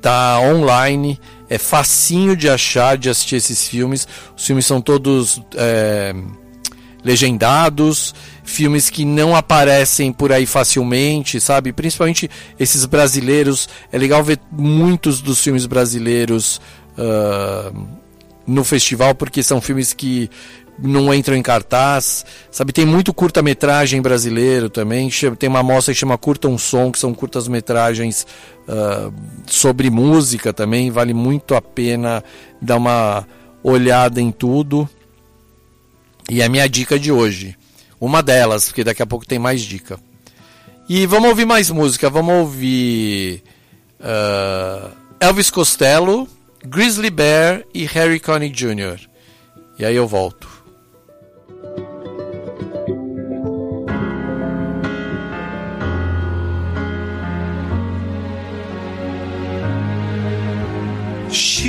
tá 0.02 0.40
online, 0.40 1.20
é 1.50 1.58
facinho 1.58 2.36
de 2.36 2.50
achar, 2.50 2.98
de 2.98 3.10
assistir 3.10 3.36
esses 3.36 3.68
filmes. 3.68 4.08
Os 4.36 4.46
filmes 4.46 4.66
são 4.66 4.82
todos 4.82 5.42
é, 5.56 6.14
legendados, 7.04 8.14
filmes 8.44 8.90
que 8.90 9.06
não 9.06 9.36
aparecem 9.36 10.12
por 10.12 10.32
aí 10.32 10.46
facilmente, 10.46 11.40
sabe? 11.40 11.72
Principalmente 11.72 12.30
esses 12.60 12.86
brasileiros. 12.86 13.70
É 13.92 13.98
legal 13.98 14.24
ver 14.24 14.40
muitos 14.52 15.22
dos 15.22 15.42
filmes 15.42 15.66
brasileiros 15.66 16.60
uh, 16.98 17.88
no 18.46 18.64
festival, 18.64 19.16
porque 19.16 19.42
são 19.44 19.62
filmes 19.62 19.94
que 19.94 20.30
não 20.82 21.14
entram 21.14 21.36
em 21.36 21.42
cartaz, 21.42 22.26
sabe? 22.50 22.72
Tem 22.72 22.86
muito 22.86 23.14
curta-metragem 23.14 24.02
brasileiro 24.02 24.70
também. 24.70 25.10
Tem 25.38 25.50
uma 25.50 25.62
mostra 25.62 25.94
que 25.94 26.00
chama 26.00 26.18
Curta 26.18 26.48
um 26.48 26.58
Som, 26.58 26.92
que 26.92 27.00
são 27.00 27.14
curtas-metragens 27.14 28.26
uh, 28.68 29.14
sobre 29.46 29.90
música 29.90 30.54
também. 30.54 30.90
Vale 30.90 31.14
muito 31.14 31.54
a 31.54 31.62
pena 31.62 32.24
dar 32.62 32.78
uma 32.78 33.28
olhada 33.62 34.22
em 34.22 34.32
tudo. 34.32 34.90
E 36.30 36.44
a 36.44 36.48
minha 36.48 36.70
dica 36.70 37.00
de 37.00 37.12
hoje. 37.12 37.58
Uma 38.00 38.22
delas, 38.22 38.68
porque 38.68 38.84
daqui 38.84 39.02
a 39.02 39.08
pouco 39.08 39.26
tem 39.26 39.40
mais 39.40 39.62
dica. 39.62 40.00
E 40.88 41.06
vamos 41.06 41.30
ouvir 41.30 41.46
mais 41.46 41.70
música. 41.72 42.10
Vamos 42.10 42.36
ouvir 42.36 43.44
uh, 44.00 44.92
Elvis 45.20 45.50
Costello, 45.50 46.28
Grizzly 46.64 47.10
Bear 47.10 47.64
e 47.74 47.86
Harry 47.86 48.20
Connick 48.20 48.56
Jr. 48.56 49.00
E 49.78 49.86
aí 49.86 49.96
eu 49.96 50.08
volto. 50.08 50.48
She 61.32 61.69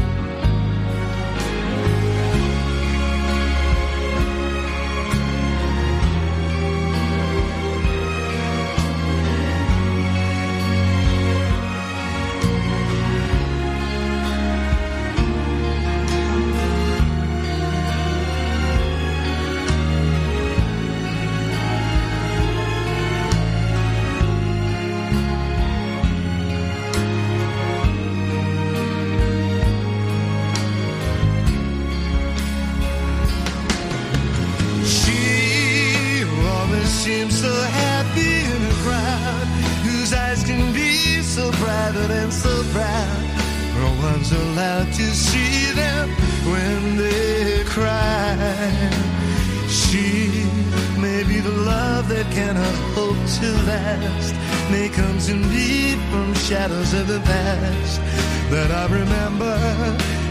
Last. 53.81 54.33
May 54.71 54.89
come 54.89 55.17
to 55.19 55.33
me 55.33 55.95
from 56.09 56.33
shadows 56.35 56.93
of 56.93 57.07
the 57.07 57.19
past 57.21 58.01
that 58.49 58.71
I 58.71 58.85
remember 58.99 59.55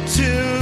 till 0.06 0.59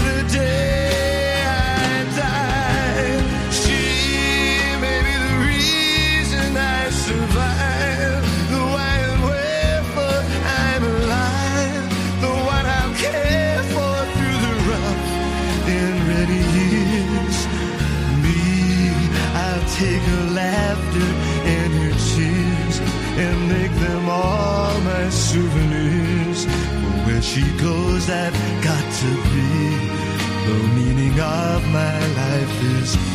I've 28.11 28.65
got 28.65 28.93
to 29.01 29.11
be. 29.33 29.49
The 30.47 30.59
meaning 30.75 31.21
of 31.21 31.69
my 31.69 31.99
life 32.17 32.63
is 32.81 33.08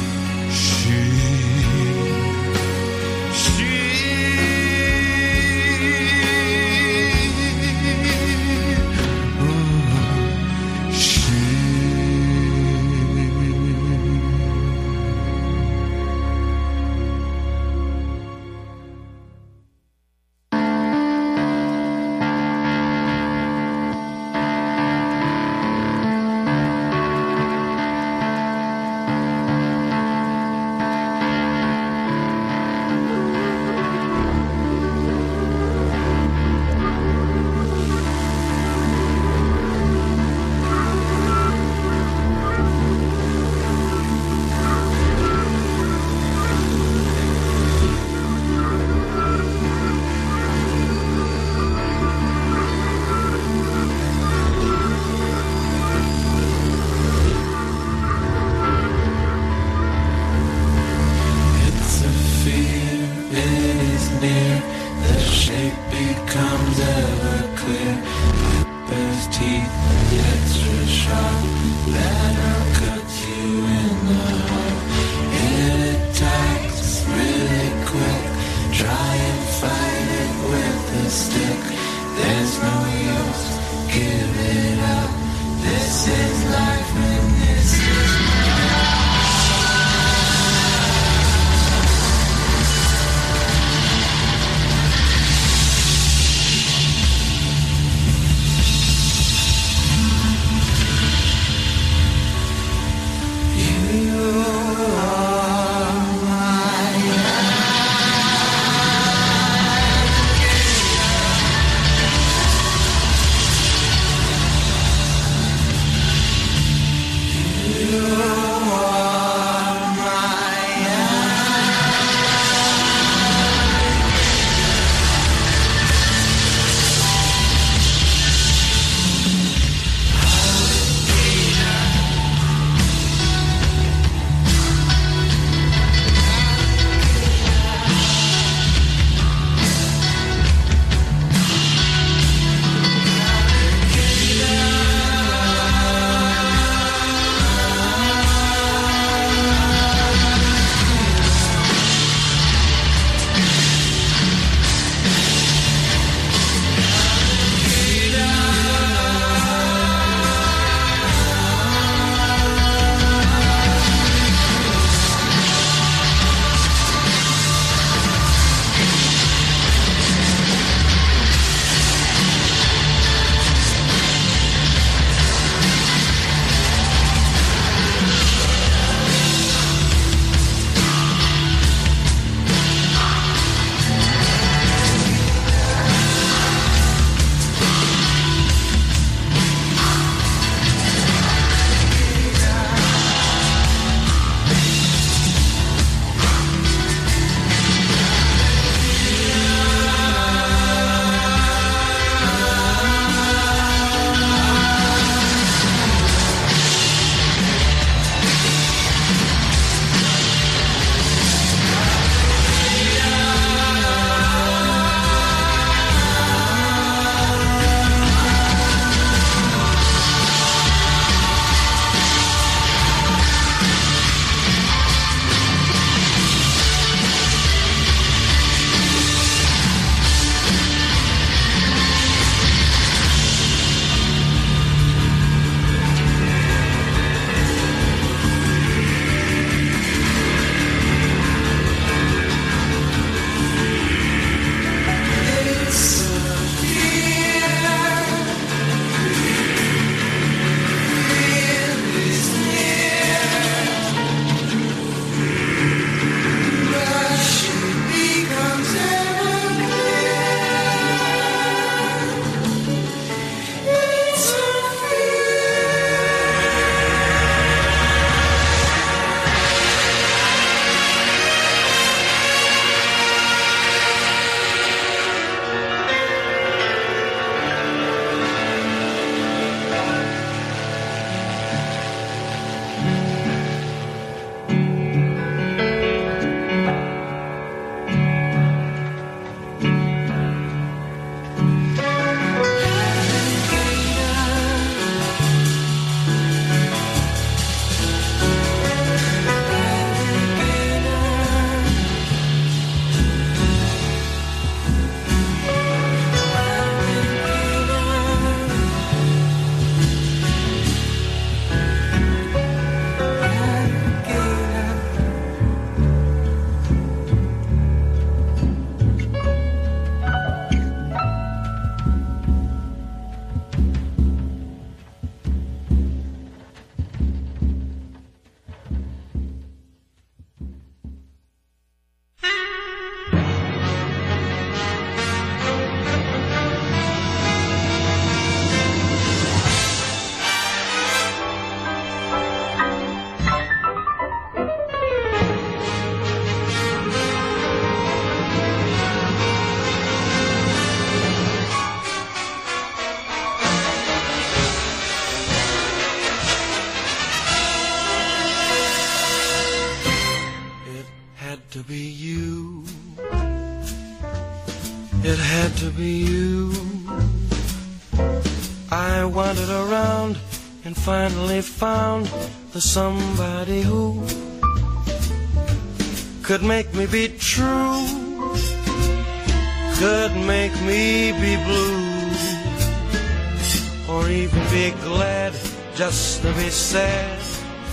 even 384.14 384.44
be 384.52 384.70
glad 384.84 385.34
just 385.76 386.22
to 386.22 386.32
be 386.34 386.50
sad, 386.50 387.20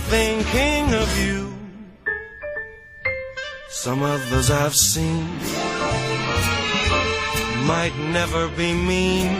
thinking 0.09 0.93
of 0.93 1.09
you. 1.23 1.53
Some 3.69 4.01
others 4.01 4.49
I've 4.49 4.75
seen 4.75 5.27
might 7.67 7.95
never 8.17 8.47
be 8.49 8.73
mean, 8.73 9.31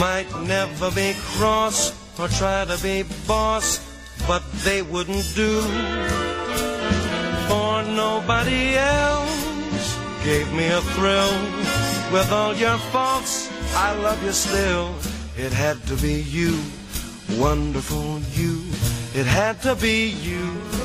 might 0.00 0.28
never 0.46 0.90
be 0.90 1.14
cross 1.36 1.78
or 2.18 2.28
try 2.28 2.64
to 2.64 2.78
be 2.82 3.04
boss, 3.26 3.78
but 4.26 4.42
they 4.64 4.82
wouldn't 4.82 5.26
do 5.36 5.60
for 7.48 7.82
nobody 7.84 8.76
else. 8.76 9.96
Gave 10.24 10.52
me 10.52 10.66
a 10.66 10.80
thrill 10.94 11.34
with 12.12 12.30
all 12.32 12.54
your 12.54 12.78
faults. 12.92 13.48
I 13.74 13.94
love 13.94 14.22
you 14.24 14.32
still. 14.32 15.09
It 15.36 15.52
had 15.52 15.82
to 15.86 15.96
be 15.96 16.20
you, 16.22 16.60
wonderful 17.38 18.18
you. 18.32 18.64
It 19.14 19.26
had 19.26 19.62
to 19.62 19.74
be 19.74 20.08
you. 20.08 20.79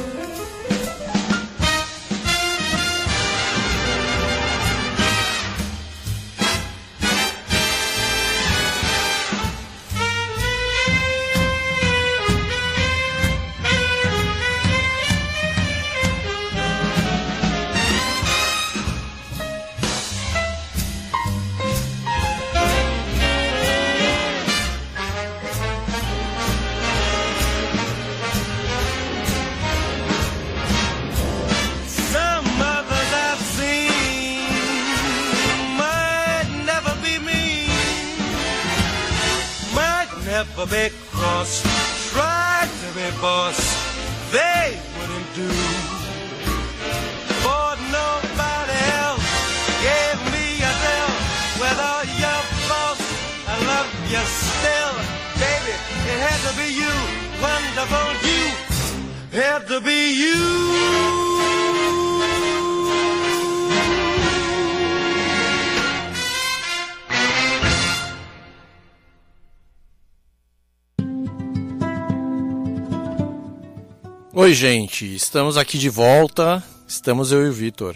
Oi, 74.46 74.54
gente, 74.54 75.16
estamos 75.16 75.58
aqui 75.58 75.76
de 75.76 75.90
volta. 75.90 76.64
Estamos 76.88 77.32
eu 77.32 77.48
e 77.48 77.50
o 77.50 77.52
Vitor. 77.52 77.96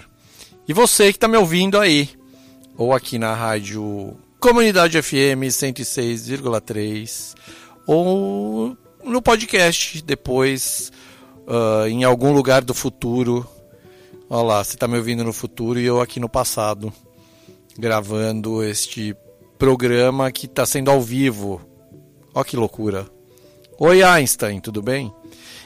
E 0.67 0.73
você 0.73 1.11
que 1.11 1.17
está 1.17 1.27
me 1.27 1.37
ouvindo 1.37 1.77
aí, 1.77 2.09
ou 2.75 2.91
aqui 2.91 3.19
na 3.19 3.35
rádio 3.35 4.17
Comunidade 4.39 4.99
FM 4.99 5.45
106,3, 5.45 7.35
ou 7.85 8.75
no 9.03 9.21
podcast 9.21 10.01
depois, 10.01 10.91
ah, 11.47 11.87
em 11.87 12.03
algum 12.03 12.33
lugar 12.33 12.63
do 12.63 12.73
futuro. 12.73 13.47
Olha 14.27 14.43
lá, 14.43 14.63
você 14.63 14.73
está 14.73 14.87
me 14.87 14.97
ouvindo 14.97 15.23
no 15.23 15.31
futuro 15.31 15.79
e 15.79 15.85
eu 15.85 16.01
aqui 16.01 16.19
no 16.19 16.27
passado, 16.27 16.91
gravando 17.77 18.63
este 18.63 19.15
programa 19.59 20.31
que 20.31 20.47
está 20.47 20.65
sendo 20.65 20.89
ao 20.89 20.99
vivo. 20.99 21.61
Olha 22.33 22.43
que 22.43 22.57
loucura. 22.57 23.07
Oi, 23.77 24.01
Einstein, 24.01 24.59
tudo 24.59 24.81
bem? 24.81 25.13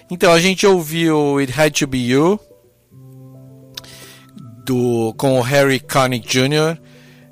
Então, 0.10 0.32
a 0.32 0.40
gente 0.40 0.66
ouviu 0.66 1.38
It 1.38 1.54
Had 1.60 1.72
to 1.72 1.88
Be 1.88 2.00
You 2.00 2.40
do, 4.66 5.14
com 5.18 5.40
o 5.40 5.42
Harry 5.42 5.80
Connick 5.80 6.28
Jr., 6.28 6.78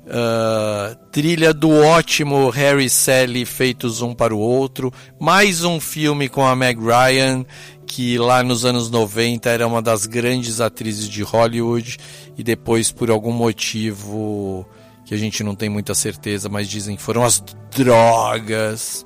uh, 0.06 0.96
trilha 1.10 1.52
do 1.52 1.70
ótimo 1.70 2.50
Harry 2.50 2.86
e 2.86 2.90
Sally 2.90 3.44
feitos 3.44 4.02
um 4.02 4.14
para 4.14 4.34
o 4.34 4.38
outro, 4.38 4.92
mais 5.18 5.64
um 5.64 5.80
filme 5.80 6.28
com 6.28 6.46
a 6.46 6.54
Meg 6.54 6.78
Ryan, 6.80 7.44
que 7.86 8.18
lá 8.18 8.42
nos 8.42 8.64
anos 8.64 8.90
90 8.90 9.48
era 9.48 9.66
uma 9.66 9.82
das 9.82 10.06
grandes 10.06 10.60
atrizes 10.60 11.08
de 11.08 11.22
Hollywood 11.22 11.98
e 12.36 12.42
depois, 12.42 12.90
por 12.90 13.10
algum 13.10 13.32
motivo 13.32 14.66
que 15.04 15.14
a 15.14 15.18
gente 15.18 15.42
não 15.42 15.54
tem 15.54 15.68
muita 15.68 15.94
certeza, 15.94 16.48
mas 16.48 16.68
dizem 16.68 16.96
que 16.96 17.02
foram 17.02 17.24
as 17.24 17.42
drogas, 17.70 19.04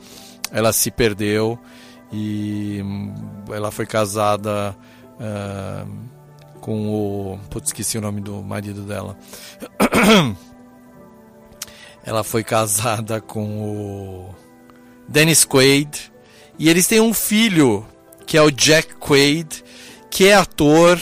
ela 0.53 0.73
se 0.73 0.91
perdeu 0.91 1.59
e 2.13 2.81
hum, 2.83 3.15
ela 3.51 3.71
foi 3.71 3.87
casada 3.87 4.77
ah, 5.21 5.87
com 6.61 6.89
o. 6.89 7.39
Putz, 7.51 7.69
esqueci 7.69 7.99
o 7.99 8.01
nome 8.01 8.21
do 8.21 8.43
marido 8.43 8.83
dela. 8.83 9.17
ela 12.05 12.23
foi 12.23 12.45
casada 12.45 13.21
com 13.21 13.63
o 13.63 14.35
Dennis 15.09 15.45
Quaid 15.45 16.13
e 16.59 16.69
eles 16.69 16.87
têm 16.87 17.01
um 17.01 17.15
filho 17.15 17.87
que 18.27 18.37
é 18.37 18.43
o 18.43 18.51
Jack 18.51 18.97
Quaid, 18.97 19.65
que 20.11 20.27
é 20.27 20.35
ator. 20.35 21.01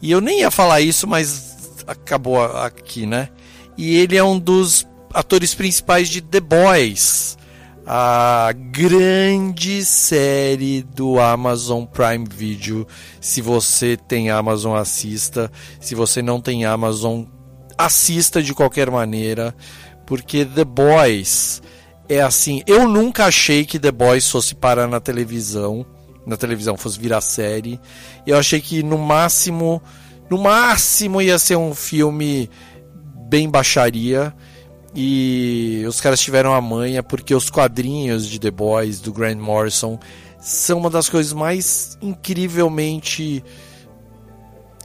E 0.00 0.10
eu 0.10 0.20
nem 0.20 0.40
ia 0.40 0.50
falar 0.50 0.80
isso, 0.80 1.06
mas 1.06 1.82
acabou 1.86 2.40
aqui, 2.58 3.06
né? 3.06 3.30
E 3.76 3.96
ele 3.96 4.16
é 4.16 4.22
um 4.22 4.38
dos 4.38 4.86
atores 5.12 5.54
principais 5.54 6.08
de 6.08 6.20
The 6.20 6.40
Boys 6.40 7.37
a 7.90 8.52
grande 8.52 9.82
série 9.82 10.82
do 10.82 11.18
Amazon 11.18 11.86
Prime 11.86 12.26
Video. 12.30 12.86
Se 13.18 13.40
você 13.40 13.96
tem 13.96 14.28
Amazon, 14.28 14.76
assista. 14.76 15.50
Se 15.80 15.94
você 15.94 16.20
não 16.20 16.38
tem 16.38 16.66
Amazon, 16.66 17.24
assista 17.78 18.42
de 18.42 18.52
qualquer 18.52 18.90
maneira, 18.90 19.56
porque 20.06 20.44
The 20.44 20.66
Boys 20.66 21.62
é 22.10 22.20
assim. 22.20 22.62
Eu 22.66 22.86
nunca 22.86 23.24
achei 23.24 23.64
que 23.64 23.78
The 23.78 23.90
Boys 23.90 24.28
fosse 24.28 24.54
parar 24.54 24.86
na 24.86 25.00
televisão, 25.00 25.86
na 26.26 26.36
televisão 26.36 26.76
fosse 26.76 26.98
virar 26.98 27.22
série. 27.22 27.80
Eu 28.26 28.36
achei 28.36 28.60
que 28.60 28.82
no 28.82 28.98
máximo, 28.98 29.82
no 30.28 30.36
máximo 30.36 31.22
ia 31.22 31.38
ser 31.38 31.56
um 31.56 31.74
filme 31.74 32.50
bem 33.30 33.48
baixaria. 33.48 34.34
E 34.94 35.84
os 35.86 36.00
caras 36.00 36.20
tiveram 36.20 36.54
a 36.54 36.60
manha 36.60 37.02
porque 37.02 37.34
os 37.34 37.50
quadrinhos 37.50 38.26
de 38.26 38.38
The 38.38 38.50
Boys 38.50 39.00
do 39.00 39.12
Grant 39.12 39.38
Morrison 39.38 39.98
são 40.40 40.78
uma 40.78 40.90
das 40.90 41.08
coisas 41.08 41.32
mais 41.32 41.98
incrivelmente 42.00 43.44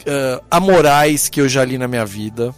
uh, 0.01 0.43
amorais 0.51 1.29
que 1.29 1.41
eu 1.41 1.47
já 1.47 1.63
li 1.63 1.77
na 1.77 1.87
minha 1.87 2.05
vida. 2.05 2.53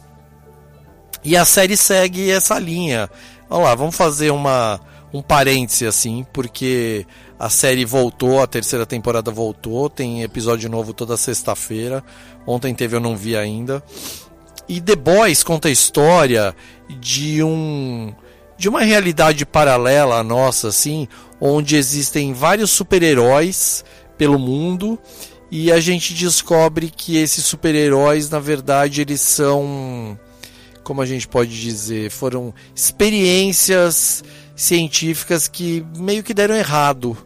E 1.24 1.36
a 1.36 1.46
série 1.46 1.76
segue 1.78 2.30
essa 2.30 2.60
linha. 2.60 3.10
Vamos 3.50 3.66
lá, 3.66 3.76
vamos 3.76 3.96
fazer 3.96 4.32
uma, 4.32 4.80
um 5.14 5.22
parêntese 5.22 5.86
assim, 5.86 6.26
porque 6.32 7.06
a 7.40 7.50
série 7.50 7.86
voltou, 7.86 8.42
a 8.42 8.48
terceira 8.48 8.86
temporada 8.86 9.32
voltou, 9.32 9.90
tem 9.90 10.24
episódio 10.24 10.70
novo 10.70 10.94
toda 10.94 11.18
sexta-feira. 11.18 12.04
Ontem 12.46 12.74
teve, 12.74 12.96
eu 12.96 13.00
não 13.00 13.16
vi 13.16 13.36
ainda. 13.36 13.84
E 14.68 14.82
The 14.82 14.96
Boys 14.96 15.44
conta 15.44 15.68
a 15.68 15.72
história 15.72 16.56
de 16.90 17.44
um 17.44 18.14
de 18.57 18.70
uma 18.70 18.82
realidade 18.82 19.45
paralela 19.45 20.20
à 20.20 20.24
nossa, 20.24 20.70
assim, 20.70 21.07
onde 21.41 21.76
existem 21.76 22.34
vários 22.34 22.72
super-heróis 22.72 23.84
pelo 24.18 24.40
mundo 24.40 24.98
e 25.52 25.72
a 25.72 25.80
gente 25.80 26.14
descobre 26.14 26.90
que 26.90 27.18
esses 27.18 27.45
super-heróis, 27.45 28.30
na 28.30 28.40
verdade, 28.40 29.02
eles 29.02 29.22
são, 29.22 30.18
como 30.84 31.02
a 31.02 31.06
gente 31.06 31.28
pode 31.28 31.62
dizer, 31.62 32.10
foram 32.10 32.53
experiências 32.74 34.24
científicas 34.56 35.48
que 35.48 35.86
meio 35.98 36.24
que 36.24 36.34
deram 36.34 36.56
errado 36.56 37.18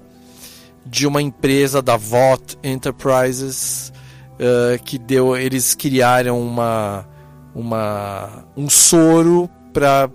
de 0.86 1.06
uma 1.06 1.22
empresa 1.22 1.81
da 1.81 1.95
Vought 1.95 2.57
Enterprises 2.64 3.94
uh, 4.36 4.84
que 4.84 4.98
deu, 4.98 5.38
eles 5.38 5.76
criaram 5.76 6.41
uma 6.41 7.07
uma 7.53 8.45
um 8.55 8.69
soro 8.69 9.49
para 9.73 10.09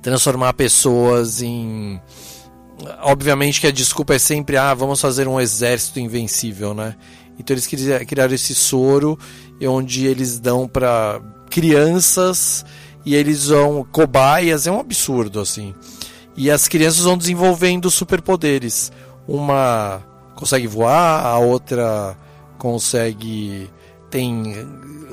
transformar 0.00 0.52
pessoas 0.54 1.42
em 1.42 2.00
obviamente 3.02 3.60
que 3.60 3.66
a 3.66 3.72
desculpa 3.72 4.14
é 4.14 4.18
sempre 4.18 4.56
ah 4.56 4.74
vamos 4.74 5.00
fazer 5.00 5.28
um 5.28 5.40
exército 5.40 6.00
invencível 6.00 6.74
né? 6.74 6.96
Então 7.38 7.54
eles 7.54 7.66
criaram 8.06 8.34
esse 8.34 8.54
soro 8.54 9.18
onde 9.62 10.06
eles 10.06 10.38
dão 10.38 10.68
para 10.68 11.20
crianças 11.50 12.64
e 13.04 13.14
eles 13.14 13.48
vão 13.48 13.86
cobaias 13.90 14.66
é 14.66 14.70
um 14.70 14.80
absurdo 14.80 15.40
assim. 15.40 15.74
E 16.36 16.50
as 16.50 16.66
crianças 16.66 17.04
vão 17.04 17.18
desenvolvendo 17.18 17.90
superpoderes. 17.90 18.90
Uma 19.28 20.02
consegue 20.34 20.66
voar 20.66 21.26
a 21.26 21.38
outra 21.38 22.16
consegue 22.58 23.70
tem 24.12 24.54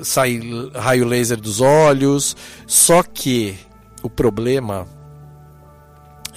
sai 0.04 0.40
raio 0.76 1.06
laser 1.06 1.40
dos 1.40 1.60
olhos 1.60 2.36
só 2.68 3.02
que 3.02 3.58
o 4.04 4.10
problema 4.10 4.88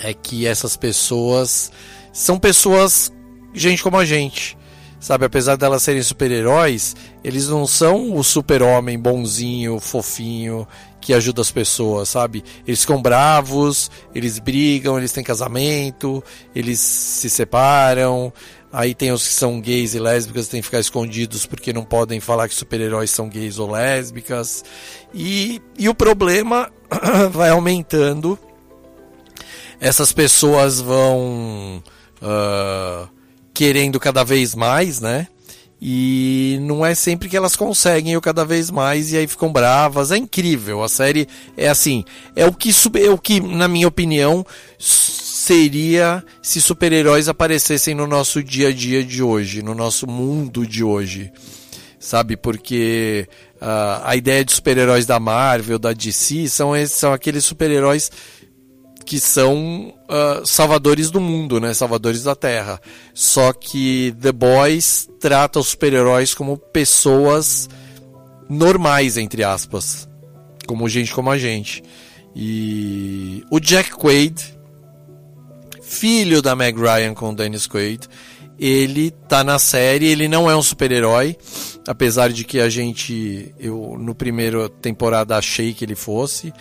é 0.00 0.14
que 0.14 0.46
essas 0.46 0.76
pessoas 0.76 1.70
são 2.12 2.38
pessoas, 2.38 3.12
gente 3.54 3.82
como 3.82 3.96
a 3.96 4.04
gente. 4.04 4.56
Sabe, 4.98 5.24
apesar 5.24 5.56
delas 5.56 5.82
serem 5.82 6.00
super-heróis, 6.00 6.94
eles 7.24 7.48
não 7.48 7.66
são 7.66 8.16
o 8.16 8.22
super-homem 8.22 8.96
bonzinho, 8.96 9.80
fofinho, 9.80 10.66
que 11.00 11.12
ajuda 11.12 11.42
as 11.42 11.50
pessoas, 11.50 12.08
sabe? 12.08 12.44
Eles 12.64 12.82
ficam 12.82 13.02
bravos, 13.02 13.90
eles 14.14 14.38
brigam, 14.38 14.96
eles 14.96 15.10
têm 15.10 15.24
casamento, 15.24 16.22
eles 16.54 16.78
se 16.78 17.28
separam. 17.28 18.32
Aí 18.72 18.94
tem 18.94 19.12
os 19.12 19.28
que 19.28 19.34
são 19.34 19.60
gays 19.60 19.94
e 19.94 19.98
lésbicas, 19.98 20.48
têm 20.48 20.60
que 20.60 20.66
ficar 20.66 20.80
escondidos 20.80 21.44
porque 21.44 21.72
não 21.72 21.84
podem 21.84 22.20
falar 22.20 22.48
que 22.48 22.54
super-heróis 22.54 23.10
são 23.10 23.28
gays 23.28 23.58
ou 23.58 23.70
lésbicas. 23.70 24.64
E, 25.12 25.60
e 25.78 25.88
o 25.90 25.94
problema 25.94 26.72
vai 27.30 27.50
aumentando 27.50 28.38
essas 29.78 30.12
pessoas 30.12 30.80
vão 30.80 31.82
uh, 32.22 33.08
querendo 33.52 33.98
cada 33.98 34.24
vez 34.24 34.54
mais, 34.54 35.00
né? 35.00 35.26
E 35.84 36.58
não 36.60 36.86
é 36.86 36.94
sempre 36.94 37.28
que 37.28 37.36
elas 37.36 37.56
conseguem 37.56 38.16
o 38.16 38.20
cada 38.20 38.44
vez 38.44 38.70
mais 38.70 39.10
e 39.10 39.16
aí 39.16 39.26
ficam 39.26 39.52
bravas. 39.52 40.12
É 40.12 40.16
incrível. 40.16 40.84
A 40.84 40.88
série 40.88 41.26
é 41.56 41.68
assim, 41.68 42.04
é 42.36 42.46
o 42.46 42.52
que 42.52 42.70
é 43.04 43.10
o 43.10 43.18
que 43.18 43.40
na 43.40 43.66
minha 43.66 43.88
opinião 43.88 44.46
seria 45.42 46.24
se 46.40 46.60
super-heróis 46.60 47.28
aparecessem 47.28 47.96
no 47.96 48.06
nosso 48.06 48.42
dia 48.44 48.68
a 48.68 48.72
dia 48.72 49.02
de 49.02 49.22
hoje, 49.22 49.60
no 49.60 49.74
nosso 49.74 50.06
mundo 50.06 50.64
de 50.64 50.84
hoje. 50.84 51.32
Sabe? 51.98 52.36
Porque 52.36 53.28
uh, 53.60 54.02
a 54.04 54.14
ideia 54.14 54.44
de 54.44 54.52
super-heróis 54.52 55.04
da 55.04 55.18
Marvel, 55.18 55.80
da 55.80 55.92
DC, 55.92 56.48
são, 56.48 56.72
são 56.86 57.12
aqueles 57.12 57.44
super-heróis 57.44 58.10
que 59.04 59.18
são 59.18 59.92
uh, 60.08 60.46
salvadores 60.46 61.10
do 61.10 61.20
mundo, 61.20 61.58
né? 61.58 61.74
Salvadores 61.74 62.22
da 62.22 62.36
Terra. 62.36 62.80
Só 63.12 63.52
que 63.52 64.14
The 64.20 64.30
Boys 64.30 65.08
trata 65.18 65.58
os 65.58 65.68
super-heróis 65.68 66.34
como 66.34 66.56
pessoas 66.56 67.68
normais, 68.48 69.16
entre 69.16 69.42
aspas. 69.42 70.08
Como 70.68 70.88
gente 70.88 71.12
como 71.12 71.32
a 71.32 71.38
gente. 71.38 71.82
E 72.34 73.44
o 73.50 73.58
Jack 73.58 73.90
Quaid, 73.90 74.61
filho 75.92 76.40
da 76.40 76.56
Meg 76.56 76.78
Ryan 76.80 77.12
com 77.12 77.34
Dennis 77.34 77.66
Quaid, 77.66 78.08
ele 78.58 79.10
tá 79.10 79.44
na 79.44 79.58
série, 79.58 80.06
ele 80.06 80.26
não 80.26 80.50
é 80.50 80.56
um 80.56 80.62
super-herói, 80.62 81.36
apesar 81.86 82.32
de 82.32 82.44
que 82.44 82.58
a 82.60 82.68
gente, 82.68 83.54
eu 83.58 83.96
no 83.98 84.14
primeiro 84.14 84.68
temporada 84.68 85.36
achei 85.36 85.74
que 85.74 85.84
ele 85.84 85.94
fosse. 85.94 86.52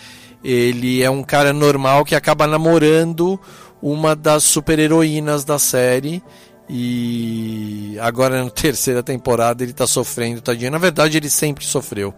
Ele 0.44 1.02
é 1.02 1.10
um 1.10 1.24
cara 1.24 1.54
normal 1.54 2.04
que 2.04 2.14
acaba 2.14 2.46
namorando 2.46 3.40
uma 3.82 4.16
das 4.16 4.44
super-heroínas 4.44 5.46
da 5.46 5.58
série. 5.58 6.22
E 6.68 7.98
agora 8.02 8.44
na 8.44 8.50
terceira 8.52 9.02
temporada 9.02 9.64
ele 9.64 9.74
tá 9.74 9.88
sofrendo, 9.88 10.42
tadinho. 10.42 10.72
Na 10.72 10.78
verdade, 10.78 11.18
ele 11.18 11.30
sempre 11.30 11.64
sofreu, 11.64 12.14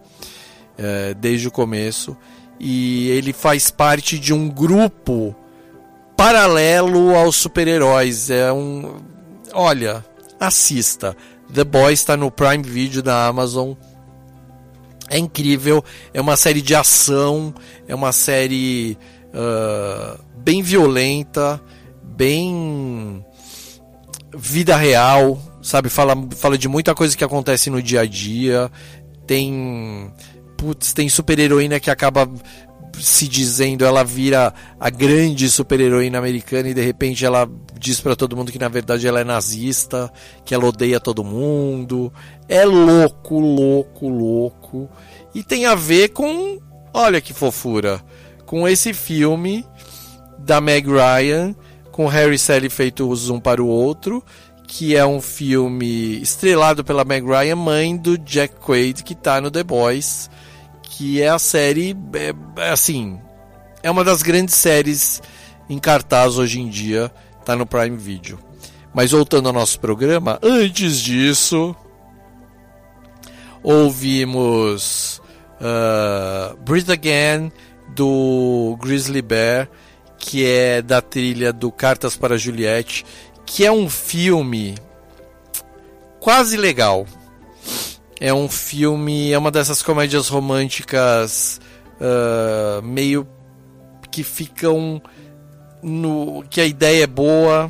é, 0.77 1.13
desde 1.13 1.47
o 1.47 1.51
começo. 1.51 2.17
E 2.59 3.09
ele 3.09 3.33
faz 3.33 3.69
parte 3.69 4.17
de 4.17 4.33
um 4.33 4.49
grupo 4.49 5.35
paralelo 6.15 7.15
aos 7.15 7.35
super-heróis. 7.35 8.29
É 8.29 8.51
um. 8.51 8.97
Olha, 9.53 10.03
assista. 10.39 11.15
The 11.53 11.63
Boys 11.63 11.99
está 11.99 12.17
no 12.17 12.31
Prime 12.31 12.63
Video 12.63 13.03
da 13.03 13.27
Amazon. 13.27 13.73
É 15.09 15.17
incrível, 15.17 15.83
é 16.13 16.19
uma 16.19 16.35
série 16.35 16.61
de 16.61 16.73
ação, 16.73 17.53
é 17.87 17.93
uma 17.93 18.11
série 18.11 18.97
uh, 19.29 20.19
bem 20.37 20.63
violenta, 20.63 21.61
bem 22.01 23.23
vida 24.35 24.75
real, 24.75 25.39
sabe? 25.61 25.89
Fala, 25.89 26.15
fala 26.35 26.57
de 26.57 26.67
muita 26.67 26.95
coisa 26.95 27.15
que 27.15 27.23
acontece 27.23 27.69
no 27.69 27.81
dia 27.81 28.01
a 28.01 28.05
dia. 28.05 28.71
Tem. 29.27 30.11
Putz, 30.57 30.93
tem 30.93 31.09
super-heroína 31.09 31.79
que 31.79 31.91
acaba 31.91 32.27
se 32.99 33.27
dizendo, 33.27 33.85
ela 33.85 34.03
vira 34.03 34.53
a 34.79 34.89
grande 34.89 35.49
super-heroína 35.49 36.17
americana 36.17 36.69
e 36.69 36.73
de 36.73 36.81
repente 36.81 37.25
ela 37.25 37.49
diz 37.77 37.99
para 37.99 38.15
todo 38.15 38.35
mundo 38.35 38.51
que 38.51 38.59
na 38.59 38.67
verdade 38.67 39.07
ela 39.07 39.19
é 39.19 39.23
nazista, 39.23 40.11
que 40.45 40.53
ela 40.53 40.65
odeia 40.65 40.99
todo 40.99 41.23
mundo. 41.23 42.13
É 42.47 42.63
louco, 42.65 43.39
louco, 43.39 44.07
louco. 44.07 44.89
E 45.33 45.43
tem 45.43 45.65
a 45.65 45.75
ver 45.75 46.09
com, 46.09 46.59
olha 46.93 47.19
que 47.19 47.33
fofura, 47.33 48.01
com 48.45 48.67
esse 48.67 48.93
filme 48.93 49.65
da 50.37 50.61
Meg 50.61 50.87
Ryan, 50.87 51.55
com 51.91 52.07
Harry 52.07 52.35
e 52.35 52.39
Sally 52.39 52.69
feitos 52.69 53.29
um 53.29 53.39
para 53.39 53.61
o 53.61 53.67
outro, 53.67 54.23
que 54.67 54.95
é 54.95 55.05
um 55.05 55.21
filme 55.21 56.21
estrelado 56.21 56.83
pela 56.83 57.03
Meg 57.03 57.25
Ryan, 57.25 57.55
mãe 57.55 57.97
do 57.97 58.17
Jack 58.17 58.55
Quaid, 58.55 59.03
que 59.03 59.13
está 59.13 59.41
no 59.41 59.51
The 59.51 59.63
Boys 59.63 60.29
que 60.97 61.21
é 61.21 61.29
a 61.29 61.39
série, 61.39 61.97
é, 62.13 62.61
é, 62.61 62.69
assim, 62.69 63.19
é 63.81 63.89
uma 63.89 64.03
das 64.03 64.21
grandes 64.21 64.53
séries 64.53 65.21
em 65.67 65.79
cartaz 65.79 66.37
hoje 66.37 66.59
em 66.59 66.69
dia, 66.69 67.11
tá 67.43 67.55
no 67.55 67.65
Prime 67.65 67.97
Video. 67.97 68.39
Mas 68.93 69.11
voltando 69.11 69.47
ao 69.47 69.53
nosso 69.53 69.79
programa, 69.79 70.37
antes 70.43 70.99
disso, 70.99 71.75
ouvimos 73.63 75.19
uh, 75.59 76.55
Breathe 76.57 76.91
Again 76.91 77.51
do 77.95 78.77
Grizzly 78.79 79.23
Bear, 79.23 79.67
que 80.19 80.45
é 80.45 80.79
da 80.79 81.01
trilha 81.01 81.51
do 81.51 81.71
Cartas 81.71 82.15
para 82.15 82.37
Juliette, 82.37 83.03
que 83.47 83.65
é 83.65 83.71
um 83.71 83.89
filme 83.89 84.75
quase 86.19 86.55
legal. 86.55 87.07
É 88.25 88.33
um 88.33 88.47
filme, 88.47 89.33
é 89.33 89.37
uma 89.37 89.51
dessas 89.51 89.83
comédias 89.83 90.29
românticas 90.29 91.59
uh, 91.99 92.81
meio 92.81 93.27
que 94.09 94.23
ficam 94.23 95.01
no 95.81 96.41
que 96.49 96.61
a 96.61 96.65
ideia 96.65 97.03
é 97.03 97.07
boa 97.07 97.69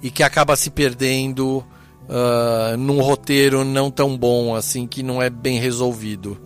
e 0.00 0.08
que 0.08 0.22
acaba 0.22 0.54
se 0.54 0.70
perdendo 0.70 1.66
uh, 2.04 2.76
num 2.78 3.00
roteiro 3.00 3.64
não 3.64 3.90
tão 3.90 4.16
bom 4.16 4.54
assim 4.54 4.86
que 4.86 5.02
não 5.02 5.20
é 5.20 5.28
bem 5.28 5.58
resolvido. 5.58 6.40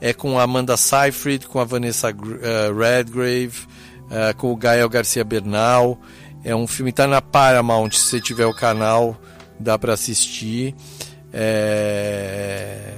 É 0.00 0.14
com 0.14 0.38
a 0.38 0.44
Amanda 0.44 0.78
Seyfried, 0.78 1.46
com 1.46 1.60
a 1.60 1.64
Vanessa 1.64 2.08
uh, 2.08 2.74
Redgrave, 2.74 3.66
uh, 4.04 4.34
com 4.38 4.50
o 4.50 4.56
Gael 4.56 4.88
Garcia 4.88 5.22
Bernal. 5.22 6.00
É 6.42 6.56
um 6.56 6.66
filme 6.66 6.90
tá 6.90 7.06
na 7.06 7.20
Paramount, 7.20 7.90
se 7.90 8.00
você 8.00 8.18
tiver 8.18 8.46
o 8.46 8.54
canal, 8.54 9.14
dá 9.60 9.78
para 9.78 9.92
assistir. 9.92 10.74
É, 11.36 12.94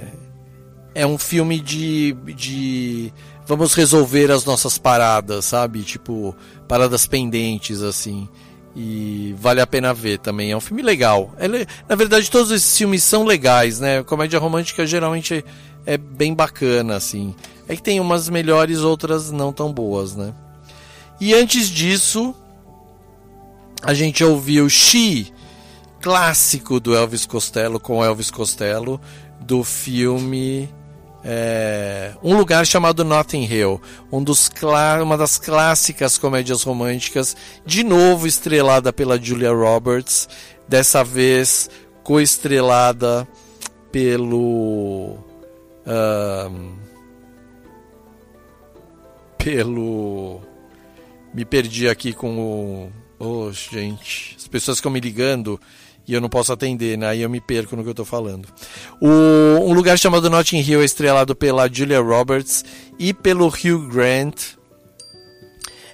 é 0.93 1.07
um 1.07 1.17
filme 1.17 1.59
de, 1.59 2.15
de 2.35 3.11
vamos 3.47 3.73
resolver 3.73 4.29
as 4.29 4.45
nossas 4.45 4.77
paradas, 4.77 5.45
sabe? 5.45 5.81
Tipo, 5.81 6.35
paradas 6.67 7.07
pendentes, 7.07 7.81
assim. 7.81 8.29
E 8.75 9.33
vale 9.39 9.59
a 9.59 9.65
pena 9.65 9.91
ver 9.91 10.19
também. 10.19 10.51
É 10.51 10.57
um 10.57 10.61
filme 10.61 10.83
legal. 10.83 11.33
É, 11.39 11.47
na 11.47 11.95
verdade, 11.95 12.29
todos 12.29 12.51
esses 12.51 12.77
filmes 12.77 13.03
são 13.03 13.23
legais, 13.25 13.79
né? 13.79 14.03
Comédia 14.03 14.37
romântica 14.37 14.85
geralmente 14.85 15.43
é 15.83 15.97
bem 15.97 16.35
bacana, 16.35 16.95
assim. 16.95 17.33
É 17.67 17.75
que 17.75 17.81
tem 17.81 17.99
umas 17.99 18.29
melhores, 18.29 18.79
outras 18.81 19.31
não 19.31 19.51
tão 19.51 19.73
boas, 19.73 20.15
né? 20.15 20.31
E 21.19 21.33
antes 21.33 21.69
disso, 21.69 22.35
a 23.81 23.93
gente 23.95 24.23
ouviu 24.23 24.69
She, 24.69 25.33
clássico 26.01 26.79
do 26.79 26.95
Elvis 26.95 27.25
Costello 27.25 27.79
com 27.79 28.03
Elvis 28.03 28.31
Costello 28.31 28.99
do 29.39 29.63
filme 29.63 30.69
é, 31.23 32.13
Um 32.23 32.37
Lugar 32.37 32.65
Chamado 32.65 33.03
Notting 33.03 33.43
Hill, 33.43 33.81
um 34.11 34.23
dos 34.23 34.49
uma 35.01 35.17
das 35.17 35.37
clássicas 35.37 36.17
comédias 36.17 36.63
românticas, 36.63 37.35
de 37.65 37.83
novo 37.83 38.27
estrelada 38.27 38.93
pela 38.93 39.21
Julia 39.21 39.51
Roberts, 39.51 40.29
dessa 40.67 41.03
vez 41.03 41.69
co-estrelada 42.03 43.27
pelo 43.91 45.17
ahn, 45.85 46.75
pelo. 49.37 50.41
Me 51.33 51.43
perdi 51.43 51.87
aqui 51.89 52.13
com 52.13 52.39
o. 52.39 52.91
Oh, 53.19 53.51
gente, 53.51 54.35
as 54.37 54.47
pessoas 54.47 54.77
ficam 54.77 54.91
me 54.91 54.99
ligando 54.99 55.59
e 56.07 56.13
eu 56.13 56.21
não 56.21 56.29
posso 56.29 56.53
atender, 56.53 56.97
né? 56.97 57.07
Aí 57.07 57.21
eu 57.21 57.29
me 57.29 57.41
perco 57.41 57.75
no 57.75 57.83
que 57.83 57.89
eu 57.89 57.95
tô 57.95 58.05
falando. 58.05 58.47
O, 59.01 59.69
um 59.69 59.73
lugar 59.73 59.99
chamado 59.99 60.29
Notting 60.29 60.61
Hill 60.61 60.81
é 60.81 60.85
estrelado 60.85 61.35
pela 61.35 61.67
Julia 61.71 61.99
Roberts 61.99 62.63
e 62.97 63.13
pelo 63.13 63.47
Hugh 63.47 63.89
Grant. 63.89 64.55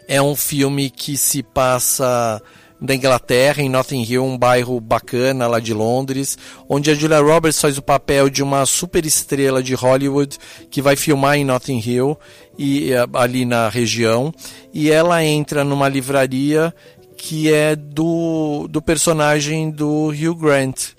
É 0.08 0.22
um 0.22 0.36
filme 0.36 0.90
que 0.90 1.18
se 1.18 1.42
passa 1.42 2.42
da 2.84 2.94
Inglaterra, 2.94 3.64
em 3.64 3.70
Notting 3.70 4.04
Hill, 4.04 4.26
um 4.26 4.38
bairro 4.38 4.80
bacana 4.82 5.48
lá 5.48 5.58
de 5.58 5.74
Londres, 5.74 6.38
onde 6.68 6.92
a 6.92 6.94
Julia 6.94 7.22
Roberts 7.22 7.62
faz 7.62 7.78
o 7.78 7.82
papel 7.82 8.30
de 8.30 8.44
uma 8.44 8.66
super 8.66 9.06
estrela 9.06 9.64
de 9.64 9.74
Hollywood 9.74 10.38
que 10.70 10.82
vai 10.82 10.98
filmar 10.98 11.38
em 11.38 11.46
Notting 11.46 11.80
Hill 11.80 12.20
e 12.60 12.92
eh, 12.92 13.06
ali 13.14 13.46
na 13.46 13.70
região, 13.70 14.34
e 14.74 14.92
ela 14.92 15.24
entra 15.24 15.64
numa 15.64 15.88
livraria 15.88 16.76
que 17.26 17.54
é 17.54 17.74
do, 17.74 18.68
do 18.70 18.82
personagem 18.82 19.72
do 19.72 20.08
Hugh 20.10 20.36
Grant. 20.36 20.90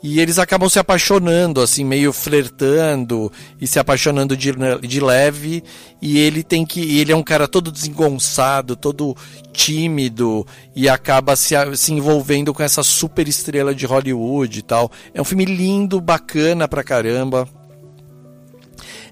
E 0.00 0.20
eles 0.20 0.38
acabam 0.38 0.68
se 0.68 0.78
apaixonando, 0.78 1.60
assim, 1.60 1.84
meio 1.84 2.12
flertando 2.12 3.32
e 3.60 3.66
se 3.66 3.80
apaixonando 3.80 4.36
de, 4.36 4.52
de 4.86 5.00
leve. 5.00 5.64
E 6.00 6.20
ele 6.20 6.44
tem 6.44 6.64
que. 6.64 7.00
Ele 7.00 7.10
é 7.10 7.16
um 7.16 7.24
cara 7.24 7.48
todo 7.48 7.72
desengonçado, 7.72 8.76
todo 8.76 9.16
tímido 9.52 10.46
e 10.76 10.88
acaba 10.88 11.34
se, 11.34 11.56
se 11.74 11.92
envolvendo 11.92 12.54
com 12.54 12.62
essa 12.62 12.84
super 12.84 13.26
estrela 13.26 13.74
de 13.74 13.84
Hollywood 13.84 14.60
e 14.60 14.62
tal. 14.62 14.92
É 15.12 15.20
um 15.20 15.24
filme 15.24 15.44
lindo, 15.44 16.00
bacana 16.00 16.68
pra 16.68 16.84
caramba. 16.84 17.48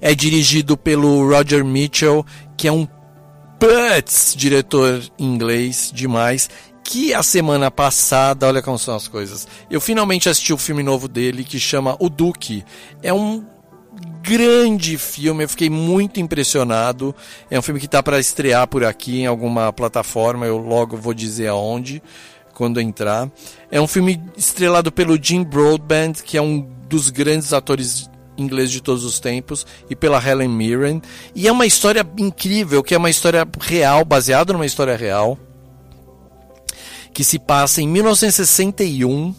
É 0.01 0.15
dirigido 0.15 0.77
pelo 0.77 1.29
Roger 1.29 1.65
Mitchell, 1.65 2.25
que 2.57 2.69
é 2.69 2.73
um 2.73 2.87
putz 3.59 4.35
diretor 4.37 5.03
inglês 5.19 5.91
demais 5.93 6.49
que 6.83 7.13
a 7.13 7.23
semana 7.23 7.69
passada, 7.71 8.47
olha 8.47 8.63
como 8.63 8.79
são 8.79 8.95
as 8.95 9.09
coisas. 9.09 9.47
Eu 9.69 9.81
finalmente 9.81 10.29
assisti 10.29 10.53
o 10.53 10.59
filme 10.59 10.85
novo 10.85 11.09
dele 11.09 11.43
que 11.43 11.59
chama 11.59 11.97
O 11.99 12.09
Duque. 12.09 12.65
É 13.03 13.13
um 13.13 13.45
grande 14.23 14.97
filme, 14.97 15.45
eu 15.45 15.49
fiquei 15.49 15.69
muito 15.69 16.21
impressionado. 16.21 17.15
É 17.51 17.59
um 17.59 17.63
filme 17.63 17.81
que 17.81 17.87
está 17.87 18.03
para 18.03 18.21
estrear 18.21 18.69
por 18.69 18.85
aqui 18.85 19.21
em 19.21 19.27
alguma 19.27 19.73
plataforma, 19.73 20.47
eu 20.47 20.59
logo 20.59 20.97
vou 20.97 21.13
dizer 21.13 21.49
aonde 21.49 22.01
quando 22.55 22.81
entrar. 22.81 23.31
É 23.71 23.81
um 23.81 23.87
filme 23.87 24.23
estrelado 24.37 24.91
pelo 24.93 25.23
Jim 25.23 25.43
Broadbent, 25.43 26.23
que 26.23 26.39
é 26.39 26.43
um 26.43 26.61
dos 26.89 27.11
grandes 27.11 27.53
atores 27.53 28.09
ingleses 28.37 28.71
de 28.71 28.81
todos 28.81 29.05
os 29.05 29.19
tempos, 29.19 29.67
e 29.89 29.97
pela 29.97 30.23
Helen 30.25 30.49
Mirren. 30.49 31.03
E 31.35 31.47
é 31.49 31.53
uma 31.53 31.67
história 31.67 32.07
incrível, 32.19 32.83
que 32.83 32.95
é 32.95 32.99
uma 32.99 33.11
história 33.11 33.47
real, 33.61 34.05
baseada 34.05 34.53
numa 34.53 34.67
história 34.67 34.97
real 34.97 35.39
que 37.17 37.25
se 37.25 37.39
passa 37.39 37.81
em 37.81 37.89
1961, 37.89 39.35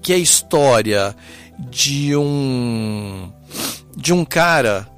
que 0.00 0.12
é 0.12 0.14
a 0.16 0.18
história 0.18 1.16
de 1.58 2.14
um 2.14 3.32
de 3.96 4.12
um 4.12 4.24
cara 4.24 4.88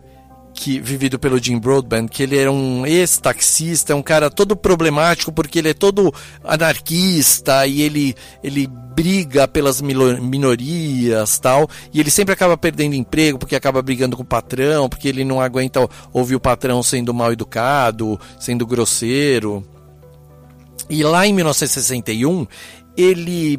que 0.60 0.78
vivido 0.78 1.18
pelo 1.18 1.42
Jim 1.42 1.58
Broadbent, 1.58 2.10
que 2.10 2.22
ele 2.22 2.36
era 2.36 2.52
um 2.52 2.84
ex-taxista, 2.84 3.96
um 3.96 4.02
cara 4.02 4.28
todo 4.28 4.54
problemático 4.54 5.32
porque 5.32 5.58
ele 5.58 5.70
é 5.70 5.74
todo 5.74 6.12
anarquista 6.44 7.66
e 7.66 7.80
ele 7.80 8.14
ele 8.44 8.66
briga 8.66 9.48
pelas 9.48 9.80
minorias, 9.80 11.38
tal, 11.38 11.66
e 11.94 11.98
ele 11.98 12.10
sempre 12.10 12.34
acaba 12.34 12.58
perdendo 12.58 12.94
emprego 12.94 13.38
porque 13.38 13.56
acaba 13.56 13.80
brigando 13.80 14.18
com 14.18 14.22
o 14.22 14.26
patrão, 14.26 14.86
porque 14.86 15.08
ele 15.08 15.24
não 15.24 15.40
aguenta 15.40 15.88
ouvir 16.12 16.34
o 16.34 16.40
patrão 16.40 16.82
sendo 16.82 17.14
mal 17.14 17.32
educado, 17.32 18.20
sendo 18.38 18.66
grosseiro. 18.66 19.64
E 20.90 21.02
lá 21.02 21.26
em 21.26 21.32
1961, 21.32 22.46
ele 22.94 23.58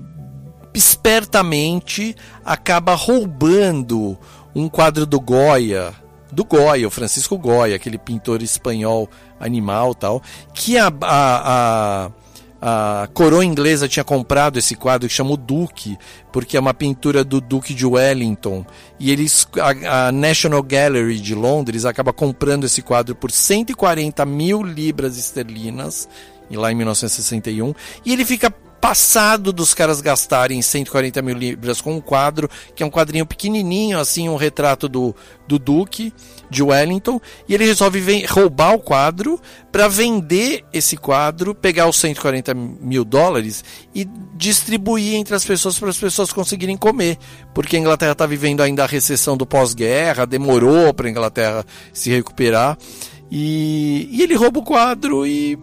espertamente 0.72 2.16
acaba 2.46 2.94
roubando 2.94 4.20
um 4.54 4.70
quadro 4.70 5.08
do 5.08 5.20
Goya, 5.20 5.96
do 6.32 6.46
Goya, 6.46 6.88
o 6.88 6.92
Francisco 6.92 7.38
Goya, 7.38 7.76
aquele 7.76 7.98
pintor 7.98 8.42
espanhol 8.42 9.10
animal 9.40 9.94
tal, 9.94 10.22
que 10.54 10.78
a, 10.78 10.88
a, 11.02 12.12
a, 12.62 13.04
a 13.04 13.08
coroa 13.08 13.44
inglesa 13.44 13.88
tinha 13.88 14.04
comprado 14.04 14.58
esse 14.58 14.76
quadro 14.76 15.08
que 15.08 15.14
chama 15.14 15.32
o 15.32 15.38
Duque, 15.38 15.98
porque 16.32 16.56
é 16.56 16.60
uma 16.60 16.74
pintura 16.74 17.24
do 17.24 17.42
Duque 17.42 17.74
de 17.74 17.86
Wellington. 17.86 18.66
E 19.00 19.12
eles, 19.12 19.48
a, 19.60 20.08
a 20.08 20.12
National 20.12 20.62
Gallery 20.64 21.20
de 21.20 21.36
Londres 21.36 21.86
acaba 21.86 22.14
comprando 22.14 22.66
esse 22.66 22.82
quadro 22.82 23.16
por 23.16 23.32
140 23.32 24.26
mil 24.26 24.64
libras 24.64 25.18
esterlinas 25.18 26.08
lá 26.52 26.72
em 26.72 26.76
1961, 26.76 27.74
e 28.06 28.12
ele 28.12 28.26
fica 28.26 28.54
passado 28.82 29.54
dos 29.54 29.76
caras 29.76 30.02
gastarem 30.02 30.60
140 30.60 31.22
mil 31.22 31.38
libras 31.38 31.80
com 31.80 31.94
um 31.94 32.02
quadro, 32.02 32.50
que 32.76 32.82
é 32.82 32.86
um 32.86 32.90
quadrinho 32.90 33.28
pequenininho, 33.28 34.00
assim, 34.00 34.28
um 34.28 34.36
retrato 34.36 34.90
do, 34.90 35.16
do 35.48 35.60
Duque 35.60 36.12
de 36.50 36.64
Wellington, 36.64 37.22
e 37.48 37.54
ele 37.54 37.64
resolve 37.64 38.26
roubar 38.26 38.74
o 38.74 38.80
quadro 38.80 39.40
para 39.72 39.88
vender 39.88 40.66
esse 40.74 40.98
quadro, 40.98 41.54
pegar 41.54 41.88
os 41.88 41.98
140 41.98 42.56
mil 42.56 43.06
dólares 43.06 43.64
e 43.94 44.04
distribuir 44.36 45.14
entre 45.14 45.36
as 45.36 45.46
pessoas 45.46 45.78
para 45.78 45.90
as 45.90 45.98
pessoas 45.98 46.34
conseguirem 46.34 46.76
comer, 46.76 47.20
porque 47.54 47.76
a 47.76 47.80
Inglaterra 47.80 48.14
está 48.14 48.26
vivendo 48.26 48.62
ainda 48.62 48.84
a 48.84 48.88
recessão 48.88 49.38
do 49.38 49.46
pós-guerra, 49.46 50.26
demorou 50.26 50.92
para 50.92 51.08
a 51.08 51.12
Inglaterra 51.12 51.66
se 51.94 52.10
recuperar. 52.10 52.78
E, 53.30 54.10
e 54.12 54.24
ele 54.24 54.36
rouba 54.36 54.60
o 54.60 54.64
quadro 54.64 55.26
e 55.26 55.58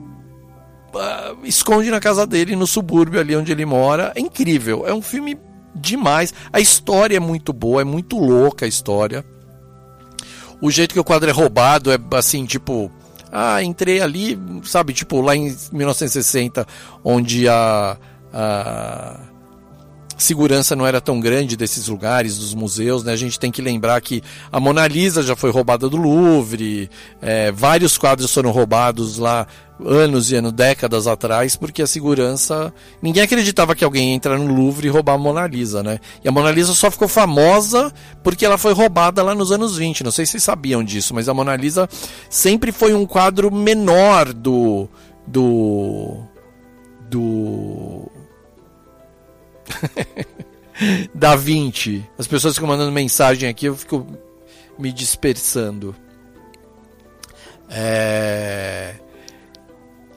uh, 0.94 1.44
esconde 1.44 1.90
na 1.90 2.00
casa 2.00 2.26
dele, 2.26 2.56
no 2.56 2.66
subúrbio 2.66 3.20
ali 3.20 3.36
onde 3.36 3.52
ele 3.52 3.64
mora. 3.64 4.12
É 4.14 4.20
incrível, 4.20 4.86
é 4.86 4.92
um 4.92 5.02
filme 5.02 5.38
demais. 5.74 6.32
A 6.52 6.60
história 6.60 7.16
é 7.16 7.20
muito 7.20 7.52
boa, 7.52 7.80
é 7.80 7.84
muito 7.84 8.18
louca 8.18 8.64
a 8.64 8.68
história. 8.68 9.24
O 10.60 10.70
jeito 10.70 10.92
que 10.92 11.00
o 11.00 11.04
quadro 11.04 11.28
é 11.28 11.32
roubado 11.32 11.92
é 11.92 11.98
assim, 12.16 12.44
tipo. 12.44 12.90
Ah, 13.30 13.62
entrei 13.62 14.00
ali, 14.00 14.40
sabe, 14.64 14.94
tipo 14.94 15.20
lá 15.20 15.36
em 15.36 15.54
1960, 15.70 16.66
onde 17.04 17.46
a, 17.46 17.98
a 18.32 19.20
segurança 20.16 20.74
não 20.74 20.86
era 20.86 21.00
tão 21.00 21.20
grande 21.20 21.56
desses 21.56 21.88
lugares, 21.88 22.38
dos 22.38 22.54
museus, 22.54 23.04
né? 23.04 23.12
A 23.12 23.16
gente 23.16 23.38
tem 23.38 23.52
que 23.52 23.62
lembrar 23.62 24.00
que 24.00 24.22
a 24.50 24.58
Mona 24.58 24.86
Lisa 24.88 25.22
já 25.22 25.36
foi 25.36 25.50
roubada 25.50 25.88
do 25.88 25.96
Louvre, 25.96 26.90
é, 27.20 27.52
vários 27.52 27.98
quadros 27.98 28.32
foram 28.32 28.50
roubados 28.50 29.18
lá 29.18 29.46
anos 29.84 30.30
e 30.30 30.36
anos, 30.36 30.52
décadas 30.52 31.06
atrás, 31.06 31.56
porque 31.56 31.82
a 31.82 31.86
segurança. 31.86 32.72
Ninguém 33.00 33.22
acreditava 33.22 33.74
que 33.74 33.84
alguém 33.84 34.10
ia 34.10 34.14
entrar 34.14 34.38
no 34.38 34.54
Louvre 34.54 34.88
e 34.88 34.90
roubar 34.90 35.14
a 35.14 35.18
Mona 35.18 35.46
Lisa, 35.46 35.82
né? 35.82 36.00
E 36.24 36.28
a 36.28 36.32
Mona 36.32 36.50
Lisa 36.50 36.72
só 36.72 36.90
ficou 36.90 37.08
famosa 37.08 37.92
porque 38.22 38.44
ela 38.44 38.58
foi 38.58 38.72
roubada 38.72 39.22
lá 39.22 39.34
nos 39.34 39.52
anos 39.52 39.76
20. 39.76 40.04
Não 40.04 40.10
sei 40.10 40.26
se 40.26 40.32
vocês 40.32 40.42
sabiam 40.42 40.82
disso, 40.82 41.14
mas 41.14 41.28
a 41.28 41.34
Mona 41.34 41.56
Lisa 41.56 41.88
sempre 42.28 42.72
foi 42.72 42.94
um 42.94 43.06
quadro 43.06 43.52
menor 43.52 44.32
do. 44.32 44.88
do. 45.26 46.22
do 47.08 48.10
da 51.14 51.36
20. 51.36 52.04
As 52.18 52.26
pessoas 52.26 52.54
ficam 52.54 52.68
mandando 52.68 52.92
mensagem 52.92 53.48
aqui, 53.48 53.66
eu 53.66 53.76
fico 53.76 54.06
me 54.78 54.92
dispersando. 54.92 55.94
É... 57.68 58.94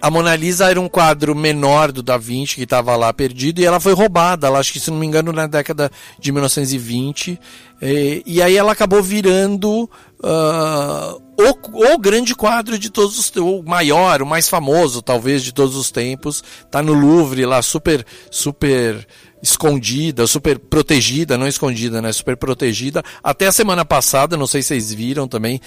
A 0.01 0.09
Mona 0.09 0.35
Lisa 0.35 0.69
era 0.69 0.81
um 0.81 0.89
quadro 0.89 1.35
menor 1.35 1.91
do 1.91 2.01
Da 2.01 2.17
Vinci 2.17 2.55
que 2.55 2.63
estava 2.63 2.95
lá 2.95 3.13
perdido 3.13 3.59
e 3.59 3.65
ela 3.65 3.79
foi 3.79 3.93
roubada, 3.93 4.49
lá, 4.49 4.57
acho 4.57 4.73
que 4.73 4.79
se 4.79 4.89
não 4.89 4.97
me 4.97 5.05
engano 5.05 5.31
na 5.31 5.45
década 5.45 5.91
de 6.17 6.31
1920. 6.31 7.39
E, 7.81 8.23
e 8.25 8.41
aí 8.41 8.57
ela 8.57 8.71
acabou 8.71 9.03
virando 9.03 9.83
uh, 10.23 11.21
o, 11.37 11.93
o, 11.93 11.97
grande 11.99 12.33
quadro 12.33 12.79
de 12.79 12.89
todos 12.89 13.19
os 13.19 13.31
o 13.35 13.61
maior, 13.61 14.23
o 14.23 14.25
mais 14.25 14.49
famoso 14.49 15.01
talvez 15.03 15.43
de 15.43 15.53
todos 15.53 15.75
os 15.75 15.91
tempos. 15.91 16.43
Tá 16.71 16.81
no 16.81 16.93
Louvre 16.93 17.45
lá 17.45 17.61
super 17.61 18.03
super 18.31 19.07
escondida, 19.41 20.25
super 20.25 20.57
protegida, 20.57 21.37
não 21.37 21.47
escondida, 21.47 22.01
né? 22.01 22.11
Super 22.11 22.37
protegida. 22.37 23.03
Até 23.23 23.47
a 23.47 23.51
semana 23.51 23.85
passada, 23.85 24.35
não 24.35 24.47
sei 24.47 24.61
se 24.61 24.69
vocês 24.69 24.93
viram 24.93 25.27
também, 25.27 25.59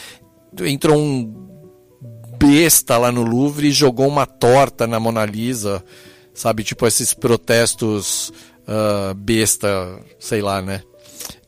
entrou 0.62 0.96
um 0.96 1.43
besta 2.46 2.98
lá 2.98 3.10
no 3.10 3.22
Louvre 3.22 3.68
e 3.68 3.72
jogou 3.72 4.06
uma 4.06 4.26
torta 4.26 4.86
na 4.86 5.00
Mona 5.00 5.24
Lisa, 5.24 5.82
sabe? 6.34 6.62
Tipo 6.62 6.86
esses 6.86 7.14
protestos 7.14 8.32
uh, 8.68 9.14
besta, 9.14 9.98
sei 10.18 10.42
lá, 10.42 10.60
né? 10.60 10.82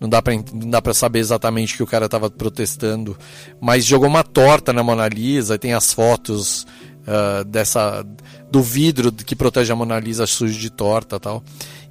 Não 0.01 0.09
dá, 0.09 0.23
pra, 0.23 0.35
não 0.35 0.71
dá 0.71 0.81
pra 0.81 0.95
saber 0.95 1.19
exatamente 1.19 1.75
o 1.75 1.77
que 1.77 1.83
o 1.83 1.87
cara 1.87 2.09
tava 2.09 2.31
protestando, 2.31 3.17
mas 3.61 3.85
jogou 3.85 4.09
uma 4.09 4.25
torta 4.25 4.73
na 4.73 4.83
Mona 4.83 5.07
Lisa, 5.09 5.59
tem 5.59 5.75
as 5.75 5.93
fotos 5.93 6.67
uh, 7.03 7.45
dessa 7.45 8.05
do 8.51 8.63
vidro 8.63 9.13
que 9.13 9.37
protege 9.37 9.73
a 9.73 9.77
Mona 9.77 9.99
Lisa 9.99 10.27
sujo 10.27 10.59
de 10.59 10.71
torta 10.71 11.21
tal. 11.21 11.43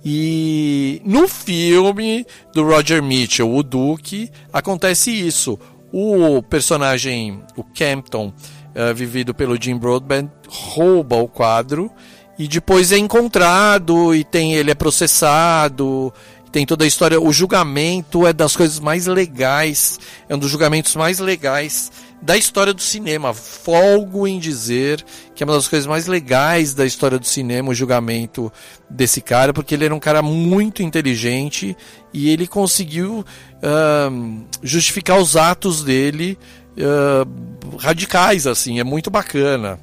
E 0.03 1.02
no 1.03 1.27
filme 1.27 2.26
do 2.53 2.64
Roger 2.64 3.02
Mitchell, 3.02 3.52
o 3.52 3.64
Duke, 3.64 4.30
acontece 4.53 5.11
isso. 5.11 5.57
O 5.91 6.44
personagem, 6.44 7.41
o 7.56 7.64
Campton, 7.64 8.32
uh, 8.76 8.93
vivido 8.93 9.34
pelo 9.34 9.60
Jim 9.61 9.77
Broadbent, 9.77 10.30
rouba 10.47 11.15
o 11.15 11.27
quadro 11.27 11.91
e 12.38 12.47
depois 12.47 12.91
é 12.91 12.97
encontrado 12.97 14.14
e 14.14 14.23
tem 14.23 14.53
ele 14.53 14.72
é 14.72 14.76
processado 14.76 16.14
tem 16.56 16.65
toda 16.65 16.85
a 16.85 16.88
história. 16.88 17.19
O 17.19 17.34
julgamento 17.34 18.26
é 18.26 18.31
das 18.31 18.56
coisas 18.56 18.80
mais 18.80 19.07
legais 19.07 19.99
é 20.30 20.34
um 20.34 20.39
dos 20.39 20.49
julgamentos 20.49 20.95
mais 20.95 21.19
legais 21.19 21.91
da 22.22 22.38
história 22.38 22.73
do 22.73 22.81
cinema. 22.81 23.34
Folgo 23.34 24.26
em 24.26 24.39
dizer 24.39 25.03
que 25.35 25.43
é 25.43 25.45
uma 25.45 25.53
das 25.53 25.68
coisas 25.68 25.85
mais 25.85 26.07
legais 26.07 26.73
da 26.73 26.85
história 26.85 27.19
do 27.19 27.26
cinema 27.26 27.72
o 27.72 27.73
julgamento 27.73 28.49
desse 28.89 29.19
cara 29.19 29.53
porque 29.53 29.76
ele 29.76 29.84
era 29.84 29.93
um 29.93 29.99
cara 29.99 30.22
muito 30.22 30.81
inteligente 30.81 31.76
e 32.14 32.30
ele 32.30 32.47
conseguiu 32.47 33.26
uh, 33.61 34.45
justificar 34.64 35.19
os 35.19 35.35
atos 35.35 35.84
dele 35.84 36.38
uh, 36.77 37.55
radicais 37.77 38.47
assim 38.47 38.80
é 38.80 38.84
muito 38.84 39.10
bacana 39.10 39.80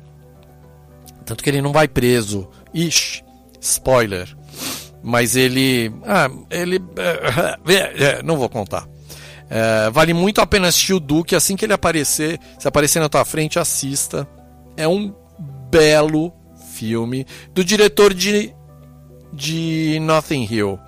tanto 1.24 1.42
que 1.42 1.50
ele 1.50 1.62
não 1.62 1.72
vai 1.72 1.88
preso. 1.88 2.48
Ixi, 2.74 3.24
spoiler. 3.60 4.28
Mas 5.02 5.36
ele. 5.36 5.92
Ah, 6.04 6.30
ele. 6.50 6.80
É, 7.96 8.22
não 8.22 8.36
vou 8.36 8.48
contar. 8.48 8.86
É, 9.48 9.90
vale 9.90 10.14
muito 10.14 10.40
a 10.40 10.46
pena 10.46 10.68
assistir 10.68 10.94
o 10.94 11.00
Duque 11.00 11.34
assim 11.34 11.56
que 11.56 11.64
ele 11.64 11.72
aparecer. 11.72 12.38
Se 12.58 12.68
aparecer 12.68 13.00
na 13.00 13.08
tua 13.08 13.24
frente, 13.24 13.58
assista. 13.58 14.26
É 14.76 14.86
um 14.86 15.14
belo 15.70 16.32
filme 16.74 17.26
do 17.52 17.64
diretor 17.64 18.14
de, 18.14 18.54
de 19.32 19.98
Nothing 20.00 20.46
Hill. 20.50 20.78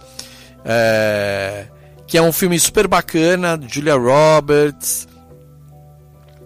É, 0.64 1.66
que 2.06 2.16
é 2.16 2.22
um 2.22 2.32
filme 2.32 2.58
super 2.58 2.86
bacana. 2.86 3.60
Julia 3.68 3.96
Roberts 3.96 5.08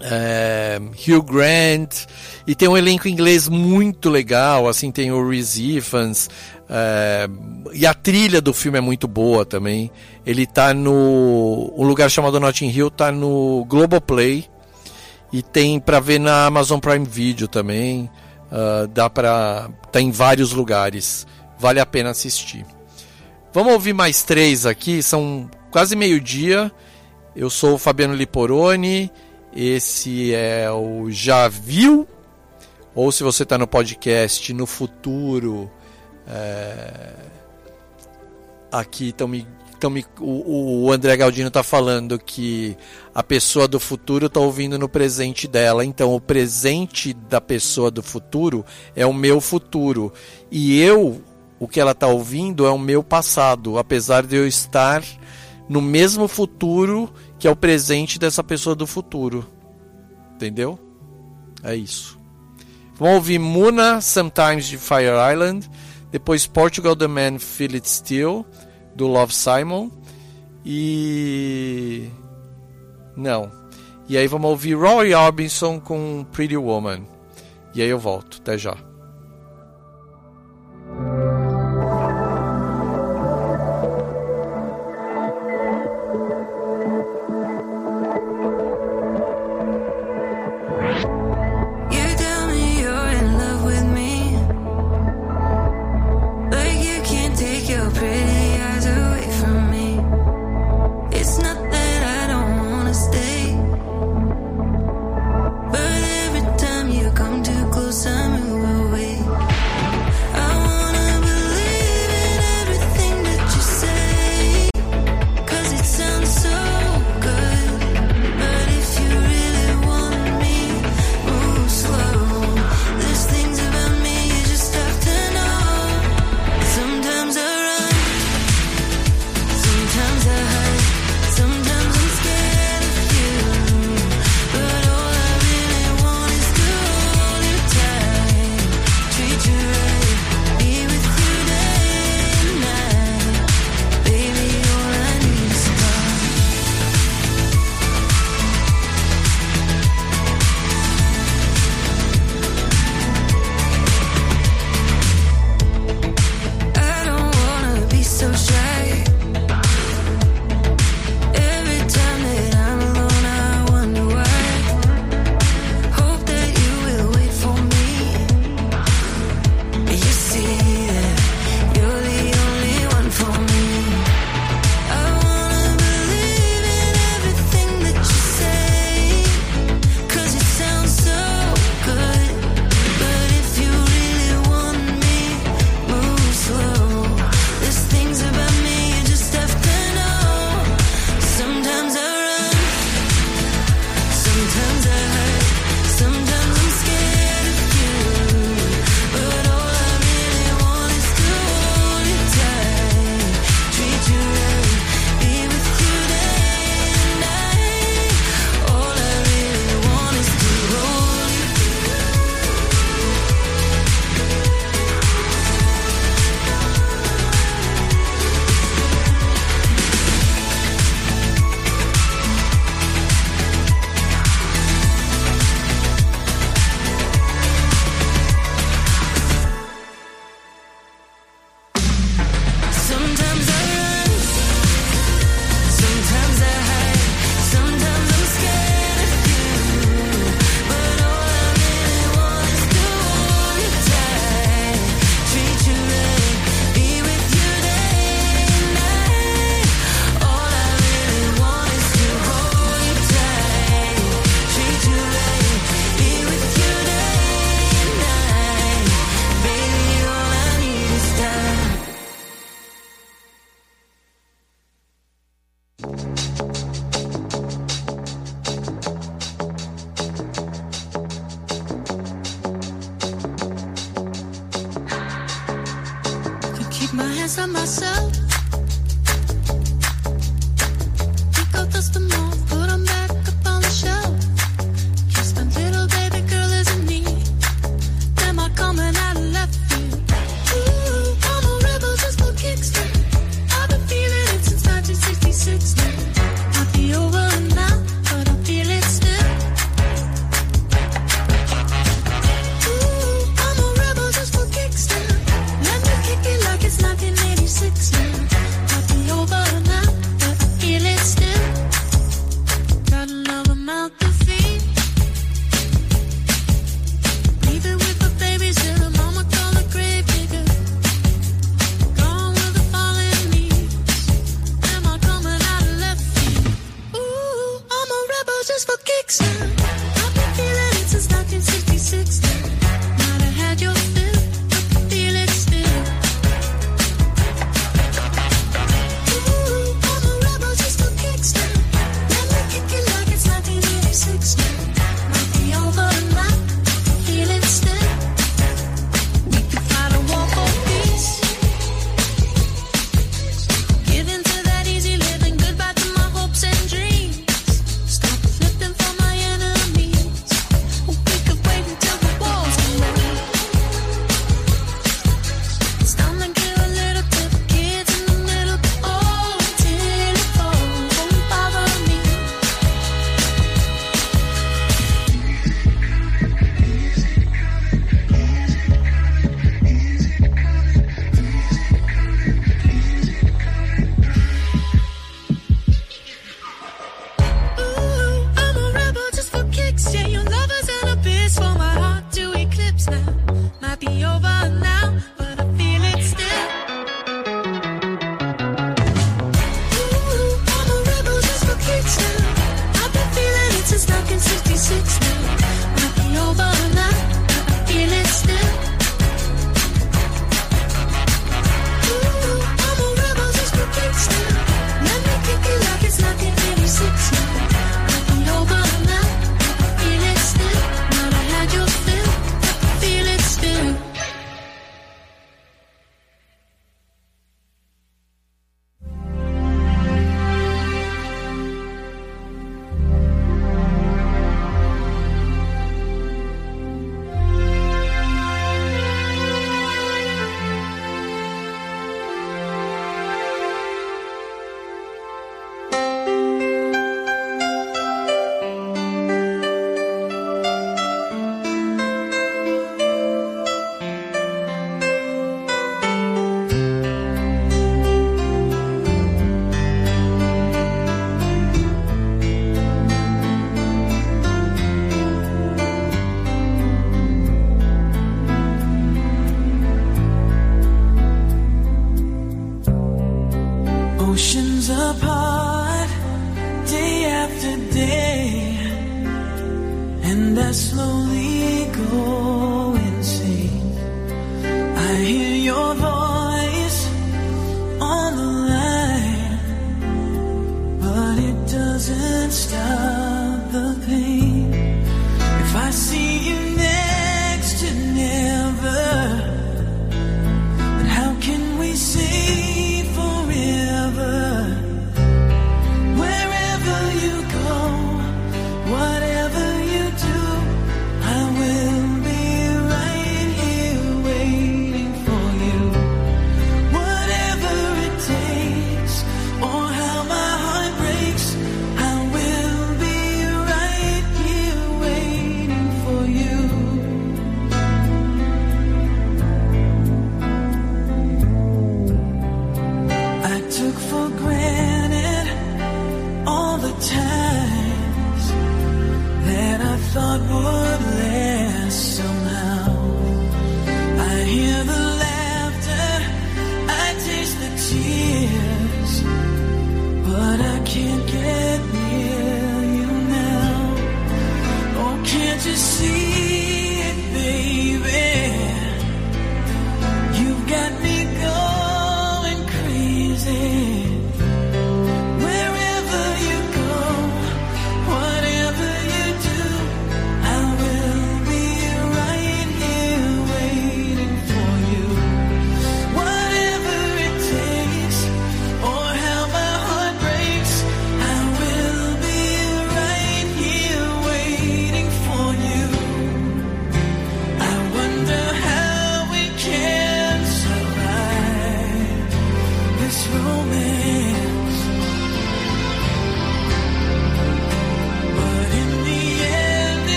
é, 0.00 0.80
Hugh 0.80 1.22
Grant 1.22 2.06
e 2.46 2.54
tem 2.54 2.68
um 2.68 2.76
elenco 2.76 3.08
inglês 3.08 3.48
muito 3.48 4.08
legal, 4.08 4.66
assim 4.66 4.90
tem 4.90 5.12
o 5.12 5.28
Reese 5.28 5.76
Ifans 5.76 6.28
é, 6.68 7.28
e 7.72 7.84
a 7.84 7.92
trilha 7.92 8.40
do 8.40 8.54
filme 8.54 8.78
é 8.78 8.80
muito 8.80 9.06
boa 9.08 9.44
também. 9.44 9.90
Ele 10.24 10.46
tá 10.46 10.72
no 10.72 11.72
um 11.76 11.84
lugar 11.84 12.10
chamado 12.10 12.38
Notting 12.38 12.70
Hill, 12.70 12.90
tá 12.90 13.10
no 13.10 13.64
Globoplay 13.68 14.48
e 15.32 15.42
tem 15.42 15.78
para 15.80 16.00
ver 16.00 16.18
na 16.18 16.46
Amazon 16.46 16.78
Prime 16.78 17.06
Video 17.06 17.48
também. 17.48 18.10
Uh, 18.50 18.88
dá 18.88 19.08
para 19.08 19.70
tá 19.92 20.00
em 20.00 20.10
vários 20.10 20.52
lugares, 20.52 21.26
vale 21.58 21.78
a 21.78 21.86
pena 21.86 22.10
assistir. 22.10 22.66
Vamos 23.52 23.72
ouvir 23.72 23.92
mais 23.92 24.22
três 24.22 24.66
aqui, 24.66 25.02
são 25.02 25.48
quase 25.70 25.94
meio 25.94 26.20
dia. 26.20 26.70
Eu 27.34 27.48
sou 27.48 27.74
o 27.74 27.78
Fabiano 27.78 28.14
Liporoni 28.14 29.10
esse 29.54 30.34
é 30.34 30.70
o 30.70 31.10
Já 31.10 31.48
Viu? 31.48 32.06
Ou 32.94 33.10
se 33.10 33.22
você 33.22 33.42
está 33.42 33.56
no 33.56 33.66
podcast 33.66 34.52
no 34.52 34.66
futuro. 34.66 35.70
É... 36.26 37.30
Aqui 38.72 39.08
estão 39.08 39.26
me, 39.26 39.46
tão 39.80 39.90
me. 39.90 40.04
O, 40.20 40.84
o 40.84 40.92
André 40.92 41.16
Galdino 41.16 41.48
está 41.48 41.62
falando 41.62 42.18
que 42.18 42.76
a 43.12 43.22
pessoa 43.22 43.66
do 43.66 43.80
futuro 43.80 44.26
está 44.26 44.38
ouvindo 44.38 44.78
no 44.78 44.88
presente 44.88 45.48
dela. 45.48 45.84
Então, 45.84 46.14
o 46.14 46.20
presente 46.20 47.12
da 47.12 47.40
pessoa 47.40 47.90
do 47.90 48.02
futuro 48.02 48.64
é 48.94 49.04
o 49.04 49.12
meu 49.12 49.40
futuro. 49.40 50.12
E 50.50 50.80
eu, 50.80 51.20
o 51.58 51.66
que 51.66 51.80
ela 51.80 51.92
está 51.92 52.06
ouvindo, 52.06 52.66
é 52.66 52.70
o 52.70 52.78
meu 52.78 53.02
passado. 53.02 53.78
Apesar 53.78 54.24
de 54.24 54.36
eu 54.36 54.46
estar 54.46 55.02
no 55.68 55.80
mesmo 55.80 56.28
futuro 56.28 57.12
que 57.40 57.48
é 57.48 57.50
o 57.50 57.56
presente 57.56 58.18
dessa 58.18 58.44
pessoa 58.44 58.76
do 58.76 58.86
futuro. 58.86 59.46
Entendeu? 60.34 60.78
É 61.62 61.74
isso. 61.74 62.18
Vamos 62.94 63.14
ouvir 63.14 63.38
Muna 63.38 64.02
Sometimes 64.02 64.66
de 64.66 64.76
Fire 64.76 65.16
Island, 65.32 65.68
depois 66.12 66.46
Portugal 66.46 66.94
the 66.94 67.08
Man 67.08 67.38
Feel 67.38 67.74
It 67.74 67.88
Still 67.88 68.44
do 68.94 69.06
Love 69.06 69.34
Simon 69.34 69.90
e 70.64 72.10
não. 73.16 73.50
E 74.06 74.18
aí 74.18 74.26
vamos 74.26 74.50
ouvir 74.50 74.74
Roy 74.74 75.14
Orbison 75.14 75.80
com 75.80 76.26
Pretty 76.32 76.58
Woman. 76.58 77.06
E 77.74 77.80
aí 77.80 77.88
eu 77.88 77.98
volto. 77.98 78.38
Até 78.40 78.58
já. 78.58 78.76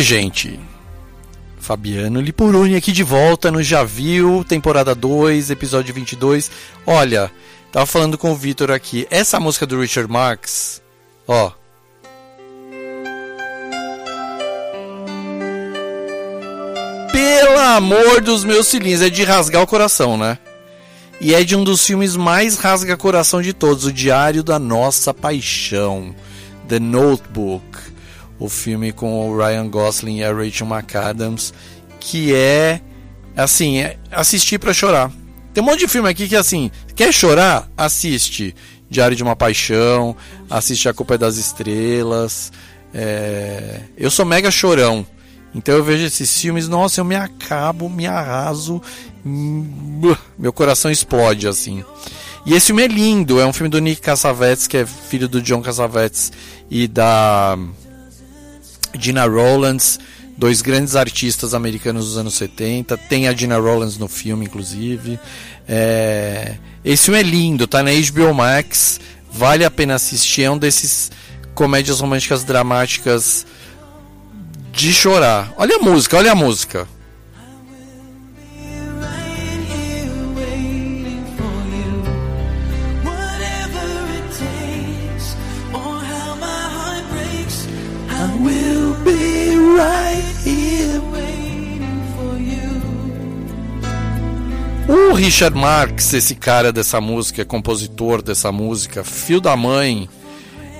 Oi, 0.00 0.04
gente. 0.04 0.58
Fabiano 1.58 2.22
Lipuruni 2.22 2.74
aqui 2.74 2.90
de 2.90 3.02
volta 3.02 3.50
no 3.50 3.62
Já 3.62 3.84
Viu, 3.84 4.42
temporada 4.48 4.94
2, 4.94 5.50
episódio 5.50 5.92
22. 5.92 6.50
Olha, 6.86 7.30
tava 7.70 7.84
falando 7.84 8.16
com 8.16 8.32
o 8.32 8.34
Vitor 8.34 8.70
aqui. 8.70 9.06
Essa 9.10 9.38
música 9.38 9.66
do 9.66 9.78
Richard 9.78 10.10
Marx, 10.10 10.80
ó. 11.28 11.52
Pelo 17.12 17.58
amor 17.58 18.22
dos 18.22 18.42
meus 18.42 18.68
cilindros, 18.68 19.02
é 19.02 19.10
de 19.10 19.22
rasgar 19.22 19.60
o 19.60 19.66
coração, 19.66 20.16
né? 20.16 20.38
E 21.20 21.34
é 21.34 21.44
de 21.44 21.54
um 21.54 21.62
dos 21.62 21.84
filmes 21.84 22.16
mais 22.16 22.56
rasga-coração 22.56 23.42
de 23.42 23.52
todos, 23.52 23.84
O 23.84 23.92
Diário 23.92 24.42
da 24.42 24.58
Nossa 24.58 25.12
Paixão, 25.12 26.14
The 26.66 26.78
Notebook, 26.78 27.89
o 28.40 28.48
filme 28.48 28.90
com 28.90 29.30
o 29.30 29.36
Ryan 29.36 29.68
Gosling 29.68 30.18
e 30.18 30.24
a 30.24 30.32
Rachel 30.32 30.66
McAdams, 30.66 31.52
que 32.00 32.34
é, 32.34 32.80
assim, 33.36 33.78
é 33.78 33.96
assistir 34.10 34.58
pra 34.58 34.72
chorar. 34.72 35.12
Tem 35.52 35.62
um 35.62 35.66
monte 35.66 35.80
de 35.80 35.88
filme 35.88 36.08
aqui 36.08 36.26
que, 36.26 36.34
assim, 36.36 36.70
quer 36.96 37.12
chorar? 37.12 37.68
Assiste 37.76 38.54
Diário 38.88 39.16
de 39.16 39.22
uma 39.22 39.36
Paixão, 39.36 40.16
assiste 40.48 40.88
A 40.88 40.94
Culpa 40.94 41.14
é 41.14 41.18
das 41.18 41.36
Estrelas. 41.36 42.50
é, 42.92 43.80
Eu 43.96 44.10
sou 44.10 44.24
mega 44.24 44.50
chorão. 44.50 45.06
Então 45.54 45.74
eu 45.74 45.82
vejo 45.84 46.04
esses 46.04 46.40
filmes, 46.40 46.68
nossa, 46.68 47.00
eu 47.00 47.04
me 47.04 47.16
acabo, 47.16 47.88
me 47.88 48.06
arraso, 48.06 48.80
meu 49.24 50.52
coração 50.52 50.90
explode 50.90 51.48
assim. 51.48 51.84
E 52.46 52.54
esse 52.54 52.68
filme 52.68 52.82
é 52.82 52.86
lindo, 52.86 53.40
é 53.40 53.44
um 53.44 53.52
filme 53.52 53.68
do 53.68 53.80
Nick 53.80 54.00
Cassavetes, 54.00 54.66
que 54.66 54.76
é 54.76 54.86
filho 54.86 55.28
do 55.28 55.42
John 55.42 55.60
Cassavetes 55.60 56.32
e 56.70 56.86
da 56.86 57.58
Gina 58.98 59.24
Rowlands, 59.26 59.98
dois 60.36 60.62
grandes 60.62 60.96
artistas 60.96 61.54
americanos 61.54 62.06
dos 62.06 62.16
anos 62.18 62.34
70. 62.34 62.96
Tem 62.96 63.28
a 63.28 63.34
Gina 63.34 63.58
Rowlands 63.58 63.98
no 63.98 64.08
filme, 64.08 64.46
inclusive. 64.46 65.18
É, 65.68 66.56
Esse 66.84 67.04
filme 67.06 67.20
é 67.20 67.22
lindo, 67.22 67.66
tá 67.66 67.82
na 67.82 67.90
HBO 67.92 68.34
Max, 68.34 69.00
vale 69.30 69.64
a 69.64 69.70
pena 69.70 69.94
assistir. 69.94 70.42
É 70.42 70.50
um 70.50 70.58
desses 70.58 71.10
comédias 71.54 72.00
românticas 72.00 72.44
dramáticas 72.44 73.46
de 74.72 74.92
chorar. 74.92 75.52
Olha 75.56 75.76
a 75.76 75.78
música, 75.78 76.16
olha 76.16 76.32
a 76.32 76.34
música. 76.34 76.88
O 94.90 95.12
Richard 95.12 95.56
Marx, 95.56 96.12
esse 96.14 96.34
cara 96.34 96.72
dessa 96.72 97.00
música, 97.00 97.44
compositor 97.44 98.20
dessa 98.20 98.50
música, 98.50 99.04
fio 99.04 99.40
da 99.40 99.56
mãe, 99.56 100.08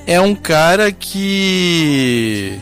é 0.04 0.20
um 0.20 0.34
cara 0.34 0.90
que. 0.90 2.58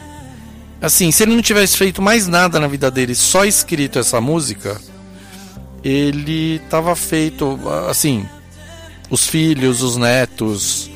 Assim, 0.79 1.11
se 1.11 1.23
ele 1.23 1.35
não 1.35 1.41
tivesse 1.41 1.79
feito 1.79 2.03
mais 2.03 2.27
nada 2.27 2.61
na 2.61 2.69
vida 2.69 2.91
dele, 2.91 3.15
só 3.15 3.47
escrito 3.47 3.99
essa 3.99 4.21
música, 4.21 4.79
ele 5.83 6.59
tava 6.69 6.95
feito. 6.95 7.59
Assim, 7.89 8.29
os 9.09 9.27
filhos, 9.27 9.81
os 9.81 9.97
netos. 9.97 10.91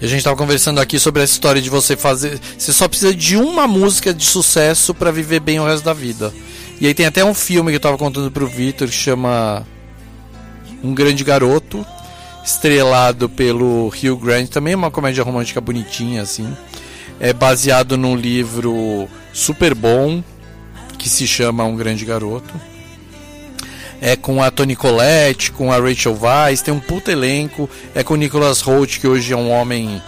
E 0.00 0.04
a 0.04 0.08
gente 0.08 0.22
tava 0.22 0.36
conversando 0.36 0.78
aqui 0.78 1.00
sobre 1.00 1.24
essa 1.24 1.32
história 1.32 1.60
de 1.60 1.68
você 1.68 1.96
fazer. 1.96 2.38
Você 2.56 2.72
só 2.72 2.86
precisa 2.86 3.12
de 3.12 3.36
uma 3.36 3.66
música 3.66 4.14
de 4.14 4.24
sucesso 4.24 4.94
para 4.94 5.10
viver 5.10 5.40
bem 5.40 5.58
o 5.58 5.64
resto 5.64 5.84
da 5.84 5.92
vida. 5.92 6.32
E 6.80 6.86
aí 6.86 6.94
tem 6.94 7.04
até 7.04 7.22
um 7.22 7.34
filme 7.34 7.70
que 7.70 7.76
eu 7.76 7.80
tava 7.80 7.98
contando 7.98 8.30
pro 8.30 8.46
Victor 8.46 8.88
que 8.88 8.94
chama 8.94 9.66
Um 10.82 10.94
Grande 10.94 11.22
Garoto, 11.22 11.84
estrelado 12.42 13.28
pelo 13.28 13.88
Hugh 13.88 14.16
Grant, 14.16 14.48
também 14.48 14.72
é 14.72 14.76
uma 14.76 14.90
comédia 14.90 15.22
romântica 15.22 15.60
bonitinha 15.60 16.22
assim. 16.22 16.56
É 17.20 17.34
baseado 17.34 17.98
num 17.98 18.16
livro 18.16 19.06
super 19.32 19.74
bom 19.74 20.24
que 20.98 21.08
se 21.08 21.26
chama 21.26 21.64
Um 21.64 21.76
Grande 21.76 22.06
Garoto. 22.06 22.54
É 24.00 24.16
com 24.16 24.42
a 24.42 24.50
Toni 24.50 24.74
Collette, 24.74 25.52
com 25.52 25.70
a 25.70 25.76
Rachel 25.76 26.16
Weisz, 26.18 26.62
tem 26.62 26.72
um 26.72 26.80
puta 26.80 27.12
elenco. 27.12 27.68
É 27.94 28.02
com 28.02 28.14
o 28.14 28.16
Nicholas 28.16 28.66
Hoult, 28.66 28.98
que 28.98 29.06
hoje 29.06 29.34
é 29.34 29.36
um 29.36 29.50
homem, 29.50 30.00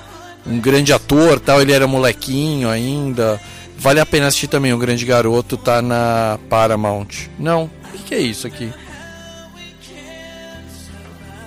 um 0.46 0.58
grande 0.58 0.94
ator, 0.94 1.38
tal. 1.38 1.60
Ele 1.60 1.72
era 1.72 1.86
molequinho 1.86 2.70
ainda. 2.70 3.38
Vale 3.82 3.98
a 3.98 4.06
pena 4.06 4.28
assistir 4.28 4.46
também. 4.46 4.72
O 4.72 4.78
Grande 4.78 5.04
Garoto 5.04 5.56
tá 5.56 5.82
na 5.82 6.38
Paramount. 6.48 7.26
Não, 7.36 7.68
o 7.92 7.98
que, 7.98 8.14
é 8.14 8.20
isso 8.20 8.46
aqui? 8.46 8.72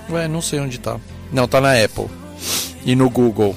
Ué, 0.09 0.27
não 0.27 0.41
sei 0.41 0.59
onde 0.59 0.77
tá. 0.77 0.99
Não, 1.31 1.47
tá 1.47 1.61
na 1.61 1.81
Apple 1.81 2.09
e 2.85 2.93
no 2.93 3.09
Google. 3.09 3.55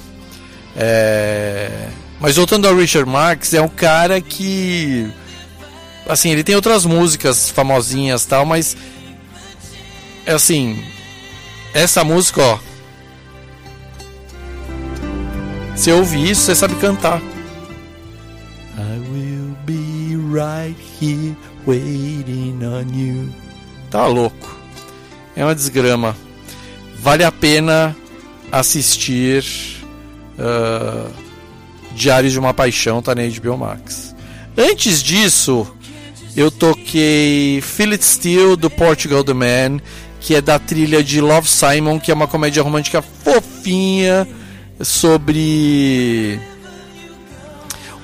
É... 0.76 1.88
Mas 2.20 2.36
voltando 2.36 2.68
ao 2.68 2.76
Richard 2.76 3.10
Marx, 3.10 3.52
é 3.52 3.60
um 3.60 3.68
cara 3.68 4.20
que. 4.20 5.10
Assim, 6.08 6.30
ele 6.30 6.44
tem 6.44 6.54
outras 6.54 6.86
músicas 6.86 7.50
famosinhas 7.50 8.24
tal, 8.26 8.46
mas. 8.46 8.76
É 10.24 10.34
assim. 10.34 10.84
Essa 11.74 12.04
música, 12.04 12.40
ó. 12.40 12.58
Você 15.74 15.90
ouve 15.90 16.30
isso, 16.30 16.42
você 16.42 16.54
sabe 16.54 16.76
cantar. 16.76 17.20
Right 20.30 20.76
here 21.00 21.34
waiting 21.66 22.62
on 22.64 22.92
you. 22.94 23.32
Tá 23.90 24.06
louco. 24.06 24.58
É 25.34 25.42
uma 25.44 25.54
desgrama. 25.54 26.14
Vale 27.00 27.24
a 27.24 27.32
pena 27.32 27.96
assistir 28.52 29.44
uh, 30.38 31.10
Diário 31.94 32.30
de 32.30 32.38
uma 32.38 32.52
Paixão, 32.52 33.00
tá 33.00 33.14
na 33.14 33.22
HBO 33.22 33.56
Max. 33.56 34.14
Antes 34.56 35.02
disso, 35.02 35.66
eu 36.36 36.50
toquei 36.50 37.62
It 37.90 38.04
Still 38.04 38.56
do 38.56 38.68
Portugal 38.68 39.24
The 39.24 39.32
Man, 39.32 39.80
que 40.20 40.34
é 40.34 40.40
da 40.40 40.58
trilha 40.58 41.02
de 41.02 41.20
Love 41.20 41.48
Simon, 41.48 41.98
que 41.98 42.10
é 42.10 42.14
uma 42.14 42.26
comédia 42.26 42.62
romântica 42.62 43.00
fofinha 43.00 44.28
sobre 44.80 46.38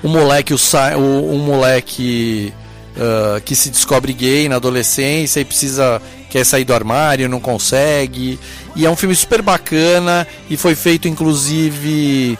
um 0.05 0.09
moleque, 0.09 0.53
o, 0.53 0.57
o- 0.97 1.33
um 1.35 1.39
moleque 1.39 2.53
ah, 2.97 3.41
que 3.43 3.55
se 3.55 3.69
descobre 3.69 4.13
gay 4.13 4.47
na 4.47 4.55
adolescência 4.57 5.39
e 5.39 5.45
precisa 5.45 6.01
quer 6.29 6.45
sair 6.45 6.65
do 6.65 6.73
armário, 6.73 7.29
não 7.29 7.39
consegue. 7.39 8.39
E 8.75 8.85
é 8.85 8.89
um 8.89 8.95
filme 8.95 9.15
super 9.15 9.41
bacana 9.41 10.27
e 10.49 10.55
foi 10.57 10.75
feito 10.75 11.07
inclusive 11.07 12.37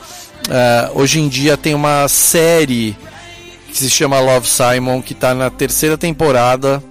ah, 0.50 0.92
hoje 0.94 1.20
em 1.20 1.28
dia 1.28 1.58
tem 1.58 1.74
uma 1.74 2.08
série 2.08 2.96
que 3.70 3.78
se 3.78 3.90
chama 3.90 4.20
Love 4.20 4.48
Simon 4.48 5.02
que 5.02 5.14
está 5.14 5.34
na 5.34 5.50
terceira 5.50 5.98
temporada. 5.98 6.82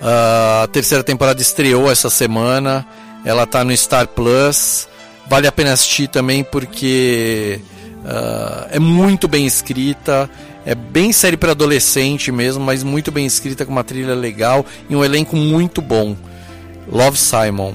Ah, 0.00 0.62
a 0.64 0.66
terceira 0.68 1.02
temporada 1.02 1.40
estreou 1.40 1.90
essa 1.90 2.10
semana. 2.10 2.86
Ela 3.24 3.46
tá 3.46 3.64
no 3.64 3.76
Star 3.76 4.06
Plus. 4.06 4.86
Vale 5.28 5.46
a 5.48 5.52
pena 5.52 5.72
assistir 5.72 6.08
também 6.08 6.44
porque 6.44 7.60
Ah, 8.08 8.68
é 8.70 8.78
muito 8.78 9.26
bem 9.26 9.44
escrita, 9.44 10.30
é 10.64 10.76
bem 10.76 11.12
série 11.12 11.36
para 11.36 11.50
adolescente 11.50 12.30
mesmo, 12.30 12.64
mas 12.64 12.84
muito 12.84 13.10
bem 13.10 13.26
escrita 13.26 13.66
com 13.66 13.72
uma 13.72 13.82
trilha 13.82 14.14
legal 14.14 14.64
e 14.88 14.94
um 14.94 15.04
elenco 15.04 15.34
muito 15.34 15.82
bom. 15.82 16.16
Love 16.90 17.18
Simon. 17.18 17.74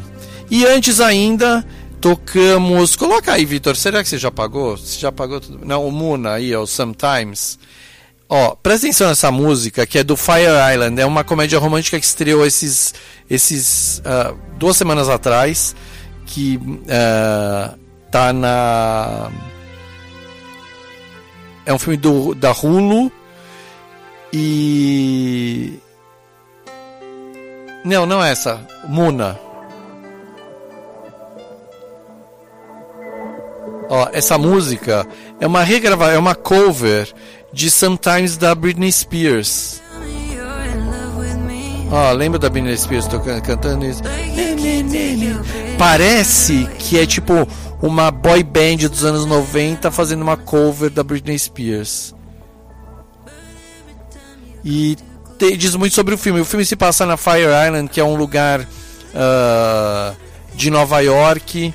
E 0.50 0.66
antes 0.66 1.02
ainda 1.02 1.66
tocamos. 2.00 2.96
Coloca 2.96 3.34
aí, 3.34 3.44
Vitor. 3.44 3.76
Será 3.76 4.02
que 4.02 4.08
você 4.08 4.18
já 4.18 4.32
pagou? 4.32 4.78
Você 4.78 5.00
já 5.00 5.12
pagou 5.12 5.42
tudo? 5.42 5.66
Não, 5.66 5.86
o 5.86 5.92
Muna 5.92 6.34
aí, 6.34 6.56
o 6.56 6.66
Sometimes. 6.66 7.60
Ó, 8.30 8.56
presta 8.56 8.88
atenção 8.88 9.10
nessa 9.10 9.30
música 9.30 9.86
que 9.86 10.00
é 10.00 10.04
do 10.04 10.16
Fire 10.16 10.48
Island. 10.74 11.02
É 11.02 11.06
uma 11.06 11.26
comédia 11.26 11.60
romântica 11.60 12.00
que 12.00 12.06
estreou 12.06 12.46
esses, 12.46 12.94
esses 13.30 14.02
ah, 14.06 14.34
duas 14.58 14.78
semanas 14.78 15.10
atrás. 15.10 15.76
Que 16.26 16.58
ah, 16.90 17.76
tá 18.10 18.32
na. 18.32 19.30
É 21.66 21.74
um 21.74 21.80
filme 21.80 21.98
do, 21.98 22.34
da 22.34 22.52
Hulu. 22.52 23.12
E. 24.34 25.80
Não, 27.84 28.06
não 28.06 28.24
é 28.24 28.32
essa. 28.32 28.66
Muna. 28.88 29.40
Ó, 33.90 34.08
essa 34.14 34.38
música 34.38 35.06
é 35.40 35.46
uma 35.46 35.64
regravação, 35.64 36.14
é 36.14 36.18
uma 36.18 36.34
cover 36.34 37.14
de 37.52 37.70
Sometimes 37.70 38.38
da 38.38 38.56
Britney 38.56 38.90
Spears. 38.90 39.82
Ó, 41.92 42.12
lembra 42.14 42.40
da 42.40 42.50
Britney 42.50 42.78
Spears 42.78 43.06
tocando, 43.08 43.42
cantando 43.42 43.86
isso? 43.86 44.02
Parece 45.78 46.70
que 46.80 46.98
é 46.98 47.06
tipo 47.06 47.46
uma 47.82 48.12
boy 48.12 48.44
band 48.44 48.88
dos 48.90 49.04
anos 49.04 49.26
90 49.26 49.90
fazendo 49.92 50.22
uma 50.22 50.38
cover 50.38 50.90
da 50.90 51.04
Britney 51.04 51.38
Spears. 51.38 52.14
E 54.64 54.96
te- 55.40 55.58
diz 55.58 55.76
muito 55.76 55.96
sobre 55.96 56.14
o 56.14 56.18
filme. 56.18 56.40
O 56.42 56.46
filme 56.46 56.64
se 56.66 56.76
passa 56.76 57.06
na 57.06 57.18
Fire 57.18 57.48
Island, 57.68 57.90
que 57.90 58.00
é 58.00 58.04
um 58.04 58.16
lugar 58.16 58.68
ah, 59.16 60.14
de 60.54 60.70
Nova 60.70 61.00
York, 61.00 61.74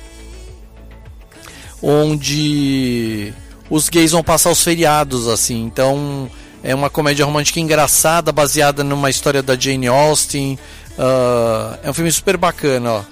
onde 1.81 3.33
os 3.69 3.89
gays 3.89 4.11
vão 4.11 4.23
passar 4.23 4.49
os 4.51 4.63
feriados 4.63 5.27
assim. 5.27 5.63
Então 5.63 6.29
é 6.63 6.73
uma 6.73 6.89
comédia 6.89 7.25
romântica 7.25 7.59
engraçada, 7.59 8.31
baseada 8.31 8.83
numa 8.83 9.09
história 9.09 9.43
da 9.43 9.55
Jane 9.57 9.87
Austen. 9.87 10.57
Ah, 10.97 11.77
é 11.83 11.89
um 11.89 11.93
filme 11.93 12.11
super 12.11 12.37
bacana, 12.37 12.91
ó. 12.91 13.03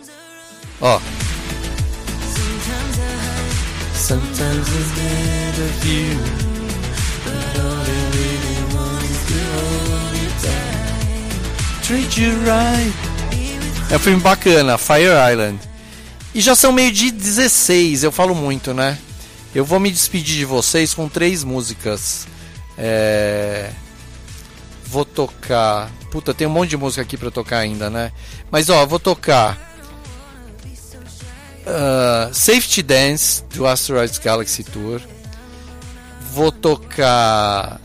Ó. 0.82 1.00
Sometimes 4.06 4.69
of 4.69 5.84
you. 5.84 6.15
but 7.26 7.60
all 7.60 7.82
really 8.14 8.76
want 8.76 9.03
is 9.03 9.22
to 9.26 9.40
hold 9.56 10.14
you 10.14 10.30
tight. 10.44 11.82
Treat 11.82 12.22
you 12.22 12.38
right. 12.41 12.94
É 13.90 13.95
um 13.95 13.99
filme 13.99 14.22
bacana, 14.22 14.77
Fire 14.77 15.10
Island. 15.32 15.60
E 16.36 16.40
já 16.40 16.53
são 16.53 16.72
meio 16.72 16.91
de 16.91 17.10
16, 17.10 18.03
eu 18.03 18.11
falo 18.11 18.36
muito, 18.36 18.76
né? 18.76 18.95
Eu 19.56 19.65
vou 19.65 19.80
me 19.80 19.90
despedir 19.90 20.38
de 20.38 20.45
vocês 20.45 20.94
com 20.94 21.10
três 21.10 21.44
músicas. 21.44 22.27
É... 22.77 23.72
Vou 24.86 25.03
tocar. 25.03 25.90
Puta, 26.11 26.32
tem 26.32 26.45
um 26.45 26.52
monte 26.52 26.69
de 26.69 26.77
música 26.77 27.02
aqui 27.02 27.18
pra 27.18 27.32
tocar 27.32 27.57
ainda, 27.57 27.90
né? 27.90 28.11
Mas 28.52 28.69
ó, 28.69 28.86
vou 28.86 28.99
tocar. 28.99 29.74
Ah, 31.66 32.30
Safety 32.34 32.82
Dance 32.82 33.44
do 33.54 33.66
Asteroids 33.68 34.18
Galaxy 34.20 34.64
Tour. 34.64 35.02
Vou 36.34 36.52
tocar 36.52 37.80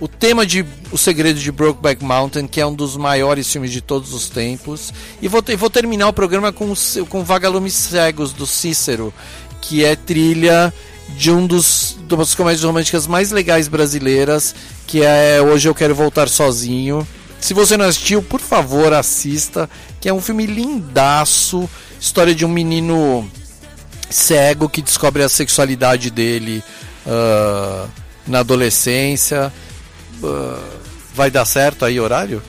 o 0.00 0.08
tema 0.08 0.46
de 0.46 0.64
O 0.90 0.96
Segredo 0.98 1.38
de 1.38 1.52
Brokeback 1.52 2.02
Mountain, 2.02 2.46
que 2.46 2.60
é 2.60 2.66
um 2.66 2.74
dos 2.74 2.96
maiores 2.96 3.50
filmes 3.52 3.70
de 3.70 3.80
todos 3.80 4.12
os 4.12 4.28
tempos. 4.28 4.92
E 5.20 5.28
vou, 5.28 5.42
te- 5.42 5.54
vou 5.56 5.68
terminar 5.70 6.08
o 6.08 6.12
programa 6.12 6.52
com, 6.52 6.72
com 7.08 7.22
Vagalumes 7.24 7.74
Cegos, 7.74 8.32
do 8.32 8.46
Cícero, 8.46 9.12
que 9.60 9.84
é 9.84 9.94
trilha 9.94 10.72
de 11.16 11.30
um 11.30 11.46
dos 11.46 11.96
das 12.08 12.34
comédias 12.34 12.64
românticas 12.64 13.06
mais 13.06 13.30
legais 13.30 13.68
brasileiras, 13.68 14.54
que 14.86 15.02
é 15.02 15.40
Hoje 15.42 15.68
Eu 15.68 15.74
Quero 15.74 15.94
Voltar 15.94 16.28
Sozinho. 16.28 17.06
Se 17.42 17.54
você 17.54 17.76
não 17.76 17.86
assistiu, 17.86 18.22
por 18.22 18.40
favor, 18.40 18.92
assista, 18.92 19.68
que 20.00 20.08
é 20.08 20.14
um 20.14 20.20
filme 20.20 20.46
lindaço, 20.46 21.68
história 22.00 22.32
de 22.32 22.44
um 22.44 22.48
menino 22.48 23.28
cego 24.08 24.68
que 24.68 24.80
descobre 24.80 25.24
a 25.24 25.28
sexualidade 25.28 26.08
dele 26.08 26.62
ah, 27.04 27.88
na 28.28 28.38
adolescência. 28.38 29.52
Ah, 30.22 30.60
vai 31.12 31.32
dar 31.32 31.44
certo 31.44 31.84
aí 31.84 31.98
horário? 31.98 32.40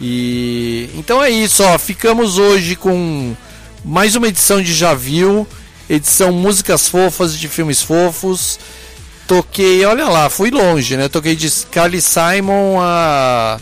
E 0.00 0.88
então 0.94 1.22
é 1.22 1.28
isso, 1.28 1.62
ó. 1.62 1.76
Ficamos 1.76 2.38
hoje 2.38 2.76
com 2.76 3.36
mais 3.84 4.16
uma 4.16 4.28
edição 4.28 4.62
de 4.62 4.72
Já 4.72 4.94
Viu, 4.94 5.46
edição 5.90 6.32
músicas 6.32 6.88
fofas 6.88 7.38
de 7.38 7.48
filmes 7.48 7.82
fofos. 7.82 8.58
Toquei, 9.26 9.84
olha 9.84 10.08
lá, 10.08 10.30
fui 10.30 10.50
longe, 10.50 10.96
né? 10.96 11.06
Toquei 11.06 11.36
de 11.36 11.50
Carly 11.70 12.00
Simon 12.00 12.80
a, 12.80 13.60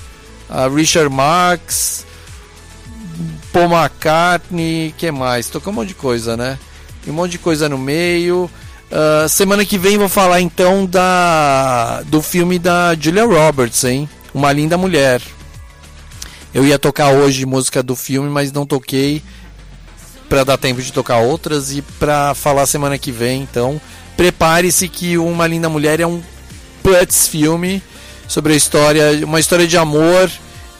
a 0.48 0.68
Richard 0.68 1.14
Marx, 1.14 2.06
Paul 3.52 3.70
McCartney, 3.70 4.94
que 4.96 5.10
mais? 5.10 5.48
Tocou 5.48 5.72
um 5.72 5.76
monte 5.76 5.88
de 5.88 5.94
coisa, 5.94 6.36
né? 6.36 6.58
Tem 7.02 7.12
um 7.12 7.16
monte 7.16 7.32
de 7.32 7.38
coisa 7.38 7.68
no 7.68 7.78
meio. 7.78 8.50
Ah, 8.90 9.26
semana 9.28 9.64
que 9.64 9.78
vem 9.78 9.98
vou 9.98 10.08
falar 10.08 10.40
então 10.40 10.86
da 10.86 12.02
do 12.06 12.22
filme 12.22 12.58
da 12.58 12.94
Julia 12.98 13.24
Roberts, 13.24 13.84
hein? 13.84 14.08
Uma 14.32 14.52
linda 14.52 14.78
mulher. 14.78 15.20
Eu 16.54 16.66
ia 16.66 16.78
tocar 16.78 17.10
hoje 17.10 17.44
música 17.44 17.82
do 17.82 17.94
filme, 17.94 18.30
mas 18.30 18.50
não 18.50 18.64
toquei 18.64 19.22
para 20.28 20.44
dar 20.44 20.56
tempo 20.56 20.80
de 20.80 20.92
tocar 20.92 21.18
outras 21.18 21.72
e 21.72 21.82
para 21.82 22.34
falar 22.34 22.66
semana 22.66 22.98
que 22.98 23.12
vem. 23.12 23.42
Então, 23.42 23.80
prepare-se 24.16 24.88
que 24.88 25.18
Uma 25.18 25.46
Linda 25.46 25.68
Mulher 25.68 26.00
é 26.00 26.06
um 26.06 26.22
putz 26.82 27.28
filme 27.28 27.82
sobre 28.28 28.52
a 28.52 28.56
história, 28.56 29.24
uma 29.26 29.40
história 29.40 29.66
de 29.66 29.76
amor 29.76 30.30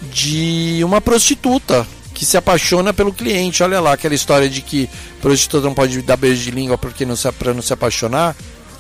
de 0.03 0.81
uma 0.85 1.01
prostituta 1.01 1.85
que 2.15 2.25
se 2.25 2.37
apaixona 2.37 2.93
pelo 2.95 3.13
cliente. 3.13 3.63
Olha 3.63 3.81
lá 3.81 3.95
aquela 3.95 4.15
história 4.15 4.49
de 4.49 4.61
que 4.63 4.89
prostituta 5.21 5.67
não 5.67 5.75
pode 5.75 6.01
dar 6.03 6.17
beijo 6.17 6.43
de 6.45 6.51
língua 6.53 6.77
porque 6.79 7.05
não 7.05 7.17
se 7.17 7.31
para 7.33 7.53
não 7.55 7.63
se 7.63 7.73
apaixonar. 7.73 8.37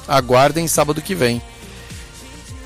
Aguardem 0.06 0.68
sábado 0.68 1.02
que 1.02 1.14
vem. 1.14 1.42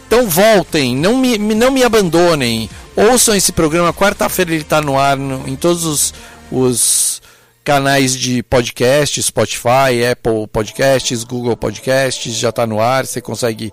Então 0.07 0.29
voltem, 0.29 0.95
não 0.95 1.17
me, 1.17 1.39
me- 1.39 1.55
não 1.55 1.71
me 1.71 1.83
abandonem. 1.83 2.69
Ouçam 2.95 3.35
esse 3.35 3.53
programa. 3.53 3.93
Quarta-feira 3.95 4.51
ele 4.53 4.61
está 4.63 4.81
no 4.81 4.99
ar 4.99 5.17
no- 5.17 5.49
em 5.49 5.57
todos 5.57 5.85
os, 5.85 6.15
os 6.51 7.23
canais 7.65 8.15
de 8.19 8.43
podcast, 8.43 9.23
Spotify, 9.23 10.05
Apple 10.11 10.47
Podcasts, 10.53 11.25
Google 11.25 11.57
Podcasts, 11.57 12.35
já 12.35 12.51
está 12.51 12.67
no 12.67 12.81
ar. 12.81 13.07
Você 13.07 13.21
consegue 13.23 13.73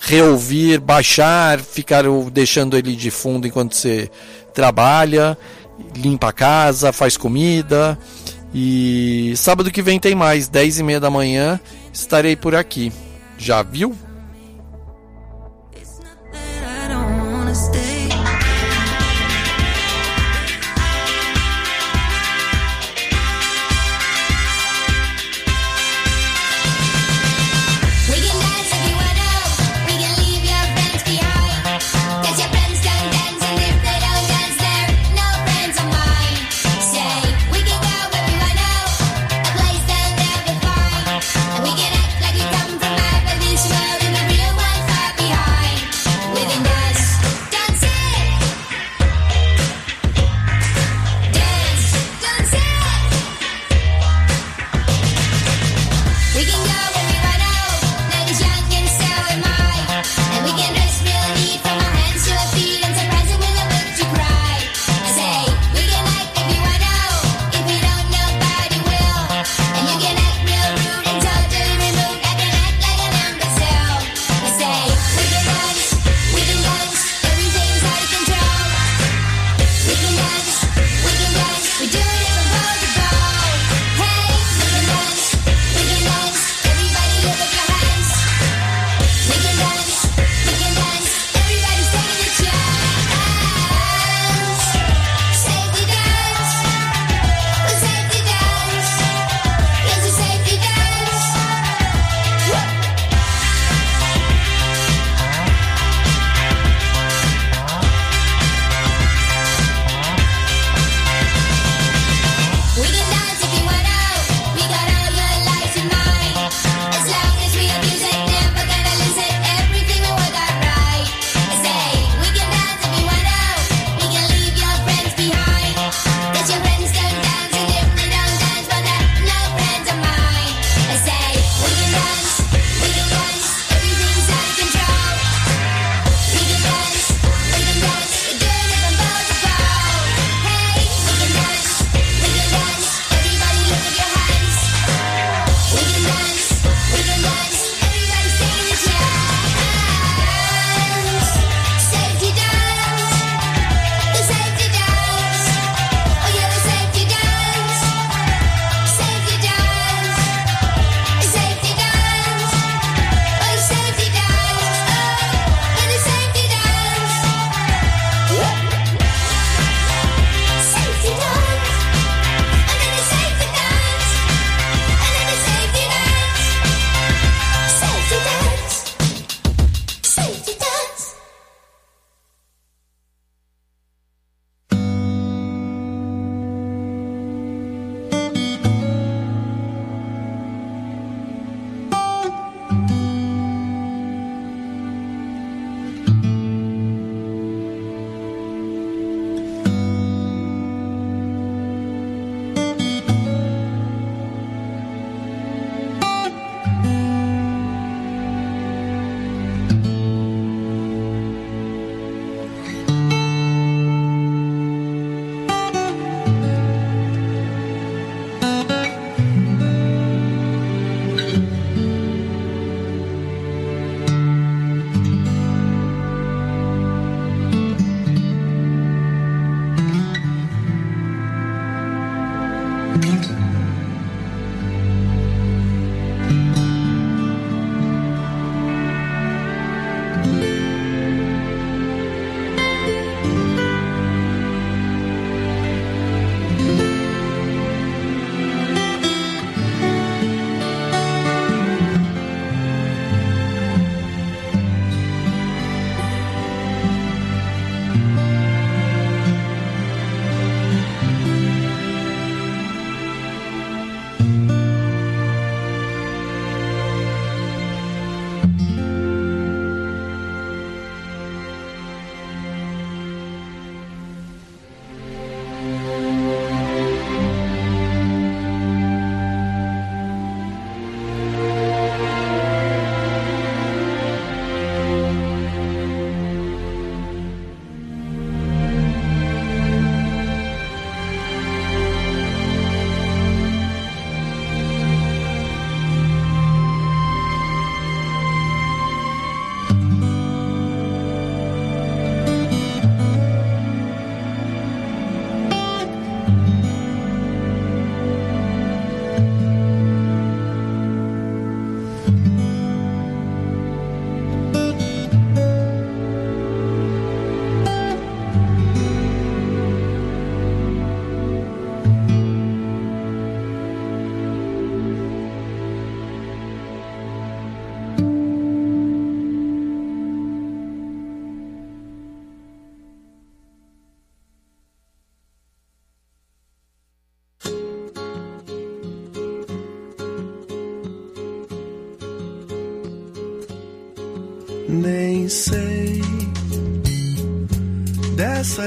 reouvir, 0.00 0.80
baixar, 0.80 1.60
ficar 1.60 2.04
deixando 2.32 2.76
ele 2.76 2.94
de 2.94 3.10
fundo 3.10 3.46
enquanto 3.46 3.74
você 3.74 4.10
trabalha, 4.54 5.36
limpa 5.96 6.28
a 6.28 6.32
casa, 6.32 6.92
faz 6.92 7.16
comida. 7.16 7.98
E 8.54 9.34
sábado 9.36 9.70
que 9.70 9.82
vem 9.82 10.00
tem 10.00 10.14
mais, 10.14 10.48
10 10.48 10.78
e 10.78 10.82
meia 10.82 11.00
da 11.00 11.10
manhã, 11.10 11.60
estarei 11.92 12.34
por 12.34 12.54
aqui. 12.54 12.92
Já 13.36 13.62
viu? 13.62 13.94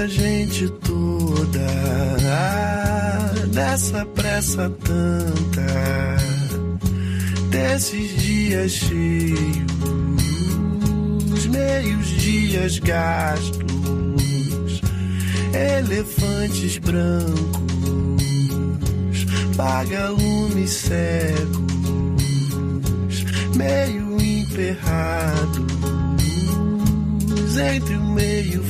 Gente 0.07 0.69
toda, 0.69 1.67
ah, 2.27 3.33
dessa 3.47 4.05
pressa 4.05 4.69
tanta, 4.69 6.17
desses 7.49 8.21
dias 8.21 8.71
cheios, 8.71 9.65
meios 11.47 12.07
dias 12.07 12.79
gastos, 12.79 13.61
elefantes 15.53 16.77
brancos, 16.77 17.61
vagalumes 19.55 20.71
cegos, 20.71 21.61
meio 23.55 24.21
emperrados 24.21 25.71
entre 27.57 27.95
o 27.95 28.03
meio 28.03 28.63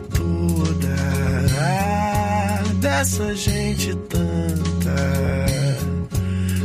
toda, 0.00 0.94
ah, 1.60 2.62
dessa 2.80 3.34
gente 3.34 3.94
tanta, 4.08 4.96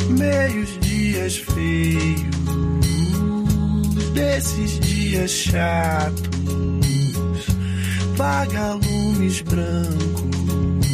meios 0.10 0.80
dias 0.80 1.38
feios, 1.38 2.26
desses 4.14 4.80
dias 4.80 5.32
chatos, 5.32 6.26
vagalumes 8.16 9.42
brancos, 9.42 10.86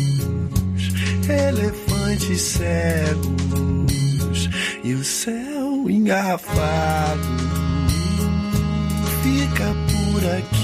elefantes 1.29 2.41
cegos 2.41 3.41
e 4.83 4.93
o 4.93 5.03
céu 5.03 5.89
engarrafado. 5.89 7.21
Fica 9.23 9.65
por 9.87 10.25
aqui. 10.37 10.60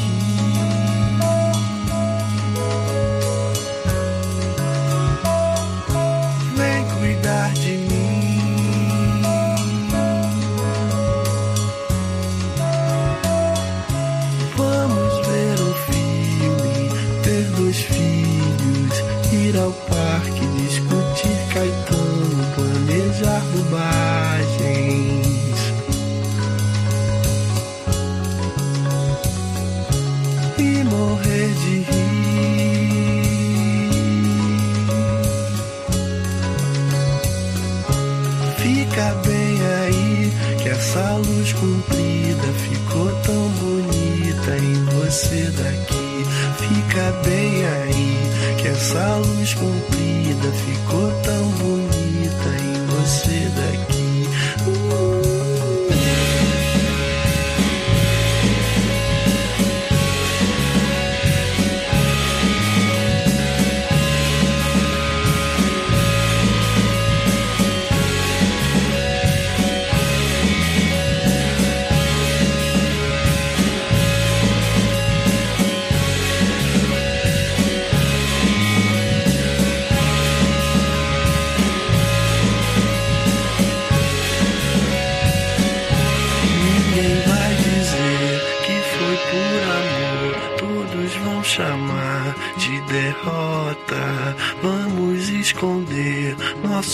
Bem 47.24 47.66
aí 47.66 48.18
que 48.62 48.68
essa 48.68 49.16
luz 49.18 49.54
comprida 49.54 50.52
ficou 50.52 51.12
tão 51.24 51.48
bonita 51.52 51.87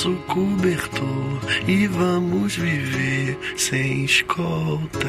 nosso 0.03 0.15
cobertor 0.27 1.39
e 1.67 1.88
vamos 1.88 2.55
viver 2.55 3.38
sem 3.55 4.03
escolta. 4.03 5.07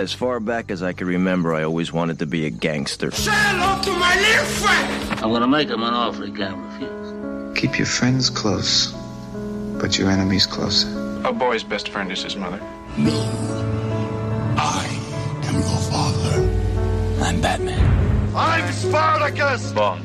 As 0.00 0.12
far 0.12 0.40
back 0.40 0.70
as 0.70 0.82
I 0.82 0.92
can 0.92 1.08
remember, 1.08 1.54
I 1.54 1.64
always 1.64 1.92
wanted 1.92 2.18
to 2.20 2.26
be 2.26 2.46
a 2.46 2.50
gangster. 2.50 3.10
Say 3.10 3.30
hello 3.32 3.82
to 3.82 3.90
my 3.92 4.14
little 4.16 4.44
friend. 4.46 5.20
I'm 5.22 5.32
gonna 5.32 5.48
make 5.48 5.68
him 5.68 5.82
an 5.82 5.92
offer 5.92 6.24
he 6.24 6.32
can't 6.32 6.56
refuse. 6.56 7.58
Keep 7.60 7.78
your 7.78 7.86
friends 7.86 8.30
close, 8.30 8.94
but 9.80 9.98
your 9.98 10.08
enemies 10.08 10.46
closer. 10.46 10.88
A 11.24 11.32
boy's 11.32 11.64
best 11.64 11.88
friend 11.88 12.12
is 12.12 12.22
his 12.22 12.36
mother. 12.36 12.60
No. 12.96 13.20
I 14.56 14.86
am 15.48 15.54
your 15.54 15.80
father. 15.90 17.24
I'm 17.24 17.40
Batman. 17.40 17.97
I'm 18.38 18.72
Spartacus! 18.72 19.72
Bond. 19.72 20.04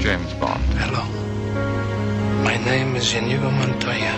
James 0.00 0.32
Bond. 0.40 0.64
Hello. 0.80 1.04
My 2.42 2.56
name 2.64 2.96
is 2.96 3.12
Inigo 3.12 3.50
Montoya. 3.50 4.14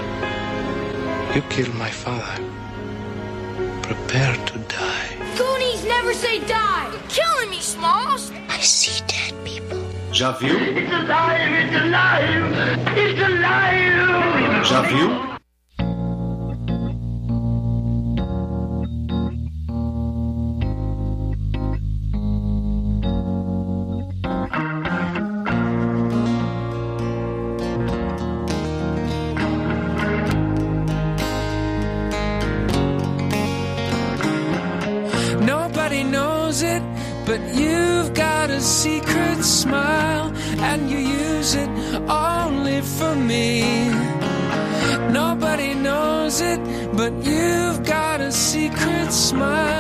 You 1.35 1.43
killed 1.51 1.75
my 1.75 1.91
father. 1.91 2.45
Prepare 3.83 4.37
to 4.47 4.59
die. 4.69 5.35
Goonies 5.37 5.85
never 5.85 6.15
say 6.15 6.39
die. 6.47 6.89
You're 6.93 7.09
killing 7.09 7.51
me, 7.51 7.59
Smalls. 7.59 8.31
I 8.49 8.61
see 8.61 9.03
dead 9.09 9.35
people. 9.45 9.83
Já 10.13 10.31
viu? 10.39 10.57
It's 10.61 10.93
alive! 10.93 11.53
It's 11.59 11.75
alive! 11.75 12.55
It's 12.97 13.21
alive! 13.21 14.65
Já 14.65 15.30
secret 38.81 39.45
smile, 39.45 40.33
and 40.71 40.91
you 40.91 40.97
use 40.97 41.55
it 41.55 41.69
only 42.09 42.81
for 42.81 43.15
me. 43.15 43.91
Nobody 45.13 45.75
knows 45.75 46.41
it, 46.41 46.61
but 46.97 47.13
you've 47.23 47.85
got 47.85 48.23
a 48.23 48.33
secret 48.33 49.13
smile, 49.13 49.80